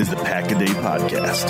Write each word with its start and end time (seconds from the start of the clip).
is 0.00 0.08
the 0.08 0.16
Pack 0.16 0.50
a 0.50 0.58
Day 0.58 0.66
Podcast. 0.66 1.48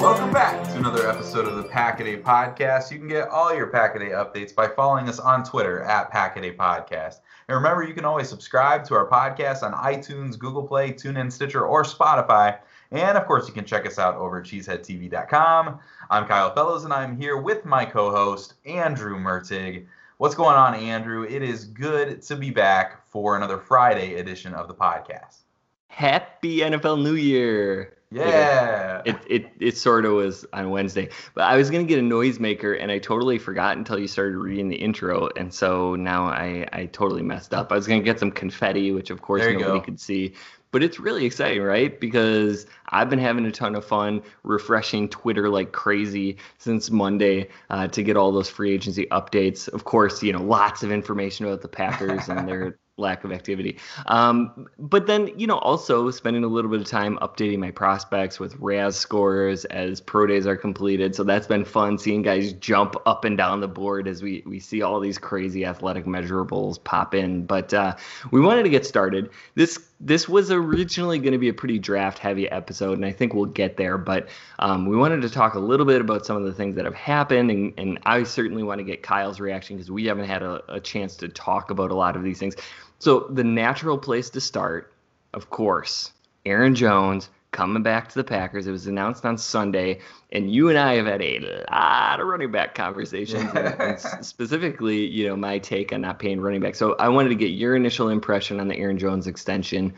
Welcome 0.00 0.32
back 0.32 0.64
to 0.68 0.78
another 0.78 1.08
episode 1.08 1.46
of 1.46 1.56
the 1.56 1.62
Pack 1.62 2.00
a 2.00 2.04
Day 2.04 2.16
Podcast. 2.16 2.90
You 2.90 2.98
can 2.98 3.08
get 3.08 3.28
all 3.28 3.54
your 3.54 3.68
Pack 3.68 3.94
a 3.94 3.98
Day 3.98 4.10
updates 4.10 4.54
by 4.54 4.68
following 4.68 5.08
us 5.08 5.18
on 5.18 5.44
Twitter 5.44 5.82
at 5.82 6.10
Pack 6.10 6.36
a 6.36 6.40
Day 6.40 6.54
Podcast. 6.54 7.20
And 7.48 7.56
remember, 7.56 7.84
you 7.84 7.94
can 7.94 8.04
always 8.04 8.28
subscribe 8.28 8.84
to 8.86 8.94
our 8.94 9.08
podcast 9.08 9.62
on 9.62 9.72
iTunes, 9.74 10.38
Google 10.38 10.66
Play, 10.66 10.92
TuneIn, 10.92 11.30
Stitcher, 11.30 11.64
or 11.64 11.84
Spotify. 11.84 12.58
And 12.90 13.16
of 13.16 13.26
course, 13.26 13.46
you 13.46 13.54
can 13.54 13.64
check 13.64 13.86
us 13.86 13.98
out 13.98 14.16
over 14.16 14.40
at 14.40 14.46
cheeseheadtv.com. 14.46 15.78
I'm 16.10 16.26
Kyle 16.26 16.54
Fellows, 16.54 16.84
and 16.84 16.92
I'm 16.92 17.16
here 17.16 17.36
with 17.36 17.64
my 17.64 17.84
co 17.84 18.10
host, 18.10 18.54
Andrew 18.64 19.18
Mertig. 19.18 19.86
What's 20.18 20.34
going 20.34 20.56
on, 20.56 20.74
Andrew? 20.74 21.24
It 21.24 21.42
is 21.42 21.66
good 21.66 22.22
to 22.22 22.36
be 22.36 22.50
back 22.50 23.06
for 23.06 23.36
another 23.36 23.58
Friday 23.58 24.14
edition 24.14 24.54
of 24.54 24.66
the 24.66 24.72
podcast. 24.72 25.40
Happy 25.88 26.60
NFL 26.60 27.02
New 27.02 27.16
Year. 27.16 27.98
Yeah. 28.10 29.02
It, 29.04 29.16
it 29.28 29.46
it 29.60 29.76
sort 29.76 30.06
of 30.06 30.12
was 30.12 30.46
on 30.54 30.70
Wednesday, 30.70 31.10
but 31.34 31.44
I 31.44 31.58
was 31.58 31.68
gonna 31.70 31.84
get 31.84 31.98
a 31.98 32.02
noisemaker 32.02 32.80
and 32.80 32.90
I 32.90 32.98
totally 32.98 33.38
forgot 33.38 33.76
until 33.76 33.98
you 33.98 34.08
started 34.08 34.38
reading 34.38 34.68
the 34.68 34.76
intro, 34.76 35.28
and 35.36 35.52
so 35.52 35.96
now 35.96 36.24
I 36.24 36.66
I 36.72 36.86
totally 36.86 37.22
messed 37.22 37.52
up. 37.52 37.70
I 37.70 37.74
was 37.74 37.86
gonna 37.86 38.00
get 38.00 38.18
some 38.18 38.30
confetti, 38.30 38.92
which 38.92 39.10
of 39.10 39.20
course 39.20 39.42
nobody 39.42 39.60
go. 39.60 39.80
could 39.82 40.00
see, 40.00 40.32
but 40.70 40.82
it's 40.82 40.98
really 40.98 41.24
exciting, 41.24 41.62
right? 41.62 41.98
Because 41.98 42.66
I've 42.90 43.08
been 43.08 43.18
having 43.18 43.46
a 43.46 43.50
ton 43.50 43.74
of 43.74 43.84
fun 43.84 44.22
refreshing 44.42 45.08
Twitter 45.08 45.48
like 45.48 45.72
crazy 45.72 46.36
since 46.58 46.90
Monday 46.90 47.48
uh, 47.70 47.88
to 47.88 48.02
get 48.02 48.16
all 48.16 48.32
those 48.32 48.50
free 48.50 48.72
agency 48.72 49.06
updates. 49.10 49.68
Of 49.68 49.84
course, 49.84 50.22
you 50.22 50.32
know 50.32 50.42
lots 50.42 50.82
of 50.82 50.92
information 50.92 51.46
about 51.46 51.62
the 51.62 51.68
Packers 51.68 52.28
and 52.28 52.48
their 52.48 52.78
lack 52.98 53.24
of 53.24 53.32
activity. 53.32 53.78
Um, 54.06 54.68
but 54.78 55.06
then, 55.06 55.30
you 55.38 55.46
know, 55.46 55.58
also 55.58 56.10
spending 56.10 56.44
a 56.44 56.46
little 56.46 56.70
bit 56.70 56.80
of 56.80 56.86
time 56.86 57.18
updating 57.20 57.58
my 57.58 57.70
prospects 57.70 58.40
with 58.40 58.56
RAS 58.58 58.96
scores 58.96 59.66
as 59.66 60.00
pro 60.00 60.26
days 60.26 60.46
are 60.46 60.56
completed. 60.56 61.14
So 61.14 61.22
that's 61.22 61.46
been 61.46 61.64
fun 61.64 61.98
seeing 61.98 62.22
guys 62.22 62.54
jump 62.54 62.96
up 63.04 63.24
and 63.24 63.36
down 63.36 63.60
the 63.60 63.68
board 63.68 64.08
as 64.08 64.22
we 64.22 64.42
we 64.46 64.58
see 64.60 64.80
all 64.80 64.98
these 64.98 65.18
crazy 65.18 65.66
athletic 65.66 66.06
measurables 66.06 66.82
pop 66.82 67.14
in. 67.14 67.44
But 67.44 67.74
uh, 67.74 67.96
we 68.30 68.40
wanted 68.40 68.62
to 68.62 68.70
get 68.70 68.86
started. 68.86 69.30
This 69.54 69.78
this 70.00 70.28
was 70.28 70.50
originally 70.50 71.18
going 71.18 71.32
to 71.32 71.38
be 71.38 71.48
a 71.48 71.54
pretty 71.54 71.78
draft 71.78 72.18
heavy 72.18 72.50
episode, 72.50 72.98
and 72.98 73.04
I 73.04 73.12
think 73.12 73.32
we'll 73.32 73.46
get 73.46 73.76
there. 73.76 73.96
But 73.96 74.28
um, 74.58 74.86
we 74.86 74.96
wanted 74.96 75.22
to 75.22 75.30
talk 75.30 75.54
a 75.54 75.58
little 75.58 75.86
bit 75.86 76.00
about 76.00 76.26
some 76.26 76.36
of 76.36 76.44
the 76.44 76.52
things 76.52 76.76
that 76.76 76.84
have 76.84 76.94
happened, 76.94 77.50
and, 77.50 77.72
and 77.78 77.98
I 78.04 78.22
certainly 78.24 78.62
want 78.62 78.78
to 78.78 78.84
get 78.84 79.02
Kyle's 79.02 79.40
reaction 79.40 79.76
because 79.76 79.90
we 79.90 80.04
haven't 80.04 80.26
had 80.26 80.42
a, 80.42 80.62
a 80.68 80.80
chance 80.80 81.16
to 81.16 81.28
talk 81.28 81.70
about 81.70 81.90
a 81.90 81.94
lot 81.94 82.14
of 82.14 82.22
these 82.22 82.38
things. 82.38 82.56
So 82.98 83.26
the 83.30 83.44
natural 83.44 83.98
place 83.98 84.30
to 84.30 84.40
start, 84.40 84.92
of 85.34 85.50
course, 85.50 86.12
Aaron 86.44 86.74
Jones 86.74 87.28
coming 87.50 87.82
back 87.82 88.08
to 88.08 88.14
the 88.14 88.24
Packers. 88.24 88.66
It 88.66 88.70
was 88.70 88.86
announced 88.86 89.24
on 89.24 89.38
Sunday, 89.38 90.00
and 90.30 90.52
you 90.52 90.68
and 90.68 90.78
I 90.78 90.94
have 90.94 91.06
had 91.06 91.22
a 91.22 91.64
lot 91.70 92.20
of 92.20 92.26
running 92.26 92.50
back 92.52 92.74
conversations, 92.74 93.50
and, 93.54 93.80
and 93.80 94.00
specifically, 94.24 95.06
you 95.06 95.26
know, 95.26 95.36
my 95.36 95.58
take 95.58 95.92
on 95.92 96.02
not 96.02 96.18
paying 96.18 96.40
running 96.40 96.60
back. 96.60 96.74
So 96.74 96.94
I 96.98 97.08
wanted 97.08 97.30
to 97.30 97.34
get 97.34 97.50
your 97.50 97.74
initial 97.74 98.10
impression 98.10 98.60
on 98.60 98.68
the 98.68 98.76
Aaron 98.76 98.98
Jones 98.98 99.26
extension, 99.26 99.94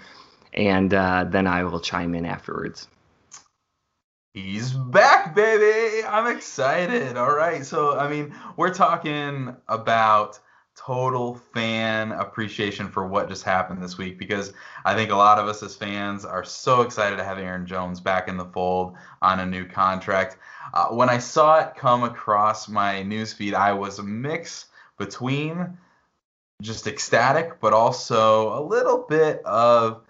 and 0.52 0.94
uh, 0.94 1.26
then 1.28 1.46
I 1.46 1.64
will 1.64 1.80
chime 1.80 2.14
in 2.14 2.24
afterwards. 2.24 2.88
He's 4.34 4.72
back, 4.72 5.34
baby. 5.34 6.04
I'm 6.04 6.34
excited. 6.36 7.16
All 7.16 7.34
right. 7.34 7.66
So, 7.66 7.98
I 7.98 8.08
mean, 8.08 8.34
we're 8.56 8.72
talking 8.72 9.56
about 9.66 10.38
total 10.78 11.34
fan 11.52 12.12
appreciation 12.12 12.88
for 12.88 13.06
what 13.06 13.28
just 13.28 13.42
happened 13.42 13.82
this 13.82 13.98
week 13.98 14.16
because 14.16 14.52
I 14.84 14.94
think 14.94 15.10
a 15.10 15.16
lot 15.16 15.38
of 15.38 15.48
us 15.48 15.62
as 15.62 15.74
fans 15.74 16.24
are 16.24 16.44
so 16.44 16.82
excited 16.82 17.16
to 17.16 17.24
have 17.24 17.38
Aaron 17.38 17.66
Jones 17.66 18.00
back 18.00 18.28
in 18.28 18.36
the 18.36 18.44
fold 18.44 18.94
on 19.20 19.40
a 19.40 19.46
new 19.46 19.64
contract. 19.66 20.38
Uh, 20.72 20.88
when 20.88 21.08
I 21.08 21.18
saw 21.18 21.58
it 21.58 21.74
come 21.76 22.04
across 22.04 22.68
my 22.68 23.02
newsfeed, 23.02 23.54
I 23.54 23.72
was 23.72 23.98
a 23.98 24.04
mix 24.04 24.66
between 24.98 25.76
just 26.62 26.86
ecstatic, 26.86 27.60
but 27.60 27.72
also 27.72 28.58
a 28.58 28.62
little 28.62 28.98
bit 29.08 29.42
of, 29.44 30.02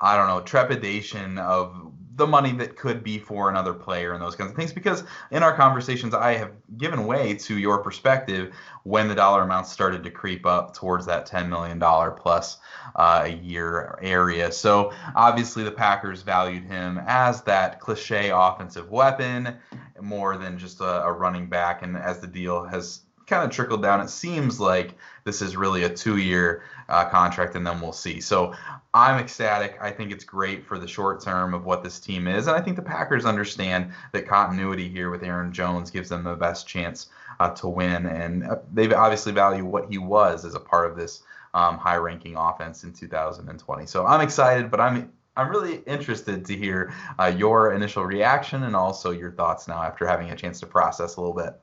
I 0.00 0.16
don't 0.16 0.28
know, 0.28 0.40
trepidation 0.40 1.38
of 1.38 1.92
the 2.20 2.26
money 2.26 2.52
that 2.52 2.76
could 2.76 3.02
be 3.02 3.18
for 3.18 3.50
another 3.50 3.74
player 3.74 4.12
and 4.12 4.22
those 4.22 4.36
kinds 4.36 4.50
of 4.50 4.56
things 4.56 4.72
because 4.72 5.02
in 5.32 5.42
our 5.42 5.56
conversations 5.56 6.14
i 6.14 6.34
have 6.34 6.52
given 6.76 7.06
way 7.06 7.34
to 7.34 7.58
your 7.58 7.78
perspective 7.78 8.54
when 8.84 9.08
the 9.08 9.14
dollar 9.14 9.42
amounts 9.42 9.72
started 9.72 10.04
to 10.04 10.10
creep 10.10 10.46
up 10.46 10.74
towards 10.74 11.06
that 11.06 11.26
$10 11.28 11.48
million 11.48 11.80
plus 12.16 12.58
uh, 12.96 13.22
a 13.24 13.28
year 13.28 13.98
area. 14.02 14.50
So 14.52 14.92
obviously 15.14 15.64
the 15.64 15.72
packers 15.72 16.22
valued 16.22 16.64
him 16.64 17.00
as 17.06 17.42
that 17.42 17.80
cliche 17.80 18.30
offensive 18.30 18.90
weapon 18.90 19.56
more 20.00 20.36
than 20.36 20.58
just 20.58 20.80
a, 20.80 21.04
a 21.04 21.12
running 21.12 21.48
back. 21.48 21.82
And 21.82 21.96
as 21.96 22.20
the 22.20 22.26
deal 22.26 22.64
has 22.64 23.02
kind 23.30 23.44
of 23.44 23.50
trickled 23.50 23.80
down. 23.80 24.00
It 24.00 24.10
seems 24.10 24.60
like 24.60 24.94
this 25.24 25.40
is 25.40 25.56
really 25.56 25.84
a 25.84 25.88
two-year 25.88 26.62
uh, 26.88 27.08
contract, 27.08 27.54
and 27.54 27.66
then 27.66 27.80
we'll 27.80 27.92
see. 27.92 28.20
So 28.20 28.54
I'm 28.92 29.18
ecstatic. 29.18 29.78
I 29.80 29.92
think 29.92 30.10
it's 30.10 30.24
great 30.24 30.66
for 30.66 30.78
the 30.78 30.88
short 30.88 31.22
term 31.22 31.54
of 31.54 31.64
what 31.64 31.82
this 31.82 32.00
team 32.00 32.26
is, 32.26 32.48
and 32.48 32.56
I 32.56 32.60
think 32.60 32.76
the 32.76 32.82
Packers 32.82 33.24
understand 33.24 33.92
that 34.12 34.26
continuity 34.26 34.88
here 34.88 35.10
with 35.10 35.22
Aaron 35.22 35.52
Jones 35.52 35.90
gives 35.90 36.08
them 36.08 36.24
the 36.24 36.34
best 36.34 36.66
chance 36.66 37.08
uh, 37.38 37.50
to 37.50 37.68
win, 37.68 38.04
and 38.06 38.44
uh, 38.44 38.56
they 38.74 38.92
obviously 38.92 39.32
value 39.32 39.64
what 39.64 39.88
he 39.88 39.96
was 39.96 40.44
as 40.44 40.54
a 40.54 40.60
part 40.60 40.90
of 40.90 40.96
this 40.96 41.22
um, 41.54 41.78
high-ranking 41.78 42.36
offense 42.36 42.84
in 42.84 42.92
2020. 42.92 43.86
So 43.86 44.06
I'm 44.06 44.20
excited, 44.20 44.70
but 44.70 44.80
I'm 44.80 45.12
I'm 45.36 45.48
really 45.48 45.76
interested 45.86 46.44
to 46.44 46.56
hear 46.56 46.92
uh, 47.18 47.32
your 47.34 47.72
initial 47.72 48.04
reaction 48.04 48.64
and 48.64 48.74
also 48.74 49.12
your 49.12 49.30
thoughts 49.30 49.68
now 49.68 49.82
after 49.82 50.06
having 50.06 50.30
a 50.30 50.36
chance 50.36 50.58
to 50.60 50.66
process 50.66 51.16
a 51.16 51.20
little 51.20 51.36
bit. 51.36 51.54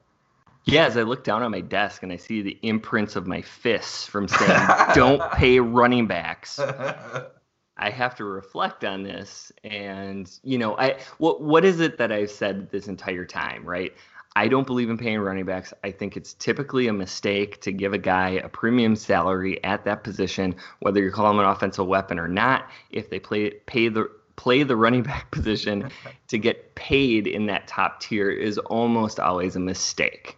Yeah, 0.67 0.85
as 0.85 0.97
I 0.97 1.03
look 1.03 1.23
down 1.23 1.43
on 1.43 1.51
my 1.51 1.61
desk 1.61 2.03
and 2.03 2.11
I 2.11 2.17
see 2.17 2.41
the 2.41 2.59
imprints 2.61 3.15
of 3.15 3.25
my 3.25 3.41
fists 3.41 4.05
from 4.05 4.27
saying 4.27 4.67
"Don't 4.93 5.21
pay 5.31 5.59
running 5.59 6.07
backs," 6.07 6.59
I 7.77 7.89
have 7.89 8.15
to 8.15 8.25
reflect 8.25 8.83
on 8.83 9.03
this. 9.03 9.51
And 9.63 10.29
you 10.43 10.57
know, 10.57 10.77
I 10.77 10.99
what 11.19 11.41
what 11.41 11.63
is 11.63 11.79
it 11.79 11.97
that 11.99 12.11
I've 12.11 12.31
said 12.31 12.69
this 12.69 12.87
entire 12.87 13.25
time, 13.25 13.65
right? 13.65 13.93
I 14.35 14.47
don't 14.47 14.67
believe 14.67 14.89
in 14.89 14.97
paying 14.97 15.19
running 15.19 15.45
backs. 15.45 15.73
I 15.83 15.89
think 15.89 16.15
it's 16.15 16.33
typically 16.33 16.87
a 16.87 16.93
mistake 16.93 17.59
to 17.61 17.71
give 17.71 17.93
a 17.93 17.97
guy 17.97 18.31
a 18.31 18.49
premium 18.49 18.95
salary 18.95 19.63
at 19.63 19.83
that 19.85 20.03
position, 20.03 20.53
whether 20.81 21.01
you 21.01 21.11
call 21.11 21.31
him 21.31 21.39
an 21.39 21.45
offensive 21.45 21.87
weapon 21.87 22.19
or 22.19 22.27
not. 22.27 22.69
If 22.91 23.09
they 23.09 23.19
play 23.19 23.51
pay 23.65 23.87
the 23.87 24.11
play 24.35 24.63
the 24.63 24.75
running 24.75 25.03
back 25.03 25.31
position 25.31 25.89
to 26.27 26.37
get 26.37 26.75
paid 26.75 27.25
in 27.25 27.47
that 27.47 27.67
top 27.67 28.01
tier 28.01 28.29
is 28.29 28.57
almost 28.57 29.19
always 29.19 29.55
a 29.55 29.59
mistake. 29.59 30.36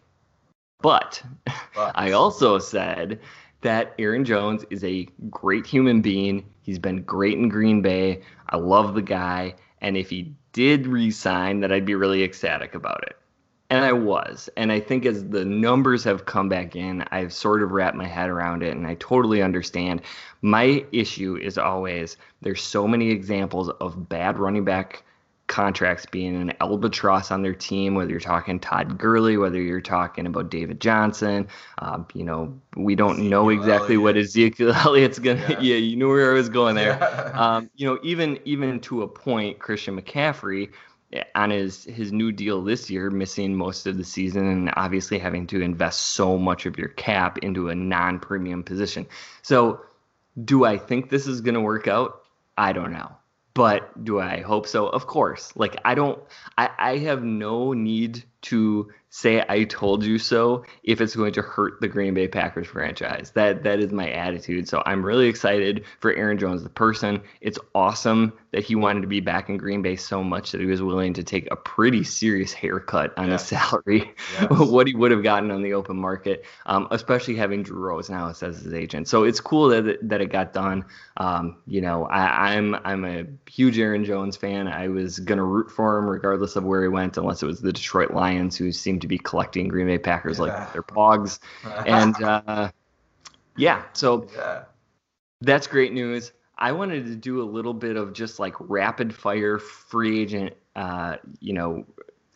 But, 0.81 1.21
but 1.75 1.91
I 1.95 2.11
also 2.11 2.57
said 2.59 3.19
that 3.61 3.93
Aaron 3.99 4.23
Jones 4.25 4.65
is 4.69 4.83
a 4.83 5.07
great 5.29 5.65
human 5.65 6.01
being. 6.01 6.45
He's 6.61 6.79
been 6.79 7.03
great 7.03 7.37
in 7.37 7.49
Green 7.49 7.81
Bay. 7.81 8.21
I 8.49 8.57
love 8.57 8.95
the 8.95 9.01
guy. 9.01 9.55
And 9.81 9.97
if 9.97 10.09
he 10.09 10.33
did 10.53 10.87
resign, 10.87 11.59
that 11.61 11.71
I'd 11.71 11.85
be 11.85 11.95
really 11.95 12.23
ecstatic 12.23 12.75
about 12.75 13.03
it. 13.03 13.17
And 13.69 13.85
I 13.85 13.91
was. 13.91 14.49
And 14.57 14.71
I 14.71 14.79
think 14.79 15.05
as 15.05 15.29
the 15.29 15.45
numbers 15.45 16.03
have 16.03 16.25
come 16.25 16.49
back 16.49 16.75
in, 16.75 17.03
I've 17.11 17.31
sort 17.31 17.61
of 17.61 17.71
wrapped 17.71 17.95
my 17.95 18.07
head 18.07 18.29
around 18.29 18.63
it 18.63 18.75
and 18.75 18.87
I 18.87 18.95
totally 18.95 19.43
understand. 19.43 20.01
My 20.41 20.83
issue 20.91 21.37
is 21.37 21.57
always 21.57 22.17
there's 22.41 22.63
so 22.63 22.87
many 22.87 23.11
examples 23.11 23.69
of 23.69 24.09
bad 24.09 24.39
running 24.39 24.65
back 24.65 25.03
contracts 25.49 26.05
being 26.05 26.35
an 26.35 26.53
albatross 26.61 27.31
on 27.31 27.41
their 27.41 27.53
team, 27.53 27.95
whether 27.95 28.11
you're 28.11 28.19
talking 28.21 28.59
Todd 28.59 28.97
Gurley, 28.97 29.35
whether 29.35 29.59
you're 29.61 29.81
talking 29.81 30.25
about 30.25 30.49
David 30.49 30.79
Johnson. 30.79 31.47
Uh, 31.79 32.03
you 32.13 32.23
know, 32.23 32.57
we 32.77 32.95
don't 32.95 33.15
Ezekiel 33.15 33.29
know 33.29 33.49
exactly 33.49 33.95
Elliott. 33.95 34.01
what 34.01 34.17
Ezekiel 34.17 34.73
Elliott's 34.85 35.19
going 35.19 35.37
to, 35.37 35.53
yeah. 35.53 35.59
yeah. 35.59 35.75
you 35.75 35.97
knew 35.97 36.07
where 36.07 36.31
I 36.31 36.33
was 36.35 36.47
going 36.47 36.75
there. 36.75 36.97
Yeah. 37.01 37.15
Um, 37.39 37.69
you 37.75 37.87
know, 37.87 37.97
even, 38.03 38.37
even 38.43 38.81
to 38.81 39.01
a 39.01 39.07
point, 39.07 39.59
Christian 39.59 39.99
McCaffrey, 39.99 40.71
on 41.35 41.49
his 41.49 41.85
his 41.85 42.11
new 42.11 42.31
deal 42.31 42.61
this 42.61 42.89
year, 42.89 43.09
missing 43.09 43.55
most 43.55 43.87
of 43.87 43.97
the 43.97 44.03
season 44.03 44.45
and 44.45 44.71
obviously 44.75 45.17
having 45.17 45.47
to 45.47 45.61
invest 45.61 46.01
so 46.07 46.37
much 46.37 46.65
of 46.65 46.77
your 46.77 46.89
cap 46.89 47.39
into 47.39 47.69
a 47.69 47.75
non-premium 47.75 48.63
position. 48.63 49.07
So, 49.41 49.81
do 50.43 50.65
I 50.65 50.77
think 50.77 51.09
this 51.09 51.27
is 51.27 51.41
going 51.41 51.55
to 51.55 51.61
work 51.61 51.87
out? 51.87 52.23
I 52.57 52.73
don't 52.73 52.91
know. 52.91 53.18
But 53.53 54.03
do 54.03 54.19
I 54.19 54.41
hope 54.41 54.67
so? 54.67 54.87
Of 54.87 55.07
course. 55.07 55.51
Like 55.55 55.77
I 55.85 55.95
don't 55.95 56.19
I 56.57 56.69
I 56.77 56.97
have 56.97 57.23
no 57.23 57.73
need 57.73 58.23
to 58.41 58.89
say 59.09 59.43
I 59.49 59.63
told 59.63 60.03
you 60.03 60.19
so 60.19 60.63
if 60.83 61.01
it's 61.01 61.15
going 61.15 61.33
to 61.33 61.41
hurt 61.41 61.81
the 61.81 61.87
Green 61.87 62.13
Bay 62.13 62.27
Packers 62.27 62.67
franchise. 62.67 63.31
That 63.31 63.63
that 63.63 63.79
is 63.79 63.91
my 63.91 64.09
attitude. 64.09 64.67
So 64.67 64.83
I'm 64.85 65.03
really 65.03 65.27
excited 65.27 65.85
for 65.99 66.13
Aaron 66.13 66.37
Jones 66.37 66.63
the 66.63 66.69
person. 66.69 67.21
It's 67.41 67.57
awesome 67.73 68.33
that 68.51 68.63
he 68.63 68.75
wanted 68.75 69.01
to 69.01 69.07
be 69.07 69.19
back 69.19 69.49
in 69.49 69.57
Green 69.57 69.81
Bay 69.81 69.95
so 69.95 70.23
much 70.23 70.51
that 70.51 70.61
he 70.61 70.67
was 70.67 70.81
willing 70.81 71.13
to 71.13 71.23
take 71.23 71.47
a 71.51 71.55
pretty 71.55 72.03
serious 72.03 72.51
haircut 72.51 73.15
on 73.17 73.29
his 73.29 73.41
salary, 73.41 74.11
yes. 74.39 74.47
what 74.49 74.87
he 74.87 74.95
would 74.95 75.11
have 75.11 75.23
gotten 75.23 75.51
on 75.51 75.61
the 75.61 75.73
open 75.73 75.95
market, 75.95 76.45
um, 76.65 76.87
especially 76.91 77.35
having 77.35 77.61
Drew 77.63 77.79
Rosenhaus 77.79 78.41
as 78.41 78.61
his 78.61 78.73
agent. 78.73 79.07
So 79.07 79.23
it's 79.23 79.39
cool 79.39 79.69
that 79.69 79.87
it, 79.87 80.09
that 80.09 80.21
it 80.21 80.31
got 80.31 80.53
done. 80.53 80.85
Um, 81.17 81.57
you 81.67 81.81
know, 81.81 82.05
I, 82.05 82.55
I'm 82.55 82.75
I'm 82.83 83.05
a 83.05 83.25
huge 83.49 83.77
Aaron 83.77 84.05
Jones 84.05 84.37
fan. 84.37 84.67
I 84.67 84.87
was 84.87 85.19
gonna 85.19 85.43
root 85.43 85.69
for 85.71 85.97
him 85.97 86.09
regardless 86.09 86.55
of 86.55 86.63
where 86.63 86.81
he 86.81 86.89
went, 86.89 87.17
unless 87.17 87.43
it 87.43 87.45
was 87.45 87.61
the 87.61 87.73
Detroit 87.73 88.11
Lions, 88.11 88.28
who 88.37 88.71
seem 88.71 88.99
to 88.99 89.07
be 89.07 89.17
collecting 89.17 89.67
Green 89.67 89.87
Bay 89.87 89.97
Packers 89.97 90.37
yeah. 90.37 90.45
like 90.45 90.73
their 90.73 90.83
pogs. 90.83 91.39
and 91.85 92.21
uh, 92.23 92.71
yeah, 93.57 93.83
so 93.93 94.27
yeah. 94.35 94.63
that's 95.41 95.67
great 95.67 95.93
news. 95.93 96.31
I 96.57 96.73
wanted 96.73 97.05
to 97.05 97.15
do 97.15 97.41
a 97.41 97.47
little 97.49 97.73
bit 97.73 97.95
of 97.95 98.13
just 98.13 98.39
like 98.39 98.53
rapid 98.59 99.15
fire 99.15 99.59
free 99.59 100.21
agent, 100.21 100.55
uh, 100.75 101.15
you 101.39 101.53
know, 101.53 101.85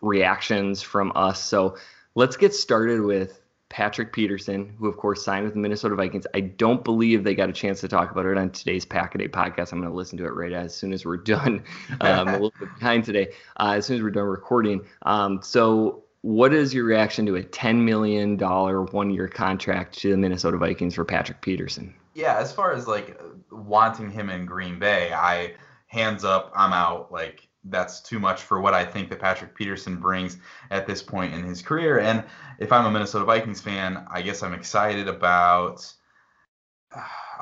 reactions 0.01 0.81
from 0.81 1.11
us. 1.15 1.43
So 1.43 1.77
let's 2.15 2.37
get 2.37 2.53
started 2.53 3.01
with 3.01 3.39
Patrick 3.73 4.13
Peterson, 4.13 4.71
who 4.77 4.87
of 4.87 4.97
course 4.97 5.25
signed 5.25 5.45
with 5.45 5.55
the 5.55 5.59
Minnesota 5.59 5.95
Vikings. 5.95 6.27
I 6.35 6.41
don't 6.41 6.83
believe 6.83 7.23
they 7.23 7.33
got 7.33 7.49
a 7.49 7.53
chance 7.53 7.81
to 7.81 7.87
talk 7.87 8.11
about 8.11 8.27
it 8.27 8.37
on 8.37 8.51
today's 8.51 8.85
Pack 8.85 9.15
a 9.15 9.17
Day 9.17 9.27
podcast. 9.27 9.71
I'm 9.71 9.79
going 9.79 9.91
to 9.91 9.97
listen 9.97 10.15
to 10.19 10.25
it 10.25 10.35
right 10.35 10.53
as 10.53 10.75
soon 10.75 10.93
as 10.93 11.03
we're 11.03 11.17
done. 11.33 11.63
Um, 11.99 12.27
a 12.27 12.33
little 12.33 12.53
bit 12.59 12.69
behind 12.75 13.03
today, 13.03 13.33
uh, 13.59 13.73
as 13.77 13.87
soon 13.87 13.97
as 13.97 14.03
we're 14.03 14.11
done 14.11 14.25
recording. 14.25 14.81
Um, 15.01 15.41
so, 15.41 16.03
what 16.21 16.53
is 16.53 16.71
your 16.71 16.85
reaction 16.85 17.25
to 17.25 17.35
a 17.37 17.41
$10 17.41 17.77
million 17.77 18.37
one 18.37 19.09
year 19.09 19.27
contract 19.27 19.97
to 19.97 20.11
the 20.11 20.17
Minnesota 20.17 20.57
Vikings 20.57 20.93
for 20.93 21.03
Patrick 21.03 21.41
Peterson? 21.41 21.95
Yeah, 22.13 22.37
as 22.37 22.53
far 22.53 22.73
as 22.73 22.87
like 22.87 23.19
wanting 23.51 24.11
him 24.11 24.29
in 24.29 24.45
Green 24.45 24.77
Bay, 24.77 25.11
I 25.11 25.55
hands 25.87 26.23
up, 26.23 26.51
I'm 26.55 26.73
out. 26.73 27.11
Like 27.11 27.49
that's 27.65 28.01
too 28.01 28.19
much 28.19 28.41
for 28.41 28.59
what 28.59 28.73
I 28.73 28.83
think 28.83 29.09
that 29.09 29.19
Patrick 29.19 29.55
Peterson 29.55 29.97
brings 29.97 30.37
at 30.69 30.85
this 30.85 31.01
point 31.01 31.33
in 31.33 31.43
his 31.43 31.61
career. 31.61 31.99
And 31.99 32.23
if 32.59 32.71
I'm 32.71 32.85
a 32.85 32.91
Minnesota 32.91 33.25
Vikings 33.25 33.61
fan, 33.61 34.05
I 34.11 34.21
guess 34.21 34.43
I'm 34.43 34.53
excited 34.53 35.07
about. 35.07 35.91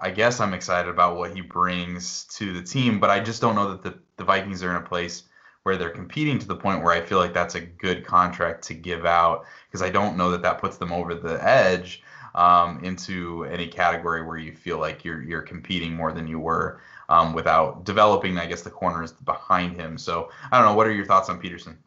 I 0.01 0.09
guess 0.09 0.39
I'm 0.39 0.53
excited 0.53 0.89
about 0.89 1.18
what 1.18 1.35
he 1.35 1.41
brings 1.41 2.23
to 2.35 2.53
the 2.53 2.63
team, 2.63 3.00
but 3.00 3.09
I 3.09 3.19
just 3.19 3.41
don't 3.41 3.53
know 3.53 3.69
that 3.69 3.83
the, 3.83 4.00
the 4.15 4.23
Vikings 4.23 4.63
are 4.63 4.71
in 4.71 4.77
a 4.77 4.85
place 4.85 5.23
where 5.63 5.77
they're 5.77 5.89
competing 5.89 6.39
to 6.39 6.47
the 6.47 6.56
point 6.56 6.83
where 6.83 6.94
I 6.94 7.01
feel 7.01 7.19
like 7.19 7.33
that's 7.33 7.56
a 7.56 7.62
good 7.62 8.06
contract 8.06 8.63
to 8.63 8.73
give 8.73 9.06
out 9.06 9.45
because 9.68 9.81
I 9.81 9.89
don't 9.89 10.18
know 10.18 10.31
that 10.31 10.41
that 10.41 10.59
puts 10.59 10.77
them 10.77 10.91
over 10.91 11.13
the 11.13 11.44
edge 11.44 12.01
um, 12.33 12.83
into 12.83 13.44
any 13.45 13.68
category 13.68 14.23
where 14.23 14.38
you 14.38 14.53
feel 14.56 14.79
like 14.79 15.03
you're 15.03 15.21
you're 15.21 15.41
competing 15.41 15.94
more 15.94 16.13
than 16.13 16.27
you 16.27 16.39
were 16.39 16.81
um, 17.12 17.33
without 17.33 17.83
developing, 17.83 18.38
I 18.38 18.45
guess, 18.45 18.62
the 18.62 18.69
corners 18.69 19.12
behind 19.12 19.76
him. 19.76 19.97
So 19.97 20.31
I 20.52 20.57
don't 20.57 20.68
know. 20.68 20.76
What 20.76 20.88
are 20.88 20.94
your 20.94 21.06
thoughts 21.06 21.30
on 21.30 21.40
Peterson? 21.40 21.78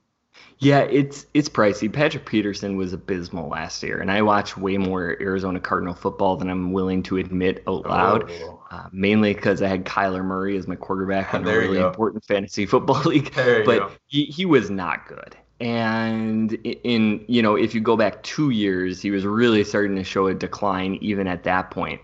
Yeah, 0.59 0.81
it's 0.81 1.27
it's 1.35 1.49
pricey. 1.49 1.93
Patrick 1.93 2.27
Peterson 2.27 2.77
was 2.77 2.93
abysmal 2.93 3.49
last 3.49 3.83
year, 3.83 4.01
and 4.01 4.11
I 4.11 4.23
watch 4.23 4.57
way 4.57 4.77
more 4.77 5.17
Arizona 5.21 5.59
Cardinal 5.61 5.95
football 5.95 6.37
than 6.37 6.49
I'm 6.49 6.73
willing 6.73 7.03
to 7.05 7.17
admit 7.17 7.63
out 7.67 7.87
loud. 7.87 8.31
Oh. 8.31 8.61
Uh, 8.71 8.87
mainly 8.93 9.35
because 9.35 9.63
I 9.63 9.69
had 9.69 9.85
Kyler 9.85 10.25
Murray 10.25 10.57
as 10.57 10.69
my 10.69 10.77
quarterback 10.77 11.35
in 11.35 11.47
a 11.47 11.47
really 11.47 11.79
important 11.79 12.25
fantasy 12.25 12.67
football 12.67 13.01
league, 13.05 13.33
but 13.35 13.93
he, 14.07 14.25
he 14.25 14.45
was 14.45 14.71
not 14.71 15.07
good. 15.09 15.37
And 15.61 16.53
in 16.53 17.25
you 17.29 17.43
know, 17.43 17.57
if 17.57 17.75
you 17.75 17.81
go 17.81 17.97
back 17.97 18.23
two 18.23 18.51
years, 18.51 19.01
he 19.01 19.11
was 19.11 19.25
really 19.25 19.65
starting 19.65 19.97
to 19.97 20.05
show 20.05 20.27
a 20.27 20.35
decline 20.35 20.99
even 21.01 21.27
at 21.27 21.45
that 21.45 21.71
point. 21.71 22.01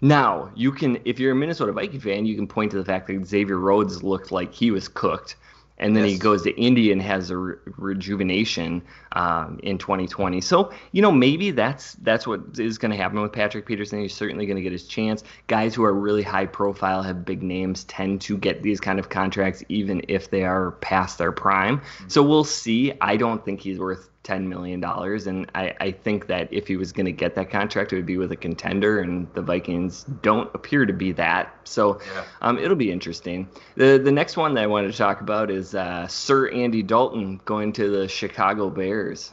Now 0.00 0.50
you 0.54 0.72
can, 0.72 0.98
if 1.04 1.18
you're 1.18 1.32
a 1.32 1.34
Minnesota 1.34 1.72
Viking 1.72 2.00
fan, 2.00 2.26
you 2.26 2.36
can 2.36 2.46
point 2.46 2.70
to 2.72 2.78
the 2.78 2.84
fact 2.84 3.06
that 3.08 3.26
Xavier 3.26 3.58
Rhodes 3.58 4.02
looked 4.02 4.32
like 4.32 4.52
he 4.52 4.70
was 4.70 4.88
cooked 4.88 5.36
and 5.80 5.96
then 5.96 6.04
yes. 6.04 6.12
he 6.12 6.18
goes 6.18 6.42
to 6.42 6.50
Indy 6.60 6.92
and 6.92 7.02
has 7.02 7.30
a 7.30 7.36
re- 7.36 7.56
rejuvenation 7.76 8.82
um, 9.12 9.58
in 9.62 9.78
2020. 9.78 10.40
So 10.42 10.72
you 10.92 11.02
know 11.02 11.10
maybe 11.10 11.50
that's 11.50 11.94
that's 11.94 12.26
what 12.26 12.40
is 12.58 12.78
going 12.78 12.92
to 12.92 12.96
happen 12.96 13.20
with 13.20 13.32
Patrick 13.32 13.66
Peterson. 13.66 14.00
He's 14.00 14.14
certainly 14.14 14.46
going 14.46 14.56
to 14.56 14.62
get 14.62 14.72
his 14.72 14.86
chance. 14.86 15.24
Guys 15.48 15.74
who 15.74 15.82
are 15.82 15.92
really 15.92 16.22
high 16.22 16.46
profile, 16.46 17.02
have 17.02 17.24
big 17.24 17.42
names, 17.42 17.84
tend 17.84 18.20
to 18.22 18.36
get 18.36 18.62
these 18.62 18.78
kind 18.78 18.98
of 18.98 19.08
contracts 19.08 19.64
even 19.68 20.02
if 20.06 20.30
they 20.30 20.44
are 20.44 20.72
past 20.72 21.18
their 21.18 21.32
prime. 21.32 21.78
Mm-hmm. 21.78 22.08
So 22.08 22.22
we'll 22.22 22.44
see. 22.44 22.92
I 23.00 23.16
don't 23.16 23.44
think 23.44 23.60
he's 23.60 23.78
worth 23.78 24.10
ten 24.22 24.48
million 24.48 24.80
dollars, 24.80 25.26
and 25.26 25.50
I, 25.54 25.74
I 25.80 25.90
think 25.92 26.26
that 26.26 26.52
if 26.52 26.66
he 26.68 26.76
was 26.76 26.92
going 26.92 27.06
to 27.06 27.12
get 27.12 27.34
that 27.36 27.50
contract, 27.50 27.92
it 27.92 27.96
would 27.96 28.06
be 28.06 28.18
with 28.18 28.32
a 28.32 28.36
contender, 28.36 29.00
and 29.00 29.26
the 29.34 29.42
Vikings 29.42 30.04
don't 30.22 30.50
appear 30.54 30.84
to 30.86 30.92
be 30.92 31.12
that. 31.12 31.54
So 31.64 32.00
yeah. 32.14 32.24
um, 32.42 32.58
it'll 32.58 32.76
be 32.76 32.92
interesting. 32.92 33.48
the 33.76 33.98
The 33.98 34.12
next 34.12 34.36
one 34.36 34.54
that 34.54 34.64
I 34.64 34.66
wanted 34.66 34.92
to 34.92 34.98
talk 34.98 35.20
about 35.20 35.50
is 35.50 35.74
uh, 35.74 36.06
Sir 36.06 36.48
Andy 36.50 36.82
Dalton 36.82 37.40
going 37.44 37.72
to 37.74 37.88
the 37.88 38.08
Chicago 38.08 38.68
Bears. 38.68 39.32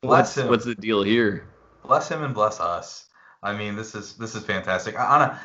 Bless 0.00 0.36
what's, 0.36 0.38
him. 0.38 0.48
What's 0.48 0.64
the 0.64 0.74
deal 0.74 1.02
here? 1.02 1.46
Bless 1.84 2.08
him 2.08 2.24
and 2.24 2.34
bless 2.34 2.58
us. 2.58 3.01
I 3.44 3.56
mean, 3.56 3.74
this 3.74 3.96
is 3.96 4.12
this 4.14 4.36
is 4.36 4.44
fantastic. 4.44 4.98
On 4.98 5.20
a 5.20 5.40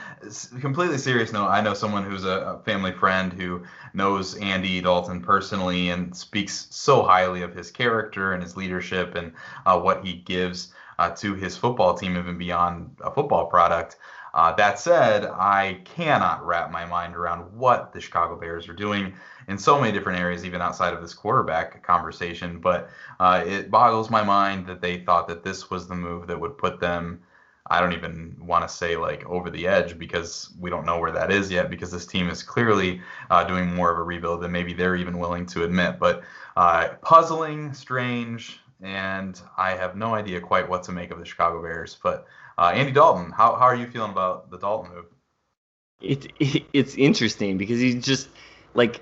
completely 0.59 0.99
serious 0.99 1.31
note, 1.33 1.47
I 1.47 1.61
know 1.61 1.73
someone 1.73 2.03
who's 2.03 2.25
a, 2.25 2.61
family 2.63 2.91
friend 2.91 3.33
who 3.33 3.63
knows 3.93 4.35
Andy 4.35 4.81
Dalton 4.81 5.21
personally 5.21 5.89
and 5.89 6.15
speaks 6.15 6.67
so 6.69 7.01
highly 7.01 7.41
of 7.41 7.55
his 7.55 7.71
character 7.71 8.33
and 8.33 8.43
his 8.43 8.55
leadership 8.55 9.15
and 9.15 9.33
uh, 9.65 9.79
what 9.79 10.05
he 10.05 10.13
gives 10.13 10.73
uh, 10.99 11.09
to 11.11 11.33
his 11.33 11.57
football 11.57 11.95
team, 11.95 12.17
even 12.17 12.37
beyond 12.37 12.95
a 13.03 13.09
football 13.09 13.47
product. 13.47 13.97
Uh, 14.33 14.51
that 14.53 14.77
said, 14.79 15.25
I 15.25 15.81
cannot 15.83 16.45
wrap 16.45 16.69
my 16.69 16.85
mind 16.85 17.15
around 17.15 17.51
what 17.57 17.93
the 17.93 18.01
Chicago 18.01 18.35
Bears 18.35 18.69
are 18.69 18.73
doing 18.73 19.13
in 19.47 19.57
so 19.57 19.79
many 19.79 19.91
different 19.91 20.19
areas, 20.19 20.45
even 20.45 20.61
outside 20.61 20.93
of 20.93 21.01
this 21.01 21.15
quarterback 21.15 21.81
conversation. 21.81 22.59
But 22.59 22.89
uh, 23.19 23.43
it 23.47 23.71
boggles 23.71 24.11
my 24.11 24.21
mind 24.21 24.67
that 24.67 24.81
they 24.81 24.99
thought 24.99 25.27
that 25.29 25.43
this 25.43 25.71
was 25.71 25.87
the 25.87 25.95
move 25.95 26.27
that 26.27 26.39
would 26.39 26.59
put 26.59 26.79
them. 26.79 27.21
I 27.69 27.79
don't 27.79 27.93
even 27.93 28.35
want 28.39 28.67
to 28.67 28.73
say 28.73 28.95
like 28.95 29.25
over 29.25 29.49
the 29.49 29.67
edge 29.67 29.97
because 29.97 30.53
we 30.59 30.69
don't 30.69 30.85
know 30.85 30.99
where 30.99 31.11
that 31.11 31.31
is 31.31 31.51
yet 31.51 31.69
because 31.69 31.91
this 31.91 32.05
team 32.05 32.29
is 32.29 32.43
clearly 32.43 33.01
uh, 33.29 33.43
doing 33.43 33.73
more 33.73 33.91
of 33.91 33.97
a 33.97 34.03
rebuild 34.03 34.41
than 34.41 34.51
maybe 34.51 34.73
they're 34.73 34.95
even 34.95 35.19
willing 35.19 35.45
to 35.47 35.63
admit. 35.63 35.99
But 35.99 36.23
uh, 36.55 36.89
puzzling, 37.01 37.73
strange, 37.73 38.59
and 38.81 39.39
I 39.57 39.71
have 39.71 39.95
no 39.95 40.13
idea 40.13 40.39
quite 40.39 40.67
what 40.67 40.83
to 40.83 40.91
make 40.91 41.11
of 41.11 41.19
the 41.19 41.25
Chicago 41.25 41.61
Bears. 41.61 41.97
But 42.01 42.25
uh, 42.57 42.71
Andy 42.73 42.91
Dalton, 42.91 43.31
how, 43.31 43.55
how 43.55 43.65
are 43.65 43.75
you 43.75 43.87
feeling 43.87 44.11
about 44.11 44.49
the 44.49 44.57
Dalton 44.57 44.93
move? 44.93 45.05
It, 46.01 46.31
it 46.39 46.65
it's 46.73 46.95
interesting 46.95 47.57
because 47.57 47.79
he's 47.79 48.03
just 48.03 48.29
like, 48.75 49.01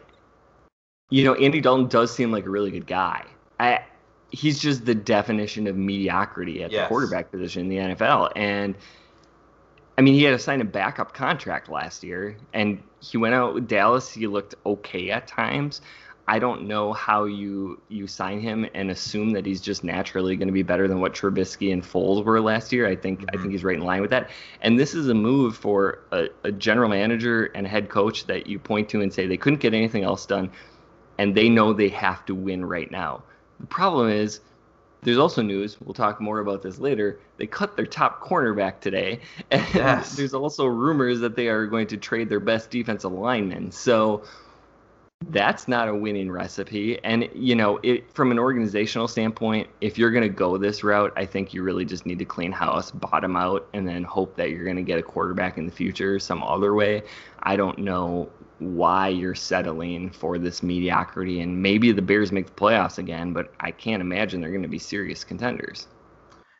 you 1.09 1.23
know, 1.23 1.35
Andy 1.35 1.61
Dalton 1.61 1.87
does 1.87 2.13
seem 2.13 2.31
like 2.31 2.45
a 2.45 2.49
really 2.49 2.71
good 2.71 2.87
guy. 2.87 3.25
I, 3.59 3.83
he's 4.35 4.59
just 4.59 4.85
the 4.85 4.95
definition 4.95 5.67
of 5.67 5.75
mediocrity 5.75 6.63
at 6.63 6.71
yes. 6.71 6.83
the 6.83 6.87
quarterback 6.87 7.31
position 7.31 7.63
in 7.63 7.69
the 7.69 7.95
NFL, 7.95 8.31
and 8.35 8.75
I 9.97 10.01
mean, 10.01 10.13
he 10.13 10.23
had 10.23 10.31
to 10.31 10.39
sign 10.39 10.61
a 10.61 10.65
backup 10.65 11.13
contract 11.13 11.69
last 11.69 12.03
year, 12.03 12.37
and 12.53 12.83
he 12.99 13.17
went 13.17 13.33
out 13.33 13.53
with 13.53 13.67
Dallas. 13.67 14.11
He 14.11 14.27
looked 14.27 14.55
okay 14.65 15.09
at 15.09 15.27
times, 15.27 15.81
I 16.27 16.39
don't 16.39 16.67
know 16.67 16.91
how 16.91 17.25
you 17.25 17.79
you 17.87 18.07
sign 18.07 18.39
him 18.39 18.65
and 18.73 18.89
assume 18.89 19.31
that 19.31 19.45
he's 19.45 19.61
just 19.61 19.83
naturally 19.83 20.35
going 20.35 20.47
to 20.47 20.53
be 20.53 20.63
better 20.63 20.87
than 20.87 20.99
what 20.99 21.13
Trubisky 21.13 21.71
and 21.71 21.83
Foles 21.83 22.23
were 22.25 22.41
last 22.41 22.73
year. 22.73 22.87
I 22.87 22.95
think 22.95 23.19
mm-hmm. 23.19 23.37
I 23.37 23.39
think 23.39 23.51
he's 23.51 23.63
right 23.63 23.75
in 23.75 23.83
line 23.83 24.01
with 24.01 24.09
that. 24.09 24.29
And 24.61 24.79
this 24.79 24.95
is 24.95 25.07
a 25.07 25.13
move 25.13 25.55
for 25.55 25.99
a, 26.11 26.27
a 26.43 26.51
general 26.51 26.89
manager 26.89 27.45
and 27.53 27.67
head 27.67 27.89
coach 27.89 28.25
that 28.25 28.47
you 28.47 28.57
point 28.57 28.89
to 28.89 29.01
and 29.01 29.13
say 29.13 29.27
they 29.27 29.37
couldn't 29.37 29.59
get 29.59 29.75
anything 29.75 30.03
else 30.03 30.25
done, 30.25 30.49
and 31.19 31.35
they 31.35 31.47
know 31.47 31.73
they 31.73 31.89
have 31.89 32.25
to 32.25 32.33
win 32.33 32.65
right 32.65 32.89
now. 32.89 33.23
The 33.59 33.67
problem 33.67 34.09
is 34.09 34.41
there's 35.05 35.17
also 35.17 35.41
news. 35.41 35.79
We'll 35.79 35.93
talk 35.93 36.19
more 36.19 36.39
about 36.39 36.61
this 36.63 36.79
later. 36.79 37.19
They 37.37 37.45
cut 37.45 37.75
their 37.75 37.85
top 37.85 38.23
cornerback 38.23 38.79
today, 38.79 39.19
and 39.51 39.63
yes. 39.73 40.15
there's 40.15 40.33
also 40.33 40.65
rumors 40.65 41.19
that 41.19 41.35
they 41.35 41.47
are 41.47 41.67
going 41.67 41.87
to 41.87 41.97
trade 41.97 42.27
their 42.27 42.39
best 42.39 42.71
defensive 42.71 43.11
lineman. 43.11 43.71
So 43.71 44.23
that's 45.29 45.67
not 45.67 45.87
a 45.87 45.95
winning 45.95 46.31
recipe. 46.31 46.99
And 47.03 47.29
you 47.33 47.55
know, 47.55 47.79
it, 47.83 48.11
from 48.13 48.31
an 48.31 48.39
organizational 48.39 49.07
standpoint, 49.07 49.69
if 49.79 49.97
you're 49.97 50.11
going 50.11 50.23
to 50.23 50.29
go 50.29 50.57
this 50.57 50.83
route, 50.83 51.13
I 51.15 51.25
think 51.25 51.53
you 51.53 51.63
really 51.63 51.85
just 51.85 52.05
need 52.05 52.19
to 52.19 52.25
clean 52.25 52.51
house, 52.51 52.91
bottom 52.91 53.35
out, 53.35 53.67
and 53.73 53.87
then 53.87 54.03
hope 54.03 54.35
that 54.37 54.49
you're 54.49 54.65
going 54.65 54.75
to 54.75 54.83
get 54.83 54.99
a 54.99 55.03
quarterback 55.03 55.57
in 55.57 55.65
the 55.65 55.71
future 55.71 56.19
some 56.19 56.43
other 56.43 56.73
way. 56.73 57.03
I 57.43 57.55
don't 57.55 57.79
know 57.79 58.29
why 58.59 59.09
you're 59.09 59.35
settling 59.35 60.09
for 60.09 60.37
this 60.37 60.63
mediocrity, 60.63 61.41
and 61.41 61.61
maybe 61.61 61.91
the 61.91 62.01
Bears 62.01 62.31
make 62.31 62.47
the 62.47 62.53
playoffs 62.53 62.97
again, 62.97 63.33
but 63.33 63.53
I 63.59 63.71
can't 63.71 64.01
imagine 64.01 64.41
they're 64.41 64.49
going 64.49 64.61
to 64.61 64.67
be 64.67 64.79
serious 64.79 65.23
contenders. 65.23 65.87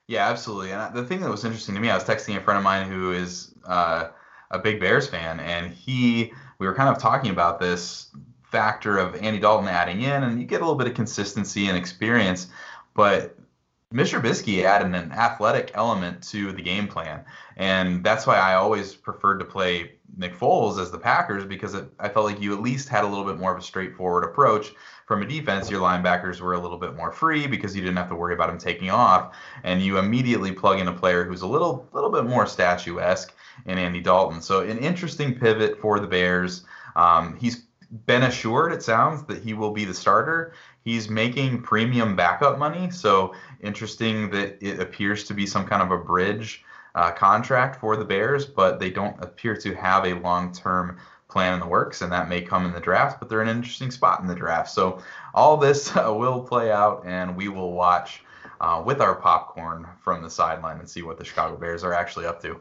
Yeah, 0.08 0.30
absolutely. 0.30 0.72
And 0.72 0.94
the 0.96 1.04
thing 1.04 1.22
that 1.22 1.30
was 1.30 1.46
interesting 1.46 1.74
to 1.76 1.82
me, 1.82 1.90
I 1.90 1.96
was 1.96 2.04
texting 2.04 2.38
a 2.38 2.42
friend 2.42 2.58
of 2.58 2.64
mine 2.64 2.88
who 2.88 3.12
is 3.12 3.56
uh, 3.66 4.10
a 4.52 4.60
big 4.60 4.80
Bears 4.80 5.08
fan, 5.08 5.40
and 5.40 5.72
he, 5.72 6.32
we 6.60 6.68
were 6.68 6.76
kind 6.76 6.90
of 6.90 7.02
talking 7.02 7.32
about 7.32 7.60
this 7.60 8.12
factor 8.52 8.98
of 8.98 9.16
Andy 9.16 9.40
Dalton 9.40 9.68
adding 9.68 10.02
in, 10.02 10.24
and 10.24 10.40
you 10.40 10.46
get 10.46 10.62
a 10.62 10.64
little 10.64 10.78
bit 10.78 10.88
of 10.88 10.94
consistency 10.94 11.68
and 11.68 11.78
experience. 11.78 12.48
But 12.94 13.35
Mr. 13.96 14.20
Trubisky 14.20 14.66
added 14.66 14.94
an 14.94 15.14
athletic 15.14 15.72
element 15.74 16.22
to 16.22 16.52
the 16.52 16.62
game 16.62 16.86
plan, 16.86 17.24
and 17.56 18.04
that's 18.04 18.28
why 18.28 18.36
I 18.36 18.56
always 18.56 18.94
preferred 18.94 19.38
to 19.38 19.46
play 19.46 19.94
Nick 20.18 20.38
Foles 20.38 20.82
as 20.82 20.92
the 20.92 20.98
Packers 20.98 21.46
because 21.46 21.76
it, 21.76 21.86
I 21.98 22.10
felt 22.10 22.26
like 22.26 22.42
you 22.42 22.54
at 22.54 22.62
least 22.62 22.90
had 22.90 23.06
a 23.06 23.08
little 23.08 23.24
bit 23.24 23.38
more 23.38 23.54
of 23.54 23.58
a 23.58 23.62
straightforward 23.62 24.26
approach 24.26 24.74
from 25.06 25.22
a 25.22 25.26
defense. 25.26 25.70
Your 25.72 25.80
linebackers 25.80 26.42
were 26.42 26.56
a 26.56 26.60
little 26.60 26.78
bit 26.78 26.98
more 26.98 27.10
free 27.10 27.48
because 27.48 27.74
you 27.74 27.82
didn't 27.82 27.96
have 27.96 28.10
to 28.10 28.16
worry 28.16 28.34
about 28.34 28.48
them 28.48 28.58
taking 28.58 28.90
off, 28.90 29.34
and 29.64 29.82
you 29.82 29.98
immediately 29.98 30.52
plug 30.52 30.82
in 30.82 30.90
a 30.90 30.94
player 30.94 31.24
who's 31.24 31.42
a 31.42 31.48
little 31.48 31.88
little 31.94 32.12
bit 32.12 32.26
more 32.26 32.46
statuesque 32.46 33.34
in 33.66 33.78
Andy 33.78 34.02
Dalton. 34.02 34.42
So 34.42 34.60
an 34.60 34.78
interesting 34.80 35.40
pivot 35.40 35.80
for 35.80 36.02
the 36.02 36.08
Bears. 36.08 36.66
Um, 36.98 37.38
he's 37.38 37.64
been 38.06 38.24
assured, 38.24 38.74
it 38.74 38.84
sounds, 38.84 39.24
that 39.24 39.44
he 39.44 39.54
will 39.54 39.72
be 39.72 39.86
the 39.86 39.94
starter. 39.94 40.54
He's 40.84 41.10
making 41.10 41.62
premium 41.62 42.16
backup 42.16 42.58
money, 42.58 42.90
so 42.92 43.34
interesting 43.62 44.30
that 44.32 44.58
it 44.62 44.80
appears 44.80 45.24
to 45.26 45.34
be 45.34 45.46
some 45.46 45.66
kind 45.66 45.82
of 45.82 45.92
a 45.92 45.98
bridge 45.98 46.64
uh, 46.96 47.12
contract 47.12 47.80
for 47.80 47.96
the 47.98 48.06
Bears, 48.06 48.46
but 48.46 48.80
they 48.80 48.90
don't 48.90 49.22
appear 49.22 49.56
to 49.58 49.74
have 49.76 50.06
a 50.06 50.14
long-term 50.14 50.98
plan 51.28 51.54
in 51.54 51.60
the 51.60 51.68
works, 51.68 52.02
and 52.02 52.12
that 52.12 52.30
may 52.30 52.42
come 52.42 52.66
in 52.66 52.74
the 52.74 52.80
draft. 52.80 53.20
But 53.20 53.30
they're 53.30 53.42
in 53.42 53.48
an 53.48 53.58
interesting 53.58 53.92
spot 53.92 54.22
in 54.22 54.28
the 54.28 54.36
draft, 54.36 54.70
so 54.70 55.02
all 55.34 55.58
this 55.58 55.96
uh, 55.96 56.14
will 56.14 56.42
play 56.42 56.72
out, 56.72 57.04
and 57.06 57.36
we 57.36 57.50
will 57.50 57.74
watch 57.74 58.22
uh, 58.62 58.82
with 58.86 59.02
our 59.02 59.16
popcorn 59.16 59.88
from 60.02 60.22
the 60.22 60.30
sideline 60.30 60.80
and 60.80 60.90
see 60.90 61.02
what 61.02 61.18
the 61.18 61.26
Chicago 61.26 61.58
Bears 61.58 61.84
are 61.84 61.94
actually 61.94 62.26
up 62.26 62.42
to. 62.42 62.60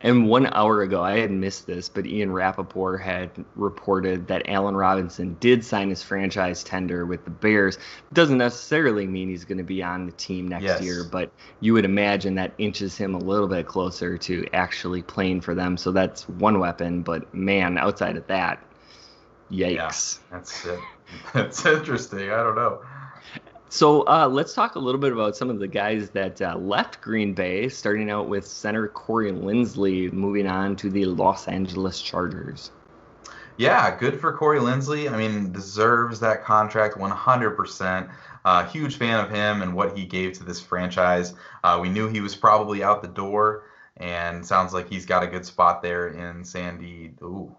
And 0.00 0.28
one 0.28 0.46
hour 0.52 0.82
ago, 0.82 1.02
I 1.02 1.18
had 1.18 1.30
missed 1.30 1.66
this, 1.66 1.88
but 1.88 2.06
Ian 2.06 2.30
Rapoport 2.30 3.00
had 3.00 3.30
reported 3.54 4.28
that 4.28 4.46
Allen 4.46 4.76
Robinson 4.76 5.38
did 5.40 5.64
sign 5.64 5.88
his 5.88 6.02
franchise 6.02 6.62
tender 6.62 7.06
with 7.06 7.24
the 7.24 7.30
Bears. 7.30 7.78
Doesn't 8.12 8.36
necessarily 8.36 9.06
mean 9.06 9.30
he's 9.30 9.46
going 9.46 9.56
to 9.56 9.64
be 9.64 9.82
on 9.82 10.04
the 10.04 10.12
team 10.12 10.48
next 10.48 10.64
yes. 10.64 10.82
year, 10.82 11.02
but 11.02 11.32
you 11.60 11.72
would 11.72 11.86
imagine 11.86 12.34
that 12.34 12.52
inches 12.58 12.94
him 12.94 13.14
a 13.14 13.18
little 13.18 13.48
bit 13.48 13.66
closer 13.66 14.18
to 14.18 14.46
actually 14.52 15.00
playing 15.00 15.40
for 15.40 15.54
them. 15.54 15.78
So 15.78 15.92
that's 15.92 16.28
one 16.28 16.60
weapon. 16.60 17.00
But 17.00 17.32
man, 17.32 17.78
outside 17.78 18.16
of 18.18 18.26
that, 18.26 18.62
yikes. 19.50 20.18
Yeah, 20.30 20.36
that's 20.36 20.66
it. 20.66 20.80
That's 21.32 21.64
interesting. 21.64 22.30
I 22.30 22.42
don't 22.42 22.56
know. 22.56 22.80
So 23.68 24.02
uh, 24.02 24.28
let's 24.30 24.54
talk 24.54 24.76
a 24.76 24.78
little 24.78 25.00
bit 25.00 25.12
about 25.12 25.36
some 25.36 25.50
of 25.50 25.58
the 25.58 25.66
guys 25.66 26.10
that 26.10 26.40
uh, 26.40 26.56
left 26.56 27.00
Green 27.00 27.34
Bay, 27.34 27.68
starting 27.68 28.10
out 28.10 28.28
with 28.28 28.46
center 28.46 28.88
Corey 28.88 29.32
Linsley, 29.32 30.12
moving 30.12 30.46
on 30.46 30.76
to 30.76 30.90
the 30.90 31.04
Los 31.04 31.48
Angeles 31.48 32.00
Chargers. 32.00 32.70
Yeah, 33.56 33.96
good 33.96 34.20
for 34.20 34.32
Corey 34.36 34.60
Linsley. 34.60 35.10
I 35.10 35.16
mean, 35.16 35.50
deserves 35.50 36.20
that 36.20 36.44
contract 36.44 36.96
100%. 36.96 38.10
Uh, 38.44 38.64
huge 38.66 38.96
fan 38.96 39.18
of 39.18 39.30
him 39.30 39.62
and 39.62 39.74
what 39.74 39.96
he 39.96 40.04
gave 40.04 40.34
to 40.34 40.44
this 40.44 40.60
franchise. 40.60 41.34
Uh, 41.64 41.78
we 41.80 41.88
knew 41.88 42.06
he 42.06 42.20
was 42.20 42.36
probably 42.36 42.84
out 42.84 43.02
the 43.02 43.08
door, 43.08 43.64
and 43.96 44.46
sounds 44.46 44.72
like 44.72 44.88
he's 44.88 45.06
got 45.06 45.22
a 45.22 45.26
good 45.26 45.44
spot 45.44 45.82
there 45.82 46.08
in 46.08 46.44
Sandy. 46.44 47.14
Ooh, 47.22 47.56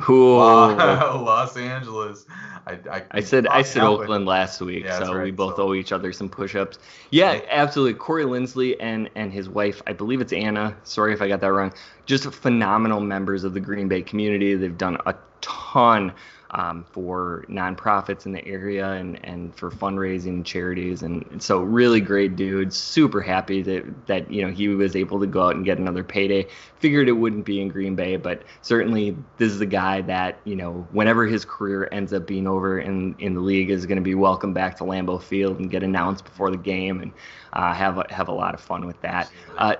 Cool. 0.00 0.38
Los 0.76 1.56
Angeles. 1.56 2.26
I, 2.66 2.78
I, 2.90 3.02
I 3.12 3.20
said 3.20 3.46
I 3.46 3.62
said 3.62 3.82
Oakland 3.82 4.26
last 4.26 4.60
week, 4.60 4.84
yeah, 4.84 4.98
so 4.98 5.14
right. 5.14 5.24
we 5.24 5.30
both 5.30 5.56
so. 5.56 5.68
owe 5.68 5.74
each 5.74 5.90
other 5.90 6.12
some 6.12 6.28
push-ups. 6.28 6.78
Yeah, 7.10 7.40
absolutely. 7.50 7.94
Corey 7.94 8.24
Linsley 8.24 8.76
and 8.78 9.08
and 9.14 9.32
his 9.32 9.48
wife, 9.48 9.80
I 9.86 9.92
believe 9.94 10.20
it's 10.20 10.32
Anna. 10.32 10.76
Sorry 10.84 11.14
if 11.14 11.22
I 11.22 11.28
got 11.28 11.40
that 11.40 11.52
wrong. 11.52 11.72
Just 12.04 12.30
phenomenal 12.32 13.00
members 13.00 13.44
of 13.44 13.54
the 13.54 13.60
Green 13.60 13.88
Bay 13.88 14.02
community. 14.02 14.54
They've 14.54 14.76
done 14.76 14.98
a 15.06 15.14
ton 15.40 16.12
um, 16.52 16.84
for 16.92 17.44
nonprofits 17.48 18.24
in 18.24 18.32
the 18.32 18.44
area 18.46 18.92
and, 18.92 19.22
and 19.24 19.54
for 19.54 19.70
fundraising 19.70 20.44
charities. 20.44 21.02
And, 21.02 21.24
and, 21.30 21.42
so 21.42 21.60
really 21.60 22.00
great 22.00 22.36
dude, 22.36 22.72
super 22.72 23.20
happy 23.20 23.60
that, 23.62 24.06
that, 24.06 24.30
you 24.30 24.42
know, 24.42 24.50
he 24.50 24.68
was 24.68 24.96
able 24.96 25.20
to 25.20 25.26
go 25.26 25.42
out 25.42 25.56
and 25.56 25.64
get 25.64 25.78
another 25.78 26.02
payday. 26.02 26.46
Figured 26.78 27.08
it 27.08 27.12
wouldn't 27.12 27.44
be 27.44 27.60
in 27.60 27.68
Green 27.68 27.94
Bay, 27.94 28.16
but 28.16 28.42
certainly 28.62 29.16
this 29.36 29.52
is 29.52 29.60
a 29.60 29.66
guy 29.66 30.00
that, 30.02 30.40
you 30.44 30.56
know, 30.56 30.86
whenever 30.92 31.26
his 31.26 31.44
career 31.44 31.88
ends 31.92 32.12
up 32.12 32.26
being 32.26 32.46
over 32.46 32.78
in, 32.78 33.14
in 33.18 33.34
the 33.34 33.40
league 33.40 33.70
is 33.70 33.84
going 33.84 33.96
to 33.96 34.02
be 34.02 34.14
welcome 34.14 34.54
back 34.54 34.76
to 34.78 34.84
Lambeau 34.84 35.22
Field 35.22 35.58
and 35.58 35.70
get 35.70 35.82
announced 35.82 36.24
before 36.24 36.50
the 36.50 36.56
game 36.56 37.00
and 37.00 37.12
uh, 37.52 37.74
have, 37.74 37.98
a, 37.98 38.06
have 38.08 38.28
a 38.28 38.32
lot 38.32 38.54
of 38.54 38.60
fun 38.60 38.86
with 38.86 39.00
that. 39.02 39.30
Uh, 39.58 39.76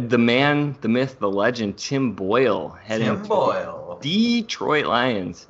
the 0.00 0.18
man, 0.18 0.76
the 0.80 0.88
myth, 0.88 1.18
the 1.20 1.30
legend, 1.30 1.76
Tim 1.76 2.12
Boyle 2.12 2.70
heading 2.82 3.06
Tim 3.06 3.22
Boyle. 3.22 3.98
Detroit 4.00 4.86
Lions. 4.86 5.46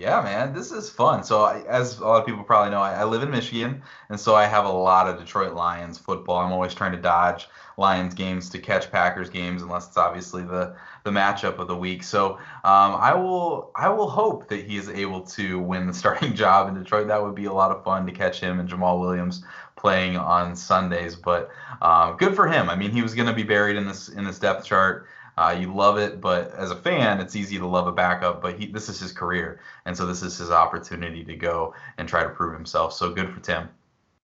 Yeah, 0.00 0.22
man, 0.22 0.54
this 0.54 0.72
is 0.72 0.88
fun. 0.88 1.22
So, 1.24 1.42
I, 1.42 1.60
as 1.68 1.98
a 1.98 2.06
lot 2.06 2.20
of 2.20 2.26
people 2.26 2.42
probably 2.42 2.70
know, 2.70 2.80
I, 2.80 2.94
I, 2.94 3.04
live 3.04 3.22
in 3.22 3.30
Michigan, 3.30 3.82
and 4.08 4.18
so 4.18 4.34
I 4.34 4.46
have 4.46 4.64
a 4.64 4.72
lot 4.72 5.06
of 5.06 5.18
Detroit 5.18 5.52
Lions 5.52 5.98
football. 5.98 6.38
I'm 6.38 6.52
always 6.52 6.72
trying 6.72 6.92
to 6.92 6.98
dodge 6.98 7.50
Lions 7.76 8.14
games 8.14 8.48
to 8.50 8.58
catch 8.58 8.90
Packers 8.90 9.28
games, 9.28 9.60
unless 9.60 9.88
it's 9.88 9.98
obviously 9.98 10.42
the 10.42 10.74
the 11.04 11.10
matchup 11.10 11.58
of 11.58 11.68
the 11.68 11.76
week. 11.76 12.02
So, 12.02 12.36
um, 12.64 12.94
I 12.94 13.12
will 13.12 13.72
I 13.76 13.90
will 13.90 14.08
hope 14.08 14.48
that 14.48 14.64
he 14.64 14.78
is 14.78 14.88
able 14.88 15.20
to 15.36 15.58
win 15.58 15.86
the 15.86 15.92
starting 15.92 16.34
job 16.44 16.68
in 16.68 16.82
Detroit. 16.82 17.08
That 17.08 17.22
would 17.22 17.34
be 17.34 17.44
a 17.44 17.52
lot 17.52 17.70
of 17.70 17.84
fun 17.84 18.06
to 18.06 18.12
catch 18.12 18.40
him 18.40 18.58
and 18.58 18.66
Jamaal 18.66 19.00
Williams 19.00 19.44
playing 19.76 20.16
on 20.16 20.56
Sundays. 20.56 21.14
But 21.14 21.50
uh, 21.82 22.12
good 22.12 22.34
for 22.34 22.48
him. 22.48 22.70
I 22.70 22.74
mean, 22.74 22.90
he 22.90 23.02
was 23.02 23.14
going 23.14 23.28
to 23.28 23.34
be 23.34 23.42
buried 23.42 23.76
in 23.76 23.86
this 23.86 24.08
in 24.08 24.24
this 24.24 24.38
depth 24.38 24.64
chart. 24.64 25.08
Uh, 25.40 25.52
you 25.52 25.74
love 25.74 25.96
it, 25.96 26.20
but 26.20 26.52
as 26.52 26.70
a 26.70 26.76
fan, 26.76 27.18
it's 27.18 27.34
easy 27.34 27.56
to 27.56 27.66
love 27.66 27.86
a 27.86 27.92
backup. 27.92 28.42
But 28.42 28.58
he, 28.58 28.66
this 28.66 28.90
is 28.90 29.00
his 29.00 29.10
career, 29.10 29.58
and 29.86 29.96
so 29.96 30.04
this 30.04 30.22
is 30.22 30.36
his 30.36 30.50
opportunity 30.50 31.24
to 31.24 31.34
go 31.34 31.74
and 31.96 32.06
try 32.06 32.22
to 32.22 32.28
prove 32.28 32.52
himself. 32.52 32.92
So 32.92 33.10
good 33.10 33.32
for 33.32 33.40
Tim. 33.40 33.70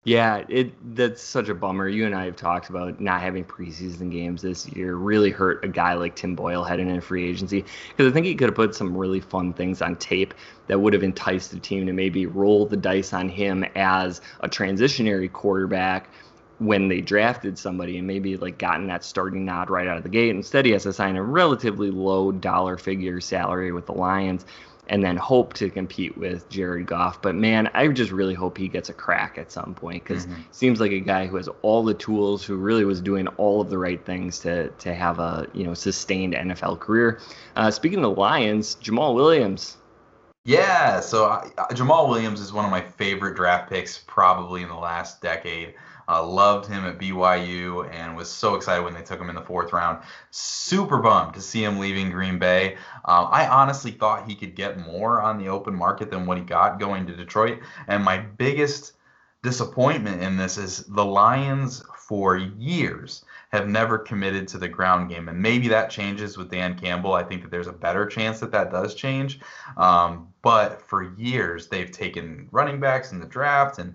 Yeah, 0.05 0.45
it 0.47 0.95
that's 0.95 1.21
such 1.21 1.49
a 1.49 1.53
bummer. 1.53 1.89
You 1.89 2.05
and 2.05 2.15
I 2.15 2.23
have 2.23 2.37
talked 2.37 2.69
about 2.69 3.01
not 3.01 3.19
having 3.19 3.43
preseason 3.43 4.09
games 4.09 4.41
this 4.41 4.67
year 4.69 4.95
really 4.95 5.31
hurt 5.31 5.65
a 5.65 5.67
guy 5.67 5.95
like 5.95 6.15
Tim 6.15 6.33
Boyle 6.33 6.63
heading 6.63 6.89
in 6.89 7.01
free 7.01 7.29
agency 7.29 7.65
because 7.89 8.09
I 8.09 8.13
think 8.13 8.25
he 8.25 8.33
could 8.33 8.47
have 8.47 8.55
put 8.55 8.73
some 8.73 8.97
really 8.97 9.19
fun 9.19 9.51
things 9.51 9.81
on 9.81 9.97
tape 9.97 10.33
that 10.67 10.79
would 10.79 10.93
have 10.93 11.03
enticed 11.03 11.51
the 11.51 11.59
team 11.59 11.85
to 11.87 11.93
maybe 11.93 12.25
roll 12.25 12.65
the 12.65 12.77
dice 12.77 13.11
on 13.11 13.27
him 13.27 13.65
as 13.75 14.21
a 14.39 14.47
transitionary 14.47 15.29
quarterback 15.29 16.09
when 16.61 16.87
they 16.87 17.01
drafted 17.01 17.57
somebody 17.57 17.97
and 17.97 18.05
maybe 18.05 18.37
like 18.37 18.59
gotten 18.59 18.85
that 18.87 19.03
starting 19.03 19.43
nod 19.45 19.69
right 19.69 19.87
out 19.87 19.97
of 19.97 20.03
the 20.03 20.09
gate. 20.09 20.29
Instead, 20.29 20.65
he 20.65 20.71
has 20.71 20.83
to 20.83 20.93
sign 20.93 21.15
a 21.15 21.23
relatively 21.23 21.89
low 21.89 22.31
dollar 22.31 22.77
figure 22.77 23.19
salary 23.19 23.71
with 23.71 23.87
the 23.87 23.93
Lions 23.93 24.45
and 24.87 25.03
then 25.03 25.17
hope 25.17 25.53
to 25.53 25.69
compete 25.69 26.15
with 26.17 26.47
Jared 26.49 26.85
Goff. 26.85 27.19
But 27.21 27.33
man, 27.33 27.69
I 27.73 27.87
just 27.87 28.11
really 28.11 28.35
hope 28.35 28.57
he 28.57 28.67
gets 28.67 28.89
a 28.89 28.93
crack 28.93 29.37
at 29.39 29.51
some 29.51 29.73
point 29.73 30.03
because 30.03 30.27
mm-hmm. 30.27 30.41
seems 30.51 30.79
like 30.79 30.91
a 30.91 30.99
guy 30.99 31.25
who 31.25 31.37
has 31.37 31.49
all 31.63 31.83
the 31.83 31.93
tools, 31.93 32.43
who 32.43 32.57
really 32.57 32.85
was 32.85 33.01
doing 33.01 33.27
all 33.29 33.61
of 33.61 33.69
the 33.69 33.77
right 33.77 34.03
things 34.05 34.37
to 34.39 34.69
to 34.69 34.93
have 34.93 35.19
a 35.19 35.47
you 35.53 35.63
know 35.63 35.73
sustained 35.73 36.35
NFL 36.35 36.79
career. 36.79 37.19
Uh, 37.55 37.71
speaking 37.71 37.99
of 37.99 38.03
the 38.03 38.19
Lions, 38.21 38.75
Jamaal 38.75 39.15
Williams. 39.15 39.77
Yeah, 40.43 40.99
so 40.99 41.25
uh, 41.25 41.47
Jamaal 41.69 42.09
Williams 42.09 42.39
is 42.39 42.51
one 42.51 42.65
of 42.65 42.71
my 42.71 42.81
favorite 42.81 43.35
draft 43.35 43.69
picks 43.69 43.99
probably 44.07 44.63
in 44.63 44.69
the 44.69 44.75
last 44.75 45.21
decade. 45.21 45.75
Uh, 46.07 46.25
loved 46.25 46.67
him 46.67 46.85
at 46.85 46.97
BYU 46.97 47.89
and 47.93 48.15
was 48.15 48.29
so 48.29 48.55
excited 48.55 48.83
when 48.83 48.93
they 48.93 49.01
took 49.01 49.19
him 49.19 49.29
in 49.29 49.35
the 49.35 49.41
fourth 49.41 49.73
round. 49.73 50.03
Super 50.31 50.97
bummed 50.97 51.33
to 51.33 51.41
see 51.41 51.63
him 51.63 51.79
leaving 51.79 52.11
Green 52.11 52.39
Bay. 52.39 52.75
Um, 53.05 53.27
I 53.31 53.47
honestly 53.47 53.91
thought 53.91 54.27
he 54.27 54.35
could 54.35 54.55
get 54.55 54.79
more 54.79 55.21
on 55.21 55.37
the 55.37 55.49
open 55.49 55.75
market 55.75 56.09
than 56.09 56.25
what 56.25 56.37
he 56.37 56.43
got 56.43 56.79
going 56.79 57.05
to 57.07 57.15
Detroit. 57.15 57.59
And 57.87 58.03
my 58.03 58.17
biggest 58.17 58.93
disappointment 59.43 60.21
in 60.21 60.37
this 60.37 60.57
is 60.57 60.83
the 60.85 61.05
Lions 61.05 61.83
for 61.95 62.37
years 62.37 63.25
have 63.51 63.67
never 63.67 63.97
committed 63.97 64.47
to 64.47 64.57
the 64.57 64.67
ground 64.67 65.09
game. 65.09 65.27
And 65.27 65.41
maybe 65.41 65.67
that 65.69 65.89
changes 65.89 66.37
with 66.37 66.49
Dan 66.49 66.77
Campbell. 66.77 67.13
I 67.13 67.23
think 67.23 67.41
that 67.41 67.51
there's 67.51 67.67
a 67.67 67.73
better 67.73 68.05
chance 68.05 68.39
that 68.39 68.51
that 68.51 68.71
does 68.71 68.95
change. 68.95 69.39
Um, 69.77 70.33
but 70.41 70.81
for 70.81 71.13
years, 71.17 71.67
they've 71.67 71.91
taken 71.91 72.47
running 72.51 72.79
backs 72.79 73.11
in 73.11 73.19
the 73.19 73.25
draft 73.25 73.79
and 73.79 73.93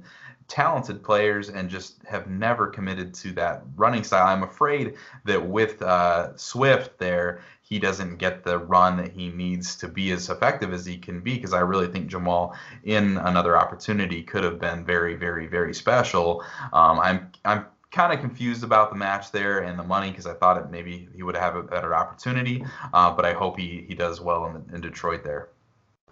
talented 0.48 1.02
players 1.02 1.48
and 1.48 1.68
just 1.68 2.02
have 2.06 2.28
never 2.28 2.68
committed 2.68 3.12
to 3.14 3.32
that 3.32 3.62
running 3.74 4.04
style. 4.04 4.26
I'm 4.26 4.42
afraid 4.42 4.94
that 5.24 5.44
with 5.44 5.82
uh, 5.82 6.36
Swift 6.36 6.98
there, 6.98 7.40
he 7.62 7.78
doesn't 7.80 8.16
get 8.16 8.44
the 8.44 8.58
run 8.58 8.96
that 8.98 9.10
he 9.10 9.28
needs 9.28 9.74
to 9.76 9.88
be 9.88 10.12
as 10.12 10.30
effective 10.30 10.72
as 10.72 10.86
he 10.86 10.96
can 10.96 11.20
be 11.20 11.34
because 11.34 11.52
I 11.52 11.60
really 11.60 11.88
think 11.88 12.10
Jamaal 12.10 12.54
in 12.84 13.16
another 13.16 13.58
opportunity 13.58 14.22
could 14.22 14.44
have 14.44 14.60
been 14.60 14.84
very, 14.84 15.16
very, 15.16 15.48
very 15.48 15.74
special. 15.74 16.44
Um, 16.72 17.00
I'm 17.00 17.32
I'm 17.44 17.66
kind 17.90 18.12
of 18.12 18.20
confused 18.20 18.62
about 18.62 18.90
the 18.90 18.96
match 18.96 19.32
there 19.32 19.60
and 19.60 19.78
the 19.78 19.82
money 19.82 20.10
because 20.10 20.26
I 20.26 20.34
thought 20.34 20.58
it 20.58 20.70
maybe 20.70 21.08
he 21.14 21.22
would 21.22 21.36
have 21.36 21.56
a 21.56 21.62
better 21.62 21.94
opportunity, 21.94 22.64
uh, 22.92 23.10
but 23.10 23.24
I 23.24 23.32
hope 23.32 23.58
he 23.58 23.84
he 23.88 23.94
does 23.94 24.20
well 24.20 24.46
in, 24.46 24.74
in 24.74 24.80
Detroit 24.80 25.24
there. 25.24 25.48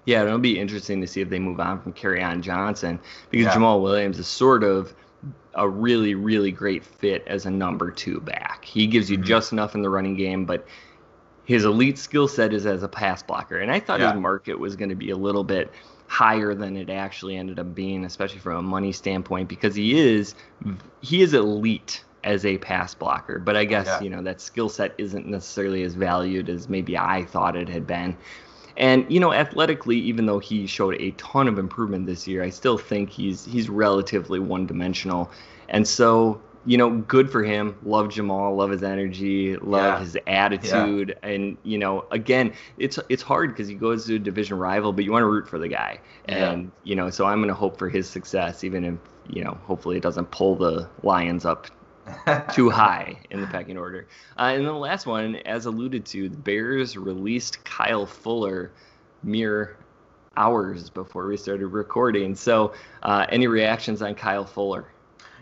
Yeah, 0.07 0.23
it'll 0.23 0.39
be 0.39 0.59
interesting 0.59 1.01
to 1.01 1.07
see 1.07 1.21
if 1.21 1.31
they 1.31 1.39
move 1.39 1.61
on 1.61 1.81
from 1.81 1.93
Kerryon 1.95 2.43
Johnson 2.43 3.01
because 3.31 3.47
yeah. 3.47 3.55
Jamaal 3.55 3.83
Williams 3.83 4.19
is 4.19 4.27
sort 4.27 4.63
of 4.63 4.95
a 5.55 5.69
really, 5.69 6.15
really 6.15 6.51
great 6.51 6.85
fit 6.85 7.25
as 7.27 7.47
a 7.47 7.51
number 7.51 7.91
two 7.91 8.21
back. 8.21 8.65
He 8.65 8.87
gives 8.87 9.11
you 9.11 9.17
mm-hmm. 9.17 9.27
just 9.27 9.53
enough 9.53 9.75
in 9.75 9.83
the 9.83 9.89
running 9.89 10.17
game, 10.17 10.45
but 10.45 10.67
his 11.45 11.65
elite 11.65 11.99
skill 11.99 12.29
set 12.29 12.53
is 12.53 12.67
as 12.67 12.83
a 12.83 12.89
pass 12.89 13.23
blocker. 13.23 13.59
And 13.59 13.71
I 13.71 13.81
thought 13.81 14.01
yeah. 14.01 14.13
his 14.13 14.21
market 14.21 14.59
was 14.59 14.77
going 14.77 14.89
to 14.89 14.95
be 14.95 15.11
a 15.11 15.17
little 15.17 15.45
bit 15.45 15.71
higher 16.07 16.55
than 16.55 16.77
it 16.77 16.91
actually 16.91 17.37
ended 17.37 17.59
up 17.59 17.75
being, 17.75 18.05
especially 18.05 18.39
from 18.39 18.57
a 18.57 18.63
money 18.63 18.93
standpoint, 18.93 19.49
because 19.49 19.75
he 19.75 19.99
is 19.99 20.35
he 21.01 21.23
is 21.23 21.35
elite 21.35 22.05
as 22.25 22.45
a 22.47 22.57
pass 22.59 22.95
blocker. 22.95 23.39
But 23.39 23.57
I 23.57 23.65
guess 23.65 23.87
yeah. 23.87 24.01
you 24.01 24.11
know 24.11 24.23
that 24.23 24.41
skill 24.41 24.69
set 24.69 24.95
isn't 24.99 25.27
necessarily 25.27 25.83
as 25.83 25.95
valued 25.95 26.49
as 26.49 26.69
maybe 26.69 26.97
I 26.97 27.25
thought 27.25 27.57
it 27.57 27.69
had 27.69 27.87
been. 27.87 28.17
And 28.77 29.11
you 29.11 29.21
know, 29.21 29.33
athletically, 29.33 29.99
even 29.99 30.27
though 30.27 30.39
he 30.39 30.67
showed 30.67 31.01
a 31.01 31.13
ton 31.13 31.49
of 31.49 31.59
improvement 31.59 32.07
this 32.07 32.27
year, 32.27 32.43
I 32.43 32.51
still 32.51 32.79
think 32.79 33.11
he's 33.11 33.45
he's 33.45 33.69
relatively 33.69 34.41
one-dimensional. 34.41 35.31
And 35.69 35.87
so, 35.87 36.41
you 36.67 36.77
know, 36.77 36.91
good 36.91 37.31
for 37.31 37.45
him. 37.45 37.77
Love 37.85 38.09
Jamaal. 38.09 38.57
love 38.57 38.71
his 38.71 38.83
energy, 38.83 39.57
love 39.57 39.85
yeah. 39.85 39.99
his 40.01 40.17
attitude, 40.27 41.17
yeah. 41.23 41.29
and 41.29 41.57
you 41.63 41.79
know, 41.79 42.05
again, 42.11 42.53
it's 42.79 42.99
it's 43.09 43.23
hard 43.23 43.51
because 43.51 43.69
he 43.69 43.75
goes 43.75 44.07
to 44.07 44.17
a 44.17 44.19
division 44.19 44.59
rival, 44.59 44.93
but 44.93 45.05
you 45.05 45.13
want 45.13 45.23
to 45.23 45.29
root 45.29 45.49
for 45.49 45.59
the 45.59 45.69
guy, 45.69 46.01
and 46.27 46.65
yeah. 46.65 46.71
you 46.83 46.97
know, 46.97 47.11
so 47.11 47.27
I'm 47.27 47.39
going 47.39 47.49
to 47.49 47.55
hope 47.55 47.79
for 47.79 47.89
his 47.89 48.09
success, 48.09 48.65
even 48.65 48.85
if 48.85 48.95
you 49.29 49.45
know, 49.45 49.57
hopefully 49.65 49.97
it 49.97 50.03
doesn't 50.03 50.31
pull 50.31 50.57
the 50.57 50.89
Lions 51.03 51.45
up 51.45 51.69
too 52.53 52.71
high 52.71 53.19
in 53.31 53.41
the 53.41 53.47
pecking 53.47 53.79
order. 53.79 54.07
Uh, 54.39 54.53
and 54.55 54.59
then 54.59 54.73
the 54.73 54.73
last 54.73 55.07
one, 55.07 55.37
as 55.37 55.67
alluded 55.67 56.05
to, 56.07 56.29
the 56.29 56.37
Bears 56.37 56.97
released 56.97 57.65
Kyle 57.65 58.07
Fuller 58.07 58.73
mere 59.23 59.77
hours 60.37 60.91
before 60.91 61.27
we 61.27 61.37
started 61.37 61.69
recording. 61.69 62.35
So, 62.35 62.75
uh, 63.03 63.27
any 63.29 63.47
reactions 63.47 64.03
on 64.03 64.15
Kyle 64.15 64.45
Fuller? 64.45 64.87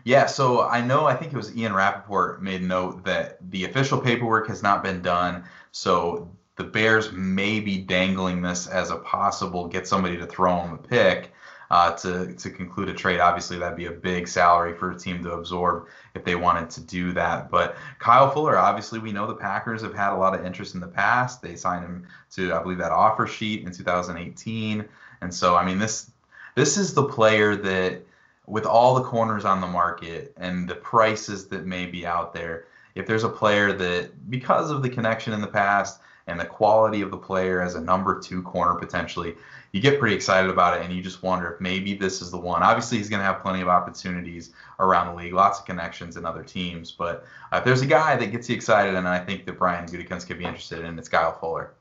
Yeah, 0.05 0.27
so 0.27 0.63
I 0.63 0.81
know, 0.85 1.07
I 1.07 1.15
think 1.15 1.33
it 1.33 1.37
was 1.37 1.57
Ian 1.57 1.75
Rapoport 1.75 2.43
made 2.43 2.63
note 2.63 3.05
that 3.05 3.39
the 3.51 3.65
official 3.65 4.01
paperwork 4.01 4.49
has 4.49 4.63
not 4.63 4.83
been 4.83 5.01
done. 5.01 5.45
So 5.71 6.31
the 6.57 6.65
Bears 6.65 7.13
may 7.13 7.61
be 7.61 7.79
dangling 7.79 8.43
this 8.43 8.67
as 8.67 8.91
a 8.91 8.97
possible 8.97 9.69
get 9.69 9.87
somebody 9.87 10.17
to 10.19 10.27
throw 10.27 10.61
him 10.61 10.75
a 10.75 10.79
pick 10.79 11.33
uh, 11.73 11.91
to 11.93 12.35
to 12.35 12.51
conclude 12.51 12.91
a 12.91 12.95
trade. 12.95 13.19
Obviously, 13.19 13.59
that'd 13.59 13.79
be 13.79 13.87
a 13.87 13.91
big 13.91 14.29
salary 14.29 14.77
for 14.77 14.93
a 14.93 14.99
team 14.99 15.25
to 15.25 15.33
absorb 15.33 15.87
if 16.15 16.23
they 16.23 16.37
wanted 16.37 16.69
to 16.69 16.83
do 16.83 17.13
that. 17.15 17.51
But 17.51 17.77
Kyle 17.99 18.31
Fuller, 18.31 18.59
obviously, 18.59 18.99
we 18.99 19.11
know 19.11 19.27
the 19.27 19.35
Packers 19.35 19.81
have 19.81 19.95
had 19.95 20.13
a 20.13 20.17
lot 20.17 20.39
of 20.39 20.45
interest 20.45 20.75
in 20.75 20.81
the 20.81 20.87
past. 20.87 21.41
They 21.41 21.57
signed 21.57 21.85
him 21.85 22.07
to, 22.33 22.53
I 22.53 22.63
believe, 22.63 22.77
that 22.79 22.93
offer 22.93 23.27
sheet 23.27 23.67
in 23.67 23.73
2018, 23.73 24.85
and 25.23 25.35
so 25.35 25.57
I 25.57 25.65
mean 25.65 25.79
this 25.79 26.11
this 26.55 26.77
is 26.77 26.93
the 26.93 27.05
player 27.05 27.57
that 27.57 28.03
with 28.47 28.67
all 28.67 28.95
the 28.95 29.03
corners 29.03 29.47
on 29.47 29.63
the 29.63 29.67
market 29.67 30.35
and 30.37 30.69
the 30.69 30.75
prices 30.75 31.47
that 31.47 31.65
may 31.65 31.87
be 31.87 32.05
out 32.05 32.35
there, 32.35 32.67
if 32.95 33.07
there's 33.07 33.25
a 33.25 33.29
player 33.29 33.73
that, 33.73 34.31
because 34.31 34.71
of 34.71 34.83
the 34.83 34.91
connection 34.91 35.33
in 35.33 35.41
the 35.41 35.47
past 35.47 36.01
and 36.27 36.39
the 36.39 36.45
quality 36.45 37.03
of 37.03 37.11
the 37.11 37.17
player 37.17 37.61
as 37.61 37.75
a 37.75 37.81
number 37.81 38.21
two 38.21 38.43
corner 38.43 38.75
potentially, 38.79 39.35
you 39.73 39.81
get 39.81 39.99
pretty 39.99 40.15
excited 40.15 40.51
about 40.51 40.79
it 40.79 40.85
and 40.85 40.95
you 40.95 41.03
just 41.03 41.23
wonder 41.23 41.53
if 41.53 41.61
maybe 41.61 41.95
this 41.95 42.21
is 42.21 42.31
the 42.31 42.39
one. 42.39 42.63
Obviously, 42.63 42.99
he's 42.99 43.09
going 43.09 43.21
to 43.21 43.25
have 43.25 43.43
plenty 43.43 43.63
of 43.63 43.69
opportunities 43.69 44.53
around 44.79 45.09
the 45.09 45.23
league, 45.23 45.33
lots 45.33 45.61
of 45.61 45.65
connections 45.65 46.17
in 46.17 46.27
other 46.27 46.43
teams. 46.43 46.93
But 46.93 47.25
uh, 47.53 47.57
if 47.57 47.65
there's 47.65 47.83
a 47.83 47.87
guy 47.87 48.17
that 48.17 48.27
gets 48.27 48.49
you 48.49 48.55
excited, 48.55 48.95
and 48.95 49.09
I 49.09 49.19
think 49.19 49.47
that 49.47 49.59
Brian 49.59 49.87
Gutekunst 49.87 50.27
could 50.27 50.39
be 50.39 50.45
interested 50.45 50.85
in, 50.85 50.99
it's 50.99 51.09
Kyle 51.09 51.33
Fuller. 51.33 51.73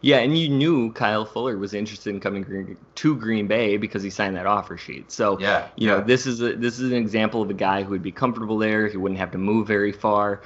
Yeah, 0.00 0.18
and 0.18 0.36
you 0.36 0.48
knew 0.48 0.92
Kyle 0.92 1.24
Fuller 1.24 1.56
was 1.56 1.72
interested 1.72 2.10
in 2.10 2.20
coming 2.20 2.76
to 2.94 3.16
Green 3.16 3.46
Bay 3.46 3.76
because 3.76 4.02
he 4.02 4.10
signed 4.10 4.36
that 4.36 4.46
offer 4.46 4.76
sheet. 4.76 5.10
So 5.10 5.38
yeah, 5.38 5.68
you 5.76 5.88
yeah. 5.88 5.94
know 5.94 6.00
this 6.02 6.26
is 6.26 6.42
a, 6.42 6.54
this 6.54 6.78
is 6.78 6.90
an 6.90 6.96
example 6.96 7.42
of 7.42 7.50
a 7.50 7.54
guy 7.54 7.82
who 7.82 7.90
would 7.90 8.02
be 8.02 8.12
comfortable 8.12 8.58
there. 8.58 8.86
He 8.88 8.96
wouldn't 8.96 9.18
have 9.18 9.30
to 9.32 9.38
move 9.38 9.66
very 9.66 9.92
far. 9.92 10.42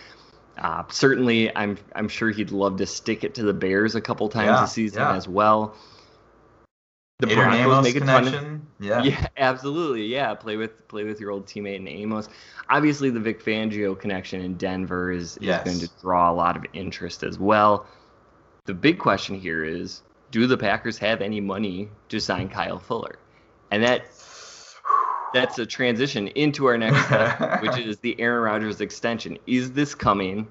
Uh, 0.59 0.85
certainly, 0.90 1.55
I'm 1.55 1.79
I'm 1.94 2.09
sure 2.09 2.31
he'd 2.31 2.51
love 2.51 2.79
to 2.79 2.87
stick 2.87 3.25
it 3.25 3.35
to 3.37 3.42
the 3.44 3.55
Bears 3.55 3.94
a 3.94 4.01
couple 4.01 4.29
times 4.29 4.47
yeah, 4.47 4.61
this 4.62 4.73
season 4.73 5.03
yeah. 5.03 5.14
as 5.14 5.29
well 5.29 5.77
the 7.21 7.33
Adrian 7.33 7.49
Broncos 7.49 7.66
Amos 7.66 7.85
make 7.85 7.97
a 7.97 7.99
connection. 7.99 8.33
ton 8.33 8.44
of 8.81 8.85
yeah 8.85 9.03
yeah 9.05 9.27
absolutely 9.37 10.07
yeah 10.07 10.35
play 10.35 10.57
with 10.57 10.87
play 10.87 11.03
with 11.03 11.21
your 11.21 11.33
old 11.33 11.47
teammate 11.47 11.77
in 11.77 11.88
Amos. 11.88 12.29
Obviously, 12.71 13.11
the 13.11 13.18
Vic 13.18 13.42
Fangio 13.42 13.99
connection 13.99 14.40
in 14.40 14.55
Denver 14.55 15.11
is, 15.11 15.37
is 15.38 15.59
going 15.64 15.81
to 15.81 15.88
draw 16.01 16.31
a 16.31 16.35
lot 16.35 16.57
of 16.57 16.64
interest 16.75 17.25
as 17.25 17.38
well. 17.38 17.87
The 18.66 18.75
big 18.75 18.99
question 18.99 19.40
here 19.40 19.64
is, 19.64 20.03
do 20.31 20.47
the 20.47 20.59
Packers 20.59 20.99
have 20.99 21.21
any 21.21 21.40
money 21.40 21.88
to 22.11 22.21
sign 22.21 22.51
Kyle 22.51 22.79
Fuller? 22.79 23.18
And 23.71 23.83
that 23.83 24.07
that's 25.35 25.59
a 25.59 25.67
transition 25.67 26.29
into 26.29 26.67
our 26.67 26.79
next 26.79 27.07
step, 27.07 27.62
which 27.62 27.79
is 27.79 27.99
the 27.99 28.19
Aaron 28.21 28.43
Rodgers 28.43 28.81
extension. 28.81 29.38
Is 29.47 29.73
this 29.73 29.95
coming? 29.95 30.49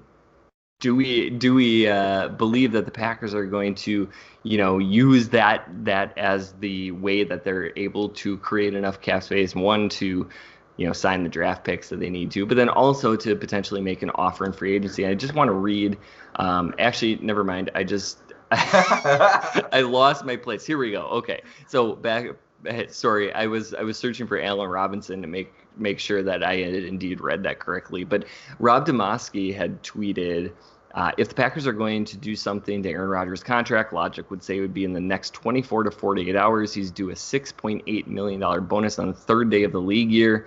do 0.80 0.94
we 0.94 1.30
do 1.30 1.54
we 1.54 1.88
uh, 1.88 2.28
believe 2.28 2.72
that 2.72 2.84
the 2.84 2.90
Packers 2.90 3.34
are 3.34 3.46
going 3.46 3.74
to, 3.74 4.08
you 4.44 4.58
know, 4.58 4.78
use 4.78 5.28
that 5.30 5.66
that 5.84 6.16
as 6.16 6.52
the 6.54 6.92
way 6.92 7.24
that 7.24 7.42
they're 7.42 7.76
able 7.76 8.10
to 8.10 8.36
create 8.38 8.74
enough 8.74 9.00
cap 9.00 9.24
space, 9.24 9.56
one 9.56 9.88
to, 9.88 10.28
you 10.76 10.86
know, 10.86 10.92
sign 10.92 11.24
the 11.24 11.28
draft 11.28 11.64
picks 11.64 11.88
that 11.88 11.98
they 11.98 12.10
need 12.10 12.30
to, 12.30 12.46
but 12.46 12.56
then 12.56 12.68
also 12.68 13.16
to 13.16 13.34
potentially 13.34 13.80
make 13.80 14.02
an 14.02 14.10
offer 14.10 14.46
in 14.46 14.52
free 14.52 14.76
agency. 14.76 15.04
I 15.04 15.14
just 15.14 15.34
want 15.34 15.48
to 15.48 15.54
read. 15.54 15.98
Um, 16.36 16.72
actually, 16.78 17.16
never 17.16 17.42
mind. 17.42 17.72
I 17.74 17.82
just 17.82 18.18
I 18.52 19.82
lost 19.84 20.24
my 20.24 20.36
place. 20.36 20.64
Here 20.64 20.78
we 20.78 20.92
go. 20.92 21.02
Okay, 21.08 21.42
so 21.66 21.96
back. 21.96 22.26
Sorry, 22.88 23.32
I 23.32 23.46
was 23.46 23.74
I 23.74 23.82
was 23.82 23.98
searching 23.98 24.26
for 24.26 24.40
Allen 24.40 24.68
Robinson 24.68 25.22
to 25.22 25.28
make 25.28 25.52
make 25.76 25.98
sure 25.98 26.22
that 26.22 26.42
I 26.42 26.56
had 26.56 26.74
indeed 26.74 27.20
read 27.20 27.42
that 27.44 27.58
correctly. 27.58 28.04
But 28.04 28.24
Rob 28.58 28.86
Demovsky 28.86 29.54
had 29.54 29.82
tweeted. 29.82 30.52
Uh, 30.94 31.12
if 31.18 31.28
the 31.28 31.34
Packers 31.34 31.66
are 31.66 31.72
going 31.72 32.02
to 32.06 32.16
do 32.16 32.34
something 32.34 32.82
to 32.82 32.88
Aaron 32.88 33.10
Rodgers' 33.10 33.42
contract, 33.42 33.92
logic 33.92 34.30
would 34.30 34.42
say 34.42 34.56
it 34.56 34.62
would 34.62 34.72
be 34.72 34.84
in 34.84 34.94
the 34.94 35.00
next 35.00 35.34
24 35.34 35.84
to 35.84 35.90
48 35.90 36.34
hours. 36.34 36.72
He's 36.72 36.90
due 36.90 37.10
a 37.10 37.12
$6.8 37.12 38.06
million 38.06 38.64
bonus 38.64 38.98
on 38.98 39.08
the 39.08 39.14
third 39.14 39.50
day 39.50 39.64
of 39.64 39.72
the 39.72 39.82
league 39.82 40.10
year. 40.10 40.46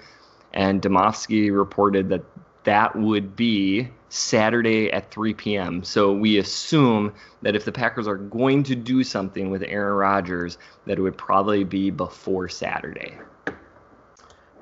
And 0.52 0.82
Demovsky 0.82 1.56
reported 1.56 2.10
that 2.10 2.24
that 2.64 2.96
would 2.96 3.36
be 3.36 3.90
Saturday 4.10 4.92
at 4.92 5.10
3 5.12 5.34
p.m. 5.34 5.84
So 5.84 6.14
we 6.14 6.38
assume 6.38 7.14
that 7.42 7.56
if 7.56 7.66
the 7.66 7.72
Packers 7.72 8.08
are 8.08 8.18
going 8.18 8.64
to 8.64 8.76
do 8.76 9.04
something 9.04 9.50
with 9.50 9.64
Aaron 9.64 9.96
Rodgers, 9.96 10.58
that 10.86 10.98
it 10.98 11.02
would 11.02 11.18
probably 11.18 11.64
be 11.64 11.90
before 11.90 12.50
Saturday. 12.50 13.18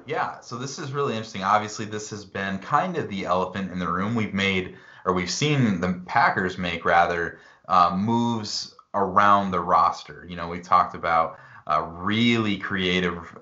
Yeah, 0.05 0.39
so 0.39 0.57
this 0.57 0.79
is 0.79 0.91
really 0.91 1.13
interesting. 1.13 1.43
Obviously, 1.43 1.85
this 1.85 2.09
has 2.09 2.25
been 2.25 2.57
kind 2.59 2.97
of 2.97 3.09
the 3.09 3.25
elephant 3.25 3.71
in 3.71 3.79
the 3.79 3.88
room. 3.88 4.15
We've 4.15 4.33
made, 4.33 4.75
or 5.05 5.13
we've 5.13 5.29
seen 5.29 5.81
the 5.81 6.01
Packers 6.05 6.57
make 6.57 6.85
rather, 6.85 7.39
uh, 7.67 7.95
moves 7.95 8.75
around 8.93 9.51
the 9.51 9.59
roster. 9.59 10.25
You 10.27 10.35
know, 10.35 10.47
we 10.47 10.59
talked 10.59 10.95
about 10.95 11.38
uh, 11.67 11.81
really 11.81 12.57
creative 12.57 13.35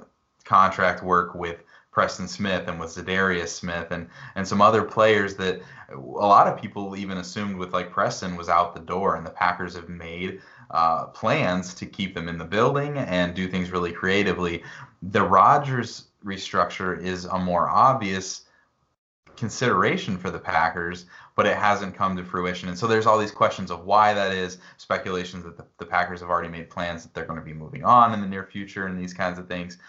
contract 0.43 1.03
work 1.03 1.35
with 1.35 1.61
Preston 1.97 2.27
Smith 2.27 2.67
and 2.67 2.79
with 2.79 2.91
Za'Darius 2.91 3.47
Smith 3.47 3.87
and 3.89 4.07
and 4.35 4.47
some 4.47 4.61
other 4.61 4.83
players 4.83 5.35
that 5.37 5.63
a 5.91 5.97
lot 5.97 6.45
of 6.45 6.61
people 6.61 6.95
even 6.95 7.17
assumed 7.17 7.57
with 7.57 7.73
like 7.73 7.89
Preston 7.89 8.35
was 8.35 8.49
out 8.49 8.75
the 8.75 8.81
door, 8.81 9.15
and 9.15 9.25
the 9.25 9.31
Packers 9.31 9.73
have 9.75 9.89
made 9.89 10.39
uh, 10.69 11.05
plans 11.05 11.73
to 11.73 11.87
keep 11.87 12.13
them 12.13 12.27
in 12.27 12.37
the 12.37 12.45
building 12.45 12.99
and 12.99 13.33
do 13.33 13.47
things 13.47 13.71
really 13.71 13.91
creatively. 13.91 14.61
The 15.01 15.23
Rodgers 15.23 16.09
restructure 16.23 17.01
is 17.01 17.25
a 17.25 17.39
more 17.39 17.67
obvious 17.67 18.43
consideration 19.35 20.19
for 20.19 20.29
the 20.29 20.37
Packers, 20.37 21.07
but 21.35 21.47
it 21.47 21.57
hasn't 21.57 21.95
come 21.95 22.15
to 22.15 22.23
fruition. 22.23 22.69
And 22.69 22.77
so 22.77 22.85
there's 22.85 23.07
all 23.07 23.17
these 23.17 23.31
questions 23.31 23.71
of 23.71 23.85
why 23.85 24.13
that 24.13 24.33
is, 24.33 24.59
speculations 24.77 25.45
that 25.45 25.57
the, 25.57 25.65
the, 25.79 25.85
Packers 25.85 26.19
have 26.19 26.29
already 26.29 26.49
made 26.49 26.69
plans 26.69 27.01
that 27.01 27.15
they're 27.15 27.25
going 27.25 27.39
to 27.39 27.45
be 27.45 27.53
moving 27.53 27.83
on 27.83 28.13
in 28.13 28.21
the 28.21 28.27
near 28.27 28.43
future 28.43 28.85
and 28.85 28.99
these 28.99 29.15
kinds 29.15 29.39
of 29.39 29.47
things. 29.47 29.79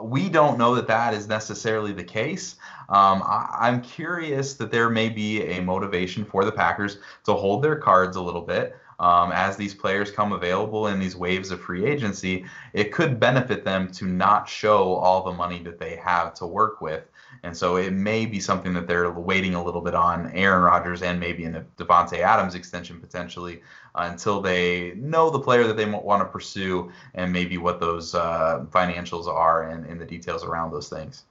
We 0.00 0.28
don't 0.28 0.58
know 0.58 0.74
that 0.74 0.86
that 0.86 1.12
is 1.12 1.28
necessarily 1.28 1.92
the 1.92 2.04
case. 2.04 2.56
Um, 2.88 3.22
I, 3.24 3.68
am 3.68 3.82
curious 3.82 4.54
that 4.54 4.70
there 4.70 4.88
may 4.88 5.08
be 5.08 5.42
a 5.42 5.60
motivation 5.60 6.24
for 6.24 6.44
the 6.44 6.52
Packers 6.52 6.98
to 7.24 7.34
hold 7.34 7.62
their 7.62 7.76
cards 7.76 8.16
a 8.16 8.22
little 8.22 8.42
bit 8.42 8.76
um, 9.02 9.32
as 9.32 9.56
these 9.56 9.74
players 9.74 10.12
come 10.12 10.32
available 10.32 10.86
in 10.86 11.00
these 11.00 11.16
waves 11.16 11.50
of 11.50 11.60
free 11.60 11.84
agency, 11.84 12.46
it 12.72 12.92
could 12.92 13.18
benefit 13.18 13.64
them 13.64 13.90
to 13.92 14.06
not 14.06 14.48
show 14.48 14.94
all 14.94 15.24
the 15.24 15.32
money 15.32 15.60
that 15.64 15.80
they 15.80 15.96
have 15.96 16.32
to 16.34 16.46
work 16.46 16.80
with. 16.80 17.02
And 17.42 17.56
so 17.56 17.76
it 17.76 17.92
may 17.92 18.26
be 18.26 18.38
something 18.38 18.72
that 18.74 18.86
they're 18.86 19.10
waiting 19.10 19.54
a 19.56 19.64
little 19.64 19.80
bit 19.80 19.96
on 19.96 20.30
Aaron 20.30 20.62
Rodgers 20.62 21.02
and 21.02 21.18
maybe 21.18 21.44
in 21.44 21.52
the 21.52 21.64
Davante 21.76 22.20
Adams 22.20 22.54
extension 22.54 23.00
potentially 23.00 23.62
uh, 23.96 24.08
until 24.08 24.40
they 24.40 24.92
know 24.94 25.30
the 25.30 25.40
player 25.40 25.66
that 25.66 25.76
they 25.76 25.84
want 25.84 26.20
to 26.20 26.26
pursue 26.26 26.92
and 27.14 27.32
maybe 27.32 27.58
what 27.58 27.80
those 27.80 28.14
uh, 28.14 28.64
financials 28.70 29.26
are 29.26 29.70
and, 29.70 29.84
and 29.86 30.00
the 30.00 30.06
details 30.06 30.44
around 30.44 30.70
those 30.70 30.88
things. 30.88 31.24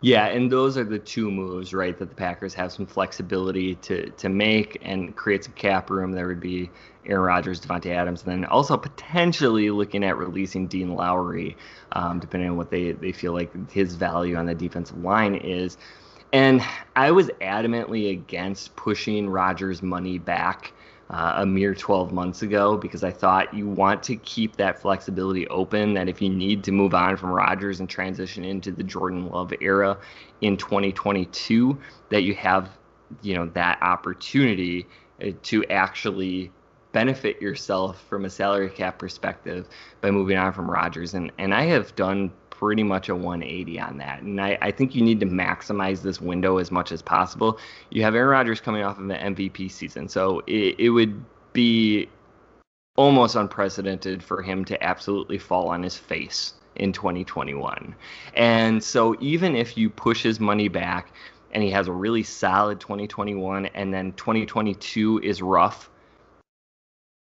Yeah, 0.00 0.26
and 0.26 0.50
those 0.50 0.76
are 0.76 0.84
the 0.84 0.98
two 0.98 1.30
moves, 1.30 1.72
right? 1.72 1.96
That 1.98 2.08
the 2.08 2.14
Packers 2.14 2.54
have 2.54 2.72
some 2.72 2.86
flexibility 2.86 3.76
to 3.76 4.10
to 4.10 4.28
make 4.28 4.78
and 4.82 5.14
create 5.14 5.44
some 5.44 5.52
cap 5.54 5.90
room. 5.90 6.12
There 6.12 6.26
would 6.26 6.40
be 6.40 6.70
Aaron 7.06 7.22
Rodgers, 7.22 7.60
Davante 7.60 7.94
Adams, 7.94 8.24
and 8.24 8.32
then 8.32 8.44
also 8.44 8.76
potentially 8.76 9.70
looking 9.70 10.04
at 10.04 10.16
releasing 10.16 10.66
Dean 10.66 10.94
Lowry, 10.94 11.56
um, 11.92 12.18
depending 12.18 12.50
on 12.50 12.56
what 12.56 12.70
they 12.70 12.92
they 12.92 13.12
feel 13.12 13.32
like 13.32 13.70
his 13.70 13.94
value 13.94 14.36
on 14.36 14.46
the 14.46 14.54
defensive 14.54 14.98
line 14.98 15.34
is. 15.36 15.78
And 16.32 16.62
I 16.96 17.10
was 17.10 17.28
adamantly 17.40 18.10
against 18.10 18.74
pushing 18.74 19.28
Rodgers' 19.28 19.82
money 19.82 20.18
back 20.18 20.72
uh, 21.12 21.34
a 21.36 21.46
mere 21.46 21.74
12 21.74 22.12
months 22.12 22.42
ago 22.42 22.76
because 22.76 23.04
I 23.04 23.10
thought 23.10 23.52
you 23.52 23.68
want 23.68 24.02
to 24.04 24.16
keep 24.16 24.56
that 24.56 24.80
flexibility 24.80 25.46
open. 25.48 25.94
That 25.94 26.08
if 26.08 26.22
you 26.22 26.30
need 26.30 26.64
to 26.64 26.72
move 26.72 26.94
on 26.94 27.16
from 27.16 27.30
Rodgers 27.30 27.80
and 27.80 27.88
transition 27.88 28.44
into 28.44 28.72
the 28.72 28.82
Jordan 28.82 29.28
Love 29.28 29.52
era 29.60 29.98
in 30.40 30.56
2022, 30.56 31.78
that 32.08 32.22
you 32.22 32.34
have, 32.34 32.70
you 33.20 33.34
know, 33.34 33.46
that 33.48 33.78
opportunity 33.82 34.86
uh, 35.22 35.30
to 35.42 35.64
actually 35.66 36.50
benefit 36.92 37.40
yourself 37.40 38.02
from 38.08 38.24
a 38.24 38.30
salary 38.30 38.70
cap 38.70 38.98
perspective 38.98 39.68
by 40.00 40.10
moving 40.10 40.38
on 40.38 40.52
from 40.52 40.70
Rodgers. 40.70 41.12
And 41.14 41.30
and 41.38 41.54
I 41.54 41.64
have 41.64 41.94
done 41.94 42.32
pretty 42.62 42.84
much 42.84 43.08
a 43.08 43.14
180 43.16 43.80
on 43.80 43.98
that. 43.98 44.22
And 44.22 44.40
I, 44.40 44.56
I 44.62 44.70
think 44.70 44.94
you 44.94 45.02
need 45.02 45.18
to 45.18 45.26
maximize 45.26 46.00
this 46.00 46.20
window 46.20 46.58
as 46.58 46.70
much 46.70 46.92
as 46.92 47.02
possible. 47.02 47.58
You 47.90 48.04
have 48.04 48.14
Aaron 48.14 48.28
Rodgers 48.28 48.60
coming 48.60 48.84
off 48.84 49.00
of 49.00 49.10
an 49.10 49.34
MVP 49.34 49.68
season, 49.68 50.08
so 50.08 50.44
it, 50.46 50.76
it 50.78 50.90
would 50.90 51.24
be 51.52 52.08
almost 52.94 53.34
unprecedented 53.34 54.22
for 54.22 54.42
him 54.42 54.64
to 54.66 54.80
absolutely 54.80 55.38
fall 55.38 55.70
on 55.70 55.82
his 55.82 55.96
face 55.96 56.54
in 56.76 56.92
2021. 56.92 57.96
And 58.34 58.82
so 58.82 59.16
even 59.18 59.56
if 59.56 59.76
you 59.76 59.90
push 59.90 60.22
his 60.22 60.38
money 60.38 60.68
back 60.68 61.12
and 61.50 61.64
he 61.64 61.70
has 61.72 61.88
a 61.88 61.92
really 61.92 62.22
solid 62.22 62.78
2021 62.78 63.66
and 63.66 63.92
then 63.92 64.12
2022 64.12 65.18
is 65.24 65.42
rough, 65.42 65.90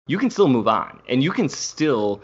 you 0.06 0.18
can 0.18 0.30
still 0.30 0.50
move 0.50 0.68
on 0.68 1.00
and 1.08 1.24
you 1.24 1.32
can 1.32 1.48
still 1.48 2.22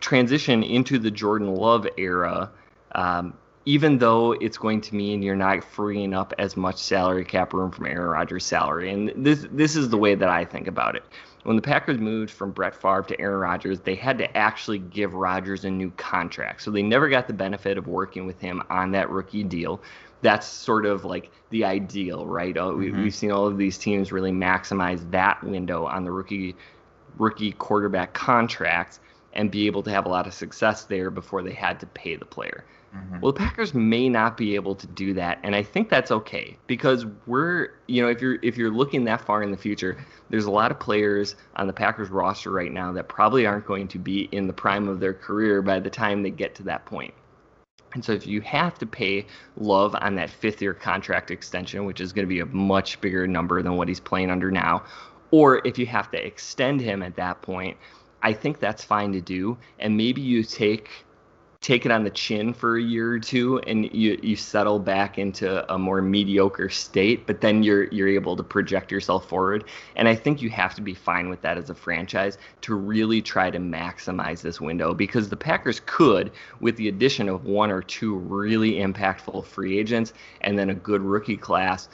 transition 0.00 0.62
into 0.62 0.98
the 0.98 1.10
Jordan 1.10 1.54
Love 1.54 1.86
era, 1.96 2.50
um, 2.94 3.34
even 3.64 3.98
though 3.98 4.32
it's 4.32 4.56
going 4.56 4.80
to 4.80 4.94
mean 4.94 5.22
you're 5.22 5.36
not 5.36 5.62
freeing 5.62 6.14
up 6.14 6.32
as 6.38 6.56
much 6.56 6.76
salary 6.76 7.24
cap 7.24 7.52
room 7.52 7.70
from 7.70 7.86
Aaron 7.86 8.08
Rodgers' 8.08 8.46
salary. 8.46 8.90
And 8.90 9.12
this 9.16 9.46
this 9.50 9.76
is 9.76 9.88
the 9.88 9.98
way 9.98 10.14
that 10.14 10.28
I 10.28 10.44
think 10.44 10.68
about 10.68 10.94
it. 10.96 11.04
When 11.42 11.56
the 11.56 11.62
Packers 11.62 11.98
moved 11.98 12.30
from 12.30 12.50
Brett 12.50 12.74
Favre 12.74 13.04
to 13.08 13.20
Aaron 13.20 13.38
Rodgers, 13.38 13.80
they 13.80 13.94
had 13.94 14.18
to 14.18 14.36
actually 14.36 14.78
give 14.78 15.14
Rodgers 15.14 15.64
a 15.64 15.70
new 15.70 15.90
contract. 15.92 16.62
So 16.62 16.70
they 16.70 16.82
never 16.82 17.08
got 17.08 17.26
the 17.28 17.34
benefit 17.34 17.78
of 17.78 17.86
working 17.86 18.26
with 18.26 18.40
him 18.40 18.62
on 18.68 18.92
that 18.92 19.10
rookie 19.10 19.44
deal. 19.44 19.80
That's 20.22 20.46
sort 20.46 20.86
of 20.86 21.04
like 21.04 21.30
the 21.50 21.64
ideal, 21.64 22.26
right? 22.26 22.56
Uh, 22.56 22.66
mm-hmm. 22.66 22.96
we, 22.96 23.04
have 23.04 23.14
seen 23.14 23.30
all 23.30 23.46
of 23.46 23.58
these 23.58 23.78
teams 23.78 24.10
really 24.10 24.32
maximize 24.32 25.08
that 25.12 25.42
window 25.44 25.86
on 25.86 26.04
the 26.04 26.10
rookie 26.10 26.56
rookie 27.18 27.52
quarterback 27.52 28.12
contracts 28.12 29.00
and 29.36 29.50
be 29.50 29.66
able 29.66 29.82
to 29.84 29.90
have 29.90 30.06
a 30.06 30.08
lot 30.08 30.26
of 30.26 30.34
success 30.34 30.84
there 30.84 31.10
before 31.10 31.42
they 31.42 31.52
had 31.52 31.78
to 31.80 31.86
pay 31.86 32.16
the 32.16 32.24
player. 32.24 32.64
Mm-hmm. 32.94 33.20
Well, 33.20 33.32
the 33.32 33.38
Packers 33.38 33.74
may 33.74 34.08
not 34.08 34.36
be 34.36 34.54
able 34.54 34.74
to 34.74 34.86
do 34.86 35.12
that, 35.14 35.38
and 35.42 35.54
I 35.54 35.62
think 35.62 35.88
that's 35.88 36.10
okay 36.10 36.56
because 36.66 37.04
we're, 37.26 37.68
you 37.86 38.02
know, 38.02 38.08
if 38.08 38.20
you're 38.20 38.38
if 38.42 38.56
you're 38.56 38.70
looking 38.70 39.04
that 39.04 39.20
far 39.20 39.42
in 39.42 39.50
the 39.50 39.56
future, 39.56 39.98
there's 40.30 40.46
a 40.46 40.50
lot 40.50 40.70
of 40.70 40.80
players 40.80 41.36
on 41.56 41.66
the 41.66 41.72
Packers 41.72 42.08
roster 42.08 42.50
right 42.50 42.72
now 42.72 42.92
that 42.92 43.08
probably 43.08 43.46
aren't 43.46 43.66
going 43.66 43.86
to 43.88 43.98
be 43.98 44.28
in 44.32 44.46
the 44.46 44.52
prime 44.52 44.88
of 44.88 44.98
their 45.00 45.14
career 45.14 45.62
by 45.62 45.78
the 45.78 45.90
time 45.90 46.22
they 46.22 46.30
get 46.30 46.54
to 46.56 46.62
that 46.64 46.86
point. 46.86 47.12
And 47.92 48.04
so 48.04 48.12
if 48.12 48.26
you 48.26 48.40
have 48.42 48.78
to 48.78 48.86
pay 48.86 49.26
Love 49.56 49.96
on 50.00 50.14
that 50.16 50.30
fifth 50.30 50.60
year 50.60 50.74
contract 50.74 51.30
extension, 51.30 51.84
which 51.84 52.00
is 52.00 52.12
going 52.12 52.26
to 52.26 52.28
be 52.28 52.40
a 52.40 52.46
much 52.46 53.00
bigger 53.00 53.26
number 53.26 53.62
than 53.62 53.76
what 53.76 53.88
he's 53.88 54.00
playing 54.00 54.30
under 54.30 54.50
now, 54.50 54.84
or 55.30 55.66
if 55.66 55.78
you 55.78 55.86
have 55.86 56.10
to 56.10 56.24
extend 56.24 56.80
him 56.80 57.02
at 57.02 57.16
that 57.16 57.42
point, 57.42 57.76
I 58.26 58.32
think 58.32 58.58
that's 58.58 58.82
fine 58.82 59.12
to 59.12 59.20
do. 59.20 59.56
And 59.78 59.96
maybe 59.96 60.20
you 60.20 60.42
take 60.42 60.90
take 61.60 61.86
it 61.86 61.92
on 61.92 62.02
the 62.02 62.10
chin 62.10 62.52
for 62.52 62.76
a 62.76 62.82
year 62.82 63.12
or 63.12 63.18
two 63.18 63.58
and 63.60 63.92
you 63.92 64.18
you 64.22 64.36
settle 64.36 64.78
back 64.78 65.16
into 65.16 65.72
a 65.72 65.78
more 65.78 66.02
mediocre 66.02 66.68
state 66.68 67.26
but 67.26 67.40
then 67.40 67.62
you're 67.62 67.84
you're 67.84 68.08
able 68.08 68.36
to 68.36 68.42
project 68.42 68.92
yourself 68.92 69.26
forward 69.26 69.64
and 69.96 70.06
i 70.06 70.14
think 70.14 70.42
you 70.42 70.50
have 70.50 70.74
to 70.74 70.82
be 70.82 70.92
fine 70.92 71.30
with 71.30 71.40
that 71.40 71.56
as 71.56 71.70
a 71.70 71.74
franchise 71.74 72.36
to 72.60 72.74
really 72.74 73.22
try 73.22 73.50
to 73.50 73.58
maximize 73.58 74.42
this 74.42 74.60
window 74.60 74.92
because 74.92 75.28
the 75.30 75.36
packers 75.36 75.80
could 75.86 76.30
with 76.60 76.76
the 76.76 76.88
addition 76.88 77.28
of 77.28 77.46
one 77.46 77.70
or 77.70 77.82
two 77.82 78.14
really 78.16 78.74
impactful 78.74 79.44
free 79.44 79.78
agents 79.78 80.12
and 80.42 80.58
then 80.58 80.70
a 80.70 80.74
good 80.74 81.00
rookie 81.00 81.38
class 81.38 81.88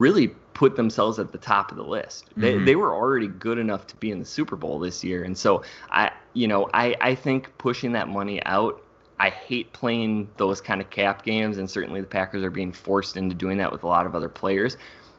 really 0.00 0.28
put 0.54 0.74
themselves 0.74 1.20
at 1.20 1.30
the 1.30 1.38
top 1.38 1.70
of 1.70 1.76
the 1.76 1.84
list. 1.84 2.26
They, 2.36 2.54
mm-hmm. 2.54 2.64
they 2.64 2.74
were 2.74 2.92
already 2.92 3.28
good 3.28 3.58
enough 3.58 3.86
to 3.86 3.96
be 3.96 4.10
in 4.10 4.18
the 4.18 4.24
Super 4.24 4.56
Bowl 4.56 4.80
this 4.80 5.04
year. 5.04 5.22
And 5.22 5.38
so 5.38 5.62
I 5.90 6.10
you 6.32 6.48
know, 6.48 6.68
I, 6.74 6.96
I 7.00 7.14
think 7.14 7.56
pushing 7.58 7.92
that 7.92 8.08
money 8.08 8.42
out, 8.44 8.82
I 9.18 9.30
hate 9.30 9.72
playing 9.72 10.28
those 10.36 10.60
kind 10.60 10.80
of 10.80 10.90
cap 10.90 11.24
games 11.24 11.58
and 11.58 11.70
certainly 11.70 12.00
the 12.00 12.06
Packers 12.06 12.42
are 12.42 12.50
being 12.50 12.72
forced 12.72 13.16
into 13.16 13.34
doing 13.34 13.58
that 13.58 13.70
with 13.70 13.82
a 13.82 13.86
lot 13.86 14.06
of 14.06 14.14
other 14.14 14.28
players. 14.28 14.76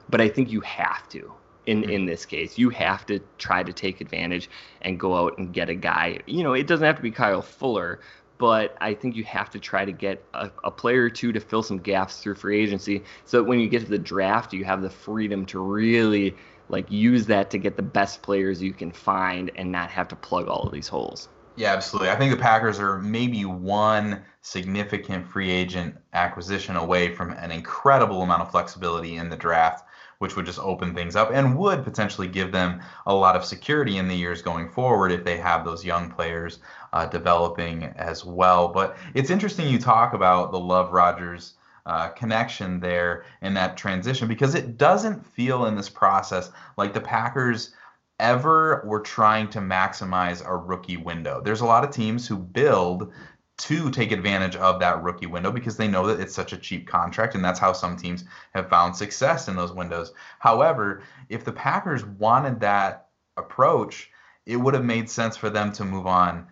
But 0.10 0.20
I 0.22 0.28
think 0.28 0.52
you 0.52 0.62
have 0.62 1.08
to 1.10 1.32
in 1.66 1.82
mm-hmm. 1.82 1.92
in 1.92 2.06
this 2.06 2.26
case. 2.26 2.58
You 2.58 2.70
have 2.72 3.06
to 3.08 3.20
try 3.38 3.64
to 3.64 3.72
take 3.72 4.02
advantage 4.02 4.50
and 4.82 5.00
go 5.00 5.16
out 5.16 5.38
and 5.38 5.54
get 5.54 5.70
a 5.70 5.76
guy. 5.76 6.20
You 6.26 6.44
know, 6.44 6.54
it 6.54 6.68
doesn't 6.68 6.86
have 6.86 6.96
to 6.96 7.02
be 7.02 7.12
Kyle 7.12 7.42
Fuller, 7.42 8.00
but 8.42 8.76
I 8.82 8.96
think 8.96 9.16
you 9.16 9.24
have 9.26 9.52
to 9.52 9.60
try 9.60 9.86
to 9.86 9.92
get 9.92 10.26
a, 10.34 10.50
a, 10.64 10.72
player 10.72 11.04
or 11.04 11.12
two 11.12 11.32
to 11.32 11.40
fill 11.40 11.62
some 11.62 11.78
gaps 11.78 12.18
through 12.18 12.34
free 12.34 12.60
agency 12.60 13.04
so 13.24 13.38
that 13.38 13.44
when 13.44 13.60
you 13.60 13.70
get 13.70 13.84
to 13.84 13.88
the 13.88 14.00
draft, 14.00 14.52
you 14.52 14.66
have 14.66 14.82
the 14.82 14.90
freedom 14.90 15.46
to 15.46 15.60
really 15.60 16.36
like 16.68 16.90
use 16.92 17.28
that 17.28 17.52
to 17.52 17.60
get 17.60 17.76
the 17.76 17.84
best 17.84 18.24
players 18.24 18.60
you 18.60 18.74
can 18.74 18.92
find 18.92 19.52
and 19.58 19.72
not 19.72 19.92
have 19.92 20.08
to 20.08 20.16
plug 20.16 20.48
all 20.48 20.64
of 20.64 20.74
these 20.74 20.88
holes. 20.88 21.30
Yeah, 21.56 21.72
absolutely. 21.72 22.10
I 22.10 22.16
think 22.16 22.32
the 22.32 22.42
Packers 22.42 22.80
are 22.80 22.98
maybe 22.98 23.46
one 23.46 24.24
significant 24.42 25.28
free 25.28 25.52
agent 25.52 25.96
acquisition 26.14 26.78
away 26.78 27.14
from 27.14 27.34
an 27.34 27.52
incredible 27.52 28.24
amount 28.24 28.42
of 28.42 28.50
flexibility 28.50 29.18
in 29.18 29.30
the 29.30 29.38
draft 29.38 29.86
which 30.22 30.36
would 30.36 30.46
just 30.46 30.60
open 30.60 30.94
things 30.94 31.16
up 31.16 31.32
and 31.34 31.58
would 31.58 31.84
potentially 31.84 32.28
give 32.28 32.52
them 32.52 32.80
a 33.08 33.14
lot 33.14 33.36
of 33.36 33.44
security 33.44 33.98
in 33.98 34.08
the 34.08 34.14
years 34.14 34.44
going 34.44 34.70
forward 34.70 35.12
if 35.12 35.24
they 35.24 35.36
have 35.36 35.66
those 35.66 35.84
young 35.84 36.12
players 36.12 36.60
uh, 36.94 37.06
developing 37.06 37.86
as 37.98 38.26
well. 38.26 38.68
But 38.68 38.98
it's 39.14 39.30
interesting 39.30 39.68
you 39.68 39.80
talk 39.80 40.14
about 40.14 40.52
the 40.52 40.60
Love 40.60 40.92
Rodgers 40.92 41.56
Uh, 41.84 42.10
connection 42.10 42.80
there 42.80 43.24
in 43.42 43.56
that 43.56 43.76
transition 43.76 44.28
because 44.28 44.54
it 44.54 44.78
doesn't 44.78 45.26
feel 45.26 45.66
in 45.66 45.76
this 45.76 45.90
process 45.90 46.52
like 46.78 46.94
the 46.94 47.02
Packers 47.02 47.74
ever 48.20 48.84
were 48.86 49.00
trying 49.02 49.50
to 49.50 49.60
maximize 49.60 50.46
a 50.46 50.56
rookie 50.56 50.98
window. 50.98 51.42
There's 51.42 51.62
a 51.62 51.66
lot 51.74 51.84
of 51.84 51.90
teams 51.90 52.28
who 52.28 52.38
build 52.38 53.12
to 53.58 53.90
take 53.90 54.12
advantage 54.12 54.56
of 54.56 54.80
that 54.80 55.02
rookie 55.02 55.26
window 55.26 55.52
because 55.52 55.76
they 55.76 55.88
know 55.88 56.06
that 56.06 56.20
it's 56.20 56.36
such 56.36 56.54
a 56.54 56.58
cheap 56.58 56.88
contract 56.88 57.34
and 57.34 57.44
that's 57.44 57.60
how 57.60 57.74
some 57.74 57.98
teams 57.98 58.26
have 58.54 58.70
found 58.70 58.96
success 58.96 59.48
in 59.48 59.56
those 59.56 59.74
windows. 59.74 60.14
However, 60.38 61.02
if 61.30 61.44
the 61.44 61.52
Packers 61.52 62.06
wanted 62.06 62.60
that 62.60 63.08
approach, 63.38 64.12
it 64.46 64.58
would 64.58 64.76
have 64.76 64.86
made 64.86 65.10
sense 65.10 65.36
for 65.36 65.50
them 65.50 65.72
to 65.72 65.84
move 65.84 66.06
on 66.06 66.46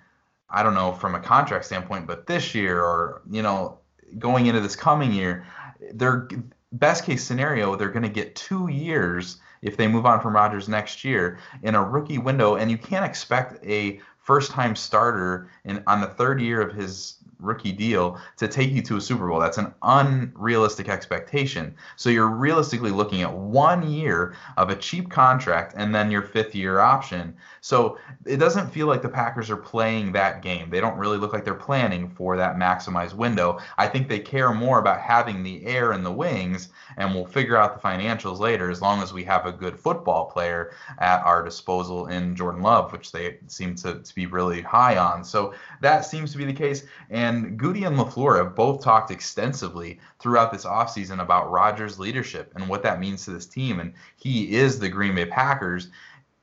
I 0.51 0.63
don't 0.63 0.73
know 0.73 0.91
from 0.93 1.15
a 1.15 1.19
contract 1.19 1.65
standpoint, 1.65 2.07
but 2.07 2.27
this 2.27 2.55
year 2.55 2.81
or 2.81 3.21
you 3.29 3.41
know 3.41 3.79
going 4.17 4.47
into 4.47 4.61
this 4.61 4.75
coming 4.75 5.11
year, 5.11 5.45
their 5.93 6.27
best 6.71 7.03
case 7.03 7.23
scenario 7.23 7.75
they're 7.75 7.89
going 7.89 8.03
to 8.03 8.09
get 8.09 8.35
2 8.35 8.69
years 8.69 9.37
if 9.61 9.77
they 9.77 9.87
move 9.87 10.05
on 10.05 10.21
from 10.21 10.35
Rodgers 10.35 10.69
next 10.69 11.03
year 11.03 11.39
in 11.63 11.75
a 11.75 11.83
rookie 11.83 12.17
window. 12.17 12.55
And 12.55 12.71
you 12.71 12.77
can't 12.77 13.05
expect 13.05 13.63
a 13.65 13.99
first 14.17 14.51
time 14.51 14.75
starter 14.75 15.49
in 15.65 15.83
on 15.87 16.01
the 16.01 16.07
third 16.07 16.41
year 16.41 16.61
of 16.61 16.73
his 16.73 17.15
rookie 17.39 17.71
deal 17.71 18.19
to 18.37 18.47
take 18.47 18.71
you 18.71 18.81
to 18.83 18.97
a 18.97 19.01
Super 19.01 19.27
Bowl. 19.27 19.39
That's 19.39 19.57
an 19.57 19.73
unrealistic 19.81 20.89
expectation. 20.89 21.75
So 21.95 22.09
you're 22.09 22.27
realistically 22.27 22.91
looking 22.91 23.21
at 23.21 23.33
one 23.33 23.89
year 23.89 24.35
of 24.57 24.69
a 24.69 24.75
cheap 24.75 25.09
contract 25.09 25.73
and 25.77 25.93
then 25.93 26.11
your 26.11 26.21
fifth 26.21 26.53
year 26.53 26.79
option. 26.79 27.35
So 27.61 27.97
it 28.25 28.37
doesn't 28.37 28.69
feel 28.69 28.87
like 28.87 29.01
the 29.01 29.09
Packers 29.09 29.49
are 29.49 29.57
playing 29.57 30.11
that 30.13 30.41
game. 30.41 30.69
They 30.69 30.79
don't 30.79 30.97
really 30.97 31.17
look 31.17 31.33
like 31.33 31.43
they're 31.43 31.53
planning 31.53 32.09
for 32.09 32.37
that 32.37 32.55
maximized 32.55 33.13
window. 33.13 33.59
I 33.77 33.87
think 33.87 34.07
they 34.07 34.19
care 34.19 34.53
more 34.53 34.79
about 34.79 35.01
having 35.01 35.43
the 35.43 35.65
heir 35.65 35.93
in 35.93 36.03
the 36.03 36.11
wings, 36.11 36.69
and 36.97 37.13
we'll 37.13 37.25
figure 37.25 37.57
out 37.57 37.81
the 37.81 37.87
financials 37.87 38.39
later 38.39 38.69
as 38.69 38.81
long 38.81 39.01
as 39.01 39.13
we 39.13 39.23
have 39.25 39.45
a 39.45 39.51
good 39.51 39.77
football 39.77 40.25
player 40.25 40.71
at 40.99 41.21
our 41.23 41.43
disposal 41.43 42.07
in 42.07 42.35
Jordan 42.35 42.61
Love, 42.61 42.91
which 42.91 43.11
they 43.11 43.37
seem 43.47 43.75
to, 43.75 43.99
to 43.99 44.15
be 44.15 44.25
really 44.25 44.61
high 44.61 44.97
on. 44.97 45.23
So 45.23 45.53
that 45.81 46.05
seems 46.05 46.31
to 46.31 46.37
be 46.37 46.45
the 46.45 46.53
case. 46.53 46.85
And 47.29 47.57
Goody 47.59 47.83
and 47.83 47.95
LaFleur 47.95 48.43
have 48.43 48.55
both 48.55 48.83
talked 48.83 49.11
extensively 49.11 49.99
throughout 50.17 50.51
this 50.51 50.65
offseason 50.65 51.21
about 51.21 51.51
Rodgers' 51.51 51.99
leadership 51.99 52.51
and 52.55 52.67
what 52.67 52.81
that 52.81 52.99
means 52.99 53.23
to 53.25 53.31
this 53.31 53.45
team. 53.45 53.79
And 53.79 53.93
he 54.15 54.55
is 54.55 54.79
the 54.79 54.89
Green 54.89 55.13
Bay 55.13 55.27
Packers. 55.27 55.89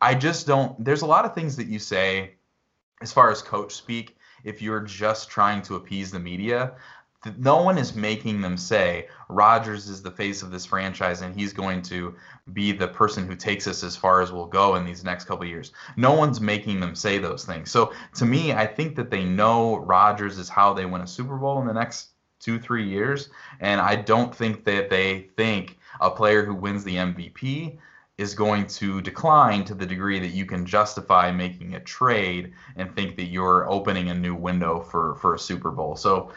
I 0.01 0.15
just 0.15 0.47
don't, 0.47 0.83
there's 0.85 1.03
a 1.03 1.07
lot 1.07 1.25
of 1.25 1.35
things 1.35 1.57
that 1.57 1.67
you 1.67 1.81
say 1.81 2.35
as 3.03 3.13
far 3.13 3.33
as 3.33 3.43
coach 3.43 3.75
speak 3.75 4.17
if 4.45 4.63
you're 4.63 4.81
just 4.81 5.29
trying 5.29 5.61
to 5.63 5.75
appease 5.75 6.13
the 6.13 6.21
media 6.21 6.75
no 7.37 7.63
one 7.63 7.79
is 7.79 7.95
making 7.95 8.41
them 8.41 8.57
say 8.57 9.09
Rodgers 9.29 9.89
is 9.89 10.03
the 10.03 10.11
face 10.11 10.43
of 10.43 10.51
this 10.51 10.67
franchise 10.67 11.23
and 11.23 11.35
he's 11.35 11.53
going 11.53 11.83
to 11.83 12.15
be 12.53 12.73
the 12.73 12.89
person 12.89 13.27
who 13.27 13.35
takes 13.35 13.67
us 13.67 13.83
as 13.83 13.97
far 13.97 14.21
as 14.23 14.33
we'll 14.33 14.47
go 14.47 14.77
in 14.77 14.85
these 14.85 15.05
next 15.05 15.25
couple 15.25 15.45
years. 15.47 15.73
No 15.97 16.13
one's 16.13 16.41
making 16.41 16.81
them 16.81 16.95
say 16.95 17.19
those 17.19 17.45
things. 17.45 17.71
So 17.71 17.93
to 18.15 18.25
me, 18.25 18.53
I 18.53 18.67
think 18.67 18.97
that 18.97 19.11
they 19.11 19.25
know 19.25 19.77
Rodgers 19.77 20.39
is 20.39 20.49
how 20.49 20.73
they 20.73 20.87
win 20.87 21.03
a 21.03 21.07
Super 21.07 21.37
Bowl 21.37 21.61
in 21.61 21.67
the 21.67 21.75
next 21.75 22.11
two, 22.39 22.59
three 22.59 22.89
years. 22.89 23.31
And 23.61 23.81
I 23.81 23.97
don't 23.97 24.35
think 24.35 24.65
that 24.65 24.91
they 24.91 25.29
think 25.37 25.79
a 26.01 26.11
player 26.11 26.45
who 26.45 26.55
wins 26.55 26.85
the 26.85 26.97
MVP 26.97 27.79
is 28.19 28.35
going 28.35 28.67
to 28.67 29.03
decline 29.03 29.65
to 29.65 29.75
the 29.75 29.85
degree 29.85 30.19
that 30.19 30.29
you 30.29 30.47
can 30.47 30.65
justify 30.65 31.31
making 31.31 31.75
a 31.75 31.81
trade 31.81 32.53
and 32.77 32.95
think 32.95 33.17
that 33.17 33.27
you're 33.27 33.71
opening 33.71 34.09
a 34.09 34.15
new 34.15 34.35
window 34.35 34.81
for 34.81 35.17
for 35.17 35.35
a 35.35 35.39
Super 35.39 35.71
Bowl. 35.71 35.97
So 35.97 36.33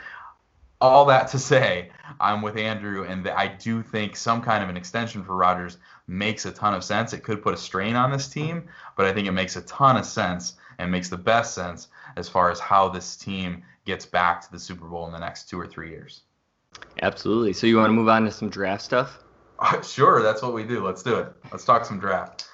all 0.82 1.06
that 1.06 1.28
to 1.30 1.40
say, 1.40 1.90
I'm 2.20 2.42
with 2.42 2.58
Andrew, 2.58 3.04
and 3.04 3.28
I 3.28 3.48
do 3.48 3.84
think 3.84 4.16
some 4.16 4.42
kind 4.42 4.64
of 4.64 4.70
an 4.70 4.78
extension 4.78 5.24
for 5.24 5.36
Rodgers 5.36 5.78
makes 6.08 6.46
a 6.46 6.52
ton 6.52 6.74
of 6.74 6.84
sense. 6.84 7.14
It 7.14 7.24
could 7.24 7.42
put 7.42 7.54
a 7.54 7.58
strain 7.58 7.96
on 7.96 8.12
this 8.12 8.28
team, 8.28 8.68
but 8.96 9.06
I 9.06 9.14
think 9.14 9.28
it 9.28 9.32
makes 9.32 9.56
a 9.56 9.62
ton 9.62 9.98
of 9.98 10.06
sense 10.06 10.54
and 10.78 10.90
makes 10.92 11.10
the 11.10 11.18
best 11.18 11.54
sense 11.54 11.90
as 12.16 12.30
far 12.30 12.50
as 12.50 12.60
how 12.60 12.90
this 12.90 13.18
team 13.18 13.64
gets 13.86 14.06
back 14.06 14.42
to 14.42 14.52
the 14.52 14.60
Super 14.60 14.88
Bowl 14.88 15.06
in 15.06 15.12
the 15.12 15.20
next 15.20 15.50
two 15.50 15.60
or 15.60 15.68
three 15.68 15.90
years. 15.90 16.22
Absolutely. 17.02 17.54
So 17.54 17.68
you 17.68 17.78
want 17.78 17.90
to 17.90 17.94
move 17.94 18.08
on 18.08 18.24
to 18.26 18.32
some 18.32 18.50
draft 18.50 18.84
stuff? 18.84 19.20
Uh, 19.60 19.82
sure, 19.84 20.22
that's 20.22 20.42
what 20.42 20.54
we 20.54 20.64
do. 20.64 20.86
Let's 20.86 21.04
do 21.04 21.16
it. 21.16 21.34
Let's 21.52 21.66
talk 21.66 21.86
some 21.86 22.00
draft. 22.00 22.49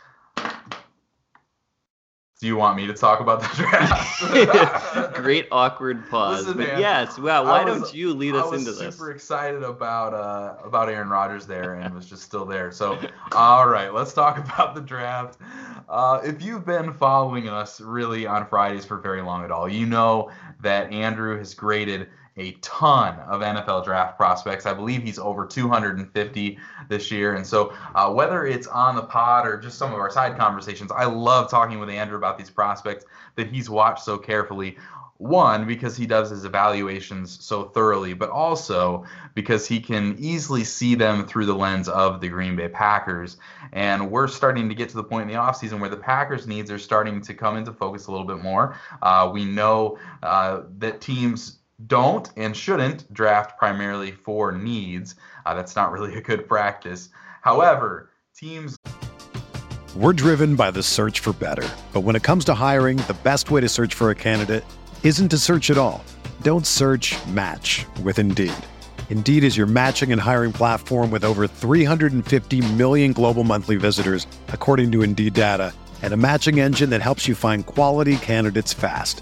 Do 2.42 2.48
you 2.48 2.58
want 2.58 2.76
me 2.76 2.86
to 2.86 2.94
talk 2.94 3.22
about 3.22 3.42
the 3.42 3.48
draft? 3.56 5.14
Great 5.16 5.48
awkward 5.54 6.10
pause. 6.10 6.42
Listen, 6.42 6.58
but 6.58 6.68
man, 6.68 6.80
yes, 6.82 7.18
well, 7.18 7.46
why 7.46 7.64
was, 7.64 7.82
don't 7.82 7.94
you 7.94 8.14
lead 8.14 8.36
us 8.36 8.52
into 8.52 8.72
this? 8.74 8.82
I 8.82 8.86
was 8.88 8.96
super 8.96 9.12
excited 9.12 9.64
about 9.64 10.14
uh, 10.14 10.58
about 10.62 10.90
Aaron 10.90 11.08
Rodgers 11.08 11.48
there 11.48 11.76
and 11.76 11.96
was 11.96 12.06
just 12.06 12.24
still 12.24 12.44
there. 12.46 12.72
So, 12.74 13.00
all 13.32 13.70
right, 13.70 13.94
let's 13.94 14.12
talk 14.12 14.38
about 14.54 14.76
the 14.76 14.82
draft. 14.82 15.40
Uh, 15.88 16.20
if 16.26 16.42
you've 16.42 16.66
been 16.66 16.94
following 16.94 17.48
us 17.48 17.80
really 17.80 18.28
on 18.28 18.46
Fridays 18.48 18.84
for 18.84 18.98
very 18.98 19.22
long 19.22 19.46
at 19.46 19.52
all, 19.52 19.70
you 19.70 19.86
know 19.86 20.30
that 20.60 20.92
Andrew 20.92 21.38
has 21.38 21.54
graded 21.54 22.10
a 22.38 22.52
ton 22.62 23.18
of 23.20 23.42
NFL 23.42 23.86
draft 23.86 24.18
prospects. 24.18 24.66
I 24.66 24.74
believe 24.74 25.02
he's 25.04 25.20
over 25.20 25.46
250 25.46 26.60
this 26.90 27.10
year. 27.10 27.36
And 27.36 27.48
so, 27.48 27.74
uh, 27.94 28.12
whether 28.12 28.46
it's 28.46 28.68
on 28.68 28.96
the 28.96 29.04
pod 29.04 29.48
or 29.48 29.58
just 29.58 29.78
some 29.78 29.94
of 29.94 30.00
our 30.00 30.12
side 30.12 30.38
conversations, 30.38 30.92
I 30.92 31.06
love 31.06 31.50
talking 31.50 31.80
with 31.80 31.90
Andrew 31.90 32.18
about 32.18 32.38
these 32.38 32.50
prospects 32.50 33.06
that 33.36 33.48
he's 33.48 33.70
watched 33.70 34.04
so 34.04 34.18
carefully. 34.18 34.78
One, 35.18 35.66
because 35.66 35.96
he 35.96 36.06
does 36.06 36.30
his 36.30 36.44
evaluations 36.44 37.42
so 37.42 37.64
thoroughly, 37.70 38.14
but 38.14 38.30
also 38.32 39.06
because 39.34 39.66
he 39.66 39.80
can 39.80 40.18
easily 40.20 40.66
see 40.66 40.94
them 40.94 41.26
through 41.26 41.46
the 41.46 41.56
lens 41.56 41.88
of 41.88 42.20
the 42.20 42.28
Green 42.28 42.58
Bay 42.58 42.68
Packers. 42.68 43.38
And 43.72 44.12
we're 44.12 44.28
starting 44.28 44.68
to 44.68 44.76
get 44.76 44.90
to 44.90 44.98
the 44.98 45.06
point 45.06 45.30
in 45.30 45.34
the 45.34 45.42
offseason 45.42 45.80
where 45.80 45.90
the 45.90 45.96
Packers' 45.96 46.48
needs 46.48 46.70
are 46.70 46.78
starting 46.78 47.22
to 47.22 47.34
come 47.34 47.56
into 47.56 47.72
focus 47.72 48.08
a 48.08 48.12
little 48.12 48.28
bit 48.28 48.44
more. 48.44 48.78
Uh, 49.02 49.32
we 49.34 49.46
know 49.46 49.98
uh, 50.22 50.64
that 50.80 51.00
teams 51.00 51.60
don't 51.88 52.30
and 52.38 52.56
shouldn't 52.56 53.12
draft 53.14 53.58
primarily 53.58 54.12
for 54.12 54.52
needs. 54.52 55.16
Uh, 55.46 55.54
that's 55.54 55.76
not 55.76 55.92
really 55.92 56.16
a 56.16 56.22
good 56.22 56.48
practice. 56.48 57.10
However, 57.42 58.10
teams. 58.36 58.76
We're 59.96 60.14
driven 60.14 60.56
by 60.56 60.72
the 60.72 60.84
search 60.84 61.20
for 61.20 61.34
better. 61.34 61.68
But 61.94 62.02
when 62.02 62.16
it 62.16 62.24
comes 62.24 62.44
to 62.46 62.54
hiring, 62.54 62.98
the 62.98 63.16
best 63.24 63.50
way 63.50 63.62
to 63.62 63.70
search 63.70 63.94
for 63.94 64.10
a 64.10 64.16
candidate 64.16 64.66
isn't 65.04 65.30
to 65.30 65.38
search 65.38 65.70
at 65.70 65.78
all. 65.78 66.04
Don't 66.42 66.68
search 66.68 67.16
match 67.28 67.86
with 68.04 68.20
Indeed. 68.20 68.54
Indeed 69.10 69.44
is 69.46 69.56
your 69.56 69.68
matching 69.68 70.12
and 70.12 70.20
hiring 70.20 70.52
platform 70.52 71.12
with 71.12 71.24
over 71.24 71.48
350 71.48 72.74
million 72.74 73.14
global 73.14 73.46
monthly 73.46 73.78
visitors, 73.78 74.28
according 74.50 74.92
to 74.92 75.02
Indeed 75.04 75.34
data, 75.34 75.74
and 76.02 76.14
a 76.14 76.18
matching 76.18 76.60
engine 76.60 76.90
that 76.90 77.02
helps 77.02 77.26
you 77.28 77.36
find 77.36 77.66
quality 77.66 78.18
candidates 78.18 78.74
fast. 78.74 79.22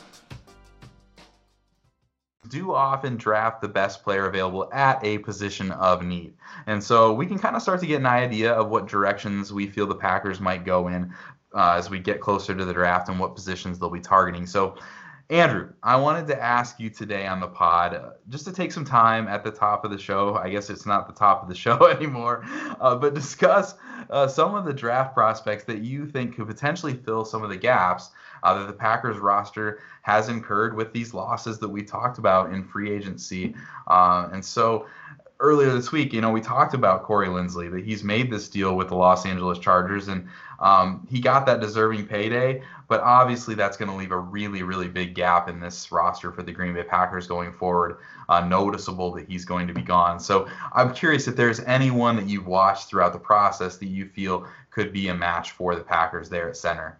do 2.51 2.73
often 2.73 3.15
draft 3.15 3.61
the 3.61 3.67
best 3.67 4.03
player 4.03 4.27
available 4.27 4.69
at 4.73 5.03
a 5.03 5.17
position 5.19 5.71
of 5.71 6.03
need. 6.03 6.33
And 6.67 6.83
so 6.83 7.13
we 7.13 7.25
can 7.25 7.39
kind 7.39 7.55
of 7.55 7.61
start 7.61 7.79
to 7.79 7.87
get 7.87 8.01
an 8.01 8.05
idea 8.05 8.51
of 8.51 8.69
what 8.69 8.87
directions 8.87 9.53
we 9.53 9.67
feel 9.67 9.87
the 9.87 9.95
Packers 9.95 10.39
might 10.39 10.65
go 10.65 10.89
in 10.89 11.13
uh, 11.55 11.75
as 11.77 11.89
we 11.89 11.97
get 11.97 12.19
closer 12.19 12.53
to 12.53 12.65
the 12.65 12.73
draft 12.73 13.07
and 13.09 13.19
what 13.19 13.35
positions 13.35 13.79
they'll 13.79 13.89
be 13.89 14.01
targeting. 14.01 14.45
So 14.45 14.75
Andrew, 15.29 15.69
I 15.81 15.95
wanted 15.95 16.27
to 16.27 16.43
ask 16.43 16.77
you 16.77 16.89
today 16.89 17.25
on 17.25 17.39
the 17.39 17.47
pod 17.47 17.95
uh, 17.95 18.09
just 18.27 18.43
to 18.45 18.51
take 18.51 18.73
some 18.73 18.83
time 18.83 19.29
at 19.29 19.45
the 19.45 19.51
top 19.51 19.85
of 19.85 19.91
the 19.91 19.97
show. 19.97 20.35
I 20.35 20.49
guess 20.49 20.69
it's 20.69 20.85
not 20.85 21.07
the 21.07 21.13
top 21.13 21.41
of 21.41 21.47
the 21.47 21.55
show 21.65 21.87
anymore, 21.87 22.45
uh, 22.81 22.95
but 22.97 23.13
discuss 23.13 23.75
uh, 24.09 24.27
some 24.27 24.55
of 24.55 24.65
the 24.65 24.73
draft 24.73 25.13
prospects 25.13 25.63
that 25.65 25.79
you 25.79 26.05
think 26.05 26.35
could 26.35 26.47
potentially 26.47 26.95
fill 26.95 27.23
some 27.23 27.43
of 27.43 27.49
the 27.49 27.55
gaps 27.55 28.09
uh, 28.43 28.59
that 28.59 28.67
the 28.67 28.73
Packers 28.73 29.17
roster 29.17 29.79
has 30.01 30.29
incurred 30.29 30.75
with 30.75 30.93
these 30.93 31.13
losses 31.13 31.59
that 31.59 31.69
we 31.69 31.83
talked 31.83 32.17
about 32.17 32.53
in 32.53 32.63
free 32.63 32.91
agency. 32.91 33.55
Uh, 33.87 34.29
and 34.31 34.43
so 34.43 34.85
earlier 35.39 35.71
this 35.71 35.91
week, 35.91 36.13
you 36.13 36.21
know, 36.21 36.31
we 36.31 36.41
talked 36.41 36.73
about 36.73 37.03
Corey 37.03 37.27
Linsley 37.27 37.71
that 37.71 37.83
he's 37.83 38.03
made 38.03 38.31
this 38.31 38.47
deal 38.47 38.75
with 38.75 38.89
the 38.89 38.95
Los 38.95 39.25
Angeles 39.25 39.59
Chargers 39.59 40.07
and 40.07 40.27
um, 40.61 41.07
he 41.09 41.19
got 41.19 41.47
that 41.47 41.59
deserving 41.59 42.05
payday, 42.05 42.61
but 42.87 43.01
obviously 43.01 43.55
that's 43.55 43.77
going 43.77 43.89
to 43.89 43.97
leave 43.97 44.11
a 44.11 44.17
really, 44.17 44.61
really 44.61 44.87
big 44.87 45.15
gap 45.15 45.49
in 45.49 45.59
this 45.59 45.91
roster 45.91 46.31
for 46.31 46.43
the 46.43 46.51
Green 46.51 46.75
Bay 46.75 46.83
Packers 46.83 47.25
going 47.25 47.51
forward. 47.51 47.97
Uh, 48.29 48.41
noticeable 48.41 49.11
that 49.13 49.27
he's 49.27 49.43
going 49.43 49.67
to 49.67 49.73
be 49.73 49.81
gone. 49.81 50.19
So 50.19 50.47
I'm 50.73 50.93
curious 50.93 51.27
if 51.27 51.35
there's 51.35 51.59
anyone 51.61 52.15
that 52.15 52.29
you've 52.29 52.45
watched 52.45 52.89
throughout 52.89 53.11
the 53.11 53.19
process 53.19 53.77
that 53.77 53.87
you 53.87 54.05
feel 54.05 54.47
could 54.69 54.93
be 54.93 55.09
a 55.09 55.15
match 55.15 55.51
for 55.51 55.75
the 55.75 55.81
Packers 55.81 56.29
there 56.29 56.47
at 56.47 56.55
center. 56.55 56.99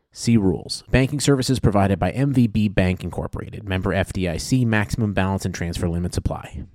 See 0.13 0.35
rules. 0.35 0.83
Banking 0.91 1.21
services 1.21 1.59
provided 1.59 1.97
by 1.97 2.11
MVB 2.11 2.75
Bank 2.75 3.03
Incorporated. 3.03 3.63
Member 3.63 3.91
FDIC. 3.91 4.65
Maximum 4.65 5.13
balance 5.13 5.45
and 5.45 5.55
transfer 5.55 5.87
limits 5.87 6.17
apply. 6.17 6.65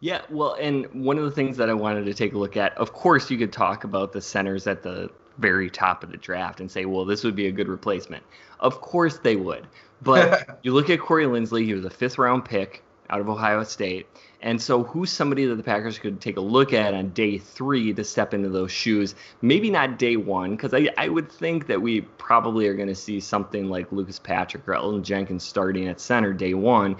Yeah, 0.00 0.22
well, 0.30 0.54
and 0.54 0.86
one 1.04 1.16
of 1.16 1.24
the 1.24 1.30
things 1.30 1.56
that 1.58 1.70
I 1.70 1.74
wanted 1.74 2.06
to 2.06 2.14
take 2.14 2.32
a 2.32 2.38
look 2.38 2.56
at, 2.56 2.76
of 2.76 2.92
course, 2.92 3.30
you 3.30 3.38
could 3.38 3.52
talk 3.52 3.84
about 3.84 4.12
the 4.12 4.20
centers 4.20 4.66
at 4.66 4.82
the 4.82 5.08
very 5.38 5.70
top 5.70 6.02
of 6.02 6.10
the 6.10 6.16
draft 6.16 6.60
and 6.60 6.68
say, 6.68 6.84
well, 6.86 7.04
this 7.04 7.22
would 7.22 7.36
be 7.36 7.46
a 7.46 7.52
good 7.52 7.68
replacement. 7.68 8.24
Of 8.58 8.80
course 8.80 9.18
they 9.18 9.36
would. 9.36 9.68
But 10.02 10.58
you 10.64 10.72
look 10.72 10.90
at 10.90 10.98
Corey 10.98 11.26
Linsley, 11.26 11.64
he 11.64 11.74
was 11.74 11.84
a 11.84 11.90
fifth 11.90 12.18
round 12.18 12.44
pick 12.44 12.82
out 13.12 13.20
of 13.20 13.28
Ohio 13.28 13.62
State. 13.62 14.06
And 14.40 14.60
so, 14.60 14.82
who's 14.82 15.12
somebody 15.12 15.46
that 15.46 15.54
the 15.54 15.62
Packers 15.62 15.98
could 15.98 16.20
take 16.20 16.36
a 16.36 16.40
look 16.40 16.72
at 16.72 16.94
on 16.94 17.10
day 17.10 17.38
three 17.38 17.92
to 17.92 18.02
step 18.02 18.34
into 18.34 18.48
those 18.48 18.72
shoes? 18.72 19.14
Maybe 19.40 19.70
not 19.70 19.98
day 19.98 20.16
one, 20.16 20.56
because 20.56 20.74
I, 20.74 20.88
I 20.98 21.08
would 21.08 21.30
think 21.30 21.68
that 21.68 21.80
we 21.80 22.00
probably 22.00 22.66
are 22.66 22.74
going 22.74 22.88
to 22.88 22.94
see 22.94 23.20
something 23.20 23.68
like 23.68 23.92
Lucas 23.92 24.18
Patrick 24.18 24.66
or 24.66 24.72
Elgton 24.72 25.02
Jenkins 25.02 25.44
starting 25.44 25.86
at 25.86 26.00
center 26.00 26.32
day 26.32 26.54
one 26.54 26.96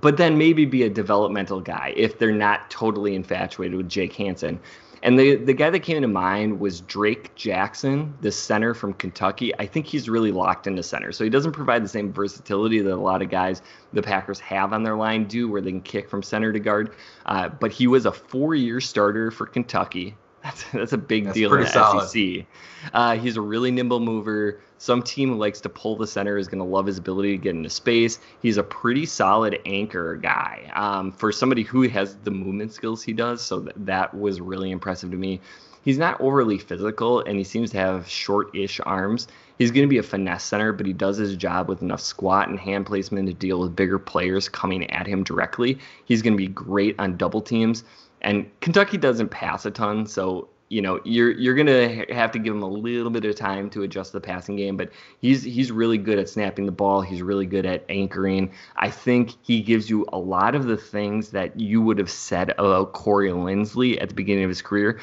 but 0.00 0.16
then 0.16 0.38
maybe 0.38 0.64
be 0.64 0.82
a 0.84 0.90
developmental 0.90 1.60
guy 1.60 1.92
if 1.96 2.18
they're 2.18 2.32
not 2.32 2.70
totally 2.70 3.14
infatuated 3.14 3.76
with 3.76 3.88
Jake 3.88 4.14
Hanson. 4.14 4.58
And 5.04 5.18
the 5.18 5.36
the 5.36 5.52
guy 5.52 5.68
that 5.68 5.80
came 5.80 6.00
to 6.00 6.08
mind 6.08 6.58
was 6.58 6.80
Drake 6.80 7.34
Jackson, 7.34 8.14
the 8.22 8.32
center 8.32 8.72
from 8.72 8.94
Kentucky. 8.94 9.54
I 9.58 9.66
think 9.66 9.86
he's 9.86 10.08
really 10.08 10.32
locked 10.32 10.66
into 10.66 10.82
center. 10.82 11.12
So 11.12 11.24
he 11.24 11.30
doesn't 11.30 11.52
provide 11.52 11.84
the 11.84 11.88
same 11.88 12.10
versatility 12.10 12.80
that 12.80 12.92
a 12.92 12.96
lot 12.96 13.20
of 13.20 13.28
guys 13.28 13.60
the 13.92 14.02
Packers 14.02 14.40
have 14.40 14.72
on 14.72 14.82
their 14.82 14.96
line 14.96 15.26
do, 15.26 15.46
where 15.46 15.60
they 15.60 15.70
can 15.72 15.82
kick 15.82 16.08
from 16.08 16.22
center 16.22 16.54
to 16.54 16.58
guard. 16.58 16.94
Uh, 17.26 17.50
but 17.50 17.70
he 17.70 17.86
was 17.86 18.06
a 18.06 18.12
four 18.12 18.54
year 18.54 18.80
starter 18.80 19.30
for 19.30 19.44
Kentucky. 19.44 20.16
That's, 20.42 20.64
that's 20.72 20.92
a 20.92 20.98
big 20.98 21.24
That's 21.24 21.34
deal 21.34 21.54
in 21.54 21.60
the 21.60 21.66
solid. 21.66 22.08
SEC. 22.08 22.46
Uh, 22.92 23.16
he's 23.16 23.36
a 23.36 23.40
really 23.40 23.70
nimble 23.70 24.00
mover. 24.00 24.60
Some 24.84 25.02
team 25.02 25.38
likes 25.38 25.62
to 25.62 25.70
pull 25.70 25.96
the 25.96 26.06
center 26.06 26.36
is 26.36 26.46
going 26.46 26.58
to 26.58 26.64
love 26.64 26.84
his 26.84 26.98
ability 26.98 27.30
to 27.30 27.42
get 27.42 27.54
into 27.54 27.70
space. 27.70 28.18
He's 28.42 28.58
a 28.58 28.62
pretty 28.62 29.06
solid 29.06 29.58
anchor 29.64 30.16
guy 30.16 30.70
um, 30.74 31.10
for 31.10 31.32
somebody 31.32 31.62
who 31.62 31.88
has 31.88 32.16
the 32.16 32.30
movement 32.30 32.70
skills 32.70 33.02
he 33.02 33.14
does. 33.14 33.40
So 33.40 33.60
th- 33.60 33.74
that 33.78 34.12
was 34.12 34.42
really 34.42 34.70
impressive 34.70 35.10
to 35.12 35.16
me. 35.16 35.40
He's 35.86 35.96
not 35.96 36.20
overly 36.20 36.58
physical, 36.58 37.20
and 37.20 37.38
he 37.38 37.44
seems 37.44 37.70
to 37.70 37.78
have 37.78 38.06
short-ish 38.06 38.78
arms. 38.84 39.26
He's 39.56 39.70
going 39.70 39.86
to 39.86 39.90
be 39.90 39.96
a 39.96 40.02
finesse 40.02 40.44
center, 40.44 40.70
but 40.74 40.84
he 40.84 40.92
does 40.92 41.16
his 41.16 41.34
job 41.34 41.66
with 41.66 41.80
enough 41.80 42.02
squat 42.02 42.50
and 42.50 42.60
hand 42.60 42.84
placement 42.84 43.26
to 43.28 43.32
deal 43.32 43.60
with 43.60 43.74
bigger 43.74 43.98
players 43.98 44.50
coming 44.50 44.90
at 44.90 45.06
him 45.06 45.24
directly. 45.24 45.78
He's 46.04 46.20
going 46.20 46.34
to 46.34 46.36
be 46.36 46.48
great 46.48 46.94
on 46.98 47.16
double 47.16 47.40
teams. 47.40 47.84
And 48.20 48.50
Kentucky 48.60 48.98
doesn't 48.98 49.30
pass 49.30 49.64
a 49.64 49.70
ton, 49.70 50.06
so 50.06 50.48
you 50.68 50.82
know 50.82 51.00
you're 51.04 51.30
you're 51.30 51.54
gonna 51.54 52.04
have 52.12 52.32
to 52.32 52.38
give 52.38 52.54
him 52.54 52.62
a 52.62 52.68
little 52.68 53.10
bit 53.10 53.24
of 53.24 53.36
time 53.36 53.70
to 53.70 53.82
adjust 53.82 54.12
the 54.12 54.20
passing 54.20 54.56
game. 54.56 54.76
But 54.76 54.90
he's 55.20 55.42
he's 55.42 55.70
really 55.70 55.98
good 55.98 56.18
at 56.18 56.28
snapping 56.28 56.66
the 56.66 56.72
ball. 56.72 57.02
He's 57.02 57.22
really 57.22 57.46
good 57.46 57.66
at 57.66 57.84
anchoring. 57.88 58.52
I 58.76 58.90
think 58.90 59.32
he 59.42 59.60
gives 59.60 59.88
you 59.88 60.06
a 60.12 60.18
lot 60.18 60.54
of 60.54 60.64
the 60.64 60.76
things 60.76 61.30
that 61.30 61.58
you 61.60 61.82
would 61.82 61.98
have 61.98 62.10
said 62.10 62.50
about 62.50 62.92
Corey 62.92 63.30
Linsley 63.30 64.00
at 64.00 64.08
the 64.08 64.14
beginning 64.14 64.44
of 64.44 64.50
his 64.50 64.62
career, 64.62 65.00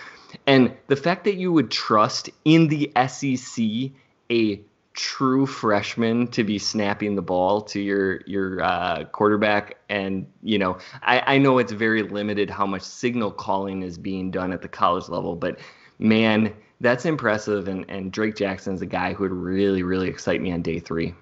and 0.47 0.75
the 0.87 0.95
fact 0.95 1.25
that 1.25 1.35
you 1.35 1.51
would 1.51 1.71
trust 1.71 2.29
in 2.43 2.67
the 2.67 2.91
SEC 3.07 3.91
a 4.31 4.61
true 4.93 5.45
freshman 5.45 6.27
to 6.27 6.43
be 6.43 6.57
snapping 6.57 7.15
the 7.15 7.21
ball 7.21 7.61
to 7.61 7.79
your 7.79 8.21
your 8.25 8.61
uh, 8.61 9.05
quarterback. 9.05 9.77
And 9.89 10.27
you 10.43 10.57
know 10.57 10.77
I, 11.01 11.35
I 11.35 11.37
know 11.37 11.57
it's 11.57 11.71
very 11.71 12.03
limited 12.03 12.49
how 12.49 12.65
much 12.65 12.81
signal 12.81 13.31
calling 13.31 13.83
is 13.83 13.97
being 13.97 14.31
done 14.31 14.51
at 14.51 14.61
the 14.61 14.67
college 14.67 15.09
level 15.09 15.35
but 15.35 15.59
man 15.99 16.53
that's 16.81 17.05
impressive. 17.05 17.67
And 17.67 17.85
and 17.89 18.11
Drake 18.11 18.35
Jackson's 18.35 18.81
a 18.81 18.85
guy 18.85 19.13
who 19.13 19.23
would 19.23 19.31
really 19.31 19.83
really 19.83 20.09
excite 20.09 20.41
me 20.41 20.51
on 20.51 20.61
day 20.61 20.79
three 20.79 21.13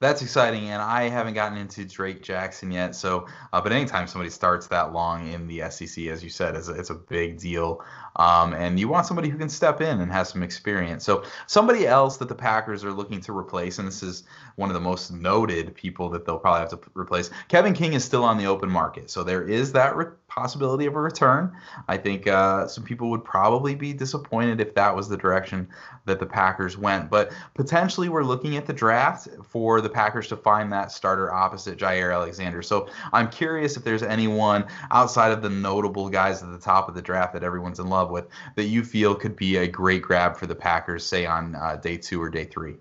That's 0.00 0.22
exciting, 0.22 0.70
and 0.70 0.80
I 0.80 1.08
haven't 1.08 1.34
gotten 1.34 1.58
into 1.58 1.84
Drake 1.84 2.22
Jackson 2.22 2.70
yet. 2.70 2.94
So, 2.94 3.26
uh, 3.52 3.60
but 3.60 3.72
anytime 3.72 4.06
somebody 4.06 4.30
starts 4.30 4.68
that 4.68 4.92
long 4.92 5.32
in 5.32 5.48
the 5.48 5.68
SEC, 5.70 6.06
as 6.06 6.22
you 6.22 6.30
said, 6.30 6.54
it's 6.54 6.68
a, 6.68 6.72
it's 6.74 6.90
a 6.90 6.94
big 6.94 7.40
deal. 7.40 7.84
Um, 8.14 8.54
and 8.54 8.78
you 8.78 8.86
want 8.86 9.06
somebody 9.06 9.28
who 9.28 9.36
can 9.36 9.48
step 9.48 9.80
in 9.80 10.00
and 10.00 10.12
has 10.12 10.28
some 10.28 10.44
experience. 10.44 11.04
So, 11.04 11.24
somebody 11.48 11.84
else 11.84 12.16
that 12.18 12.28
the 12.28 12.34
Packers 12.36 12.84
are 12.84 12.92
looking 12.92 13.20
to 13.22 13.36
replace, 13.36 13.80
and 13.80 13.88
this 13.88 14.04
is 14.04 14.22
one 14.54 14.70
of 14.70 14.74
the 14.74 14.80
most 14.80 15.10
noted 15.10 15.74
people 15.74 16.08
that 16.10 16.24
they'll 16.24 16.38
probably 16.38 16.60
have 16.60 16.80
to 16.80 16.90
replace. 16.94 17.30
Kevin 17.48 17.74
King 17.74 17.94
is 17.94 18.04
still 18.04 18.22
on 18.22 18.38
the 18.38 18.46
open 18.46 18.70
market, 18.70 19.10
so 19.10 19.24
there 19.24 19.48
is 19.48 19.72
that 19.72 19.96
re- 19.96 20.06
possibility 20.38 20.86
of 20.86 20.94
a 20.94 21.00
return. 21.00 21.52
I 21.88 21.96
think 21.96 22.28
uh, 22.28 22.68
some 22.68 22.84
people 22.84 23.10
would 23.10 23.24
probably 23.24 23.74
be 23.74 23.92
disappointed 23.92 24.60
if 24.60 24.72
that 24.74 24.94
was 24.94 25.08
the 25.08 25.16
direction 25.16 25.68
that 26.06 26.20
the 26.20 26.26
Packers 26.26 26.78
went. 26.78 27.10
But 27.10 27.32
potentially, 27.54 28.08
we're 28.08 28.22
looking 28.22 28.56
at 28.56 28.64
the 28.64 28.72
draft 28.72 29.28
for 29.48 29.80
the 29.80 29.88
Packers 29.88 30.28
to 30.28 30.36
find 30.36 30.72
that 30.72 30.92
starter 30.92 31.32
opposite 31.32 31.78
Jaire 31.78 32.14
Alexander. 32.14 32.62
So 32.62 32.88
I'm 33.12 33.28
curious 33.28 33.76
if 33.76 33.82
there's 33.82 34.04
anyone 34.04 34.64
outside 34.92 35.32
of 35.32 35.42
the 35.42 35.50
notable 35.50 36.08
guys 36.08 36.42
at 36.42 36.52
the 36.52 36.58
top 36.58 36.88
of 36.88 36.94
the 36.94 37.02
draft 37.02 37.32
that 37.32 37.42
everyone's 37.42 37.80
in 37.80 37.88
love 37.88 38.10
with 38.10 38.28
that 38.54 38.64
you 38.64 38.84
feel 38.84 39.14
could 39.14 39.34
be 39.34 39.56
a 39.56 39.66
great 39.66 40.02
grab 40.02 40.36
for 40.36 40.46
the 40.46 40.54
Packers, 40.54 41.04
say 41.04 41.26
on 41.26 41.56
uh, 41.56 41.76
day 41.76 41.96
two 41.96 42.22
or 42.22 42.30
day 42.30 42.44
three. 42.44 42.76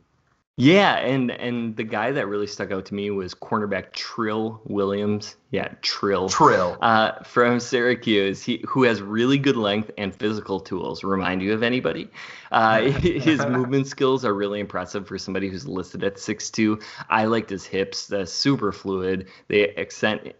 Yeah, 0.60 0.96
and 0.96 1.30
and 1.30 1.76
the 1.76 1.84
guy 1.84 2.12
that 2.12 2.28
really 2.28 2.48
stuck 2.48 2.72
out 2.72 2.86
to 2.88 2.96
me 2.96 3.12
was 3.12 3.36
cornerback 3.36 3.94
Trill 3.94 4.60
Williams. 4.66 5.36
Yeah, 5.50 5.70
Trill. 5.82 6.30
Trill. 6.30 6.78
Uh, 6.88 7.22
from 7.24 7.60
Syracuse, 7.60 8.42
he, 8.44 8.64
who 8.68 8.84
has 8.84 9.02
really 9.02 9.38
good 9.38 9.58
length 9.58 9.92
and 9.98 10.16
physical 10.16 10.60
tools. 10.60 11.04
Remind 11.04 11.42
you 11.42 11.54
of 11.54 11.64
anybody? 11.64 12.10
Uh, 12.52 12.82
his 13.02 13.46
movement 13.46 13.88
skills 13.88 14.24
are 14.24 14.34
really 14.34 14.60
impressive 14.60 15.08
for 15.08 15.18
somebody 15.18 15.50
who's 15.50 15.68
listed 15.68 16.04
at 16.04 16.16
6'2". 16.16 16.82
I 17.10 17.26
liked 17.26 17.50
his 17.50 17.66
hips. 17.66 18.08
They're 18.08 18.26
super 18.26 18.72
fluid. 18.72 19.28
They 19.48 19.74
accent, 19.76 20.34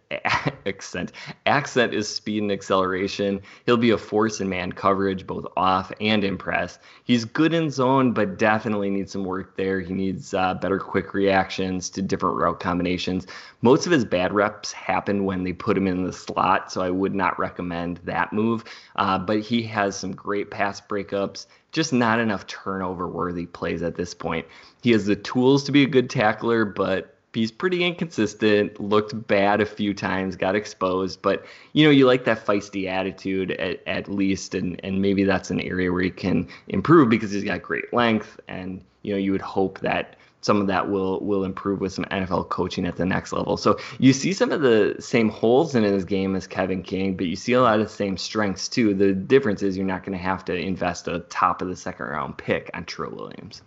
accent, 0.66 1.12
accent 1.44 1.92
is 1.92 2.08
speed 2.08 2.42
and 2.42 2.52
acceleration. 2.52 3.40
He'll 3.66 3.76
be 3.76 3.90
a 3.90 3.98
force 3.98 4.40
in 4.40 4.48
man 4.48 4.72
coverage, 4.72 5.26
both 5.26 5.46
off 5.56 5.92
and 6.00 6.24
in 6.24 6.38
press. 6.38 6.78
He's 7.04 7.24
good 7.24 7.52
in 7.52 7.70
zone, 7.70 8.12
but 8.12 8.38
definitely 8.38 8.90
needs 8.90 9.12
some 9.12 9.24
work 9.24 9.56
there. 9.56 9.80
He 9.80 9.92
needs 9.92 10.32
uh, 10.32 10.54
better 10.54 10.78
quick 10.78 11.12
reactions 11.14 11.90
to 11.90 12.02
different 12.02 12.36
route 12.36 12.60
combinations. 12.60 13.26
Most 13.60 13.86
of 13.86 13.92
his 13.92 14.04
bad 14.04 14.32
reps 14.32 14.72
happen 14.98 15.24
when 15.24 15.44
they 15.44 15.52
put 15.52 15.76
him 15.76 15.86
in 15.86 16.02
the 16.02 16.12
slot, 16.12 16.72
so 16.72 16.82
I 16.82 16.90
would 16.90 17.14
not 17.14 17.38
recommend 17.38 18.00
that 18.04 18.32
move. 18.32 18.64
Uh, 18.96 19.16
but 19.18 19.40
he 19.40 19.62
has 19.62 19.96
some 19.96 20.12
great 20.12 20.50
pass 20.50 20.80
breakups 20.80 21.46
just 21.70 21.92
not 21.92 22.18
enough 22.18 22.46
turnover 22.46 23.06
worthy 23.06 23.46
plays 23.46 23.82
at 23.82 23.94
this 23.94 24.14
point. 24.14 24.46
He 24.82 24.90
has 24.92 25.06
the 25.06 25.16
tools 25.16 25.64
to 25.64 25.72
be 25.72 25.84
a 25.84 25.86
good 25.86 26.10
tackler, 26.10 26.64
but 26.64 27.14
he's 27.32 27.52
pretty 27.52 27.84
inconsistent. 27.84 28.80
Looked 28.80 29.26
bad 29.28 29.60
a 29.60 29.66
few 29.66 29.94
times, 29.94 30.34
got 30.34 30.56
exposed, 30.56 31.22
but 31.22 31.44
you 31.74 31.84
know 31.84 31.90
you 31.90 32.06
like 32.06 32.24
that 32.24 32.44
feisty 32.44 32.88
attitude 32.88 33.52
at, 33.52 33.80
at 33.86 34.08
least, 34.08 34.54
and 34.54 34.80
and 34.82 35.00
maybe 35.00 35.24
that's 35.24 35.50
an 35.50 35.60
area 35.60 35.92
where 35.92 36.02
he 36.02 36.10
can 36.10 36.48
improve 36.68 37.08
because 37.08 37.30
he's 37.30 37.44
got 37.44 37.62
great 37.62 37.92
length, 37.92 38.40
and 38.48 38.82
you 39.02 39.12
know 39.12 39.18
you 39.18 39.32
would 39.32 39.42
hope 39.42 39.78
that 39.80 40.16
some 40.40 40.60
of 40.60 40.66
that 40.68 40.88
will 40.88 41.20
will 41.20 41.44
improve 41.44 41.80
with 41.80 41.92
some 41.92 42.04
NFL 42.06 42.48
coaching 42.48 42.86
at 42.86 42.96
the 42.96 43.04
next 43.04 43.32
level. 43.32 43.56
So 43.56 43.78
you 43.98 44.12
see 44.12 44.32
some 44.32 44.52
of 44.52 44.60
the 44.60 44.96
same 45.00 45.28
holes 45.28 45.74
in 45.74 45.82
his 45.82 46.04
game 46.04 46.36
as 46.36 46.46
Kevin 46.46 46.82
King, 46.82 47.16
but 47.16 47.26
you 47.26 47.36
see 47.36 47.54
a 47.54 47.62
lot 47.62 47.80
of 47.80 47.86
the 47.86 47.92
same 47.92 48.16
strengths 48.16 48.68
too. 48.68 48.94
The 48.94 49.12
difference 49.12 49.62
is 49.62 49.76
you're 49.76 49.86
not 49.86 50.04
going 50.04 50.16
to 50.16 50.22
have 50.22 50.44
to 50.46 50.54
invest 50.54 51.08
a 51.08 51.20
top 51.20 51.62
of 51.62 51.68
the 51.68 51.76
second 51.76 52.06
round 52.06 52.38
pick 52.38 52.70
on 52.74 52.84
Trill 52.84 53.10
Williams. 53.10 53.62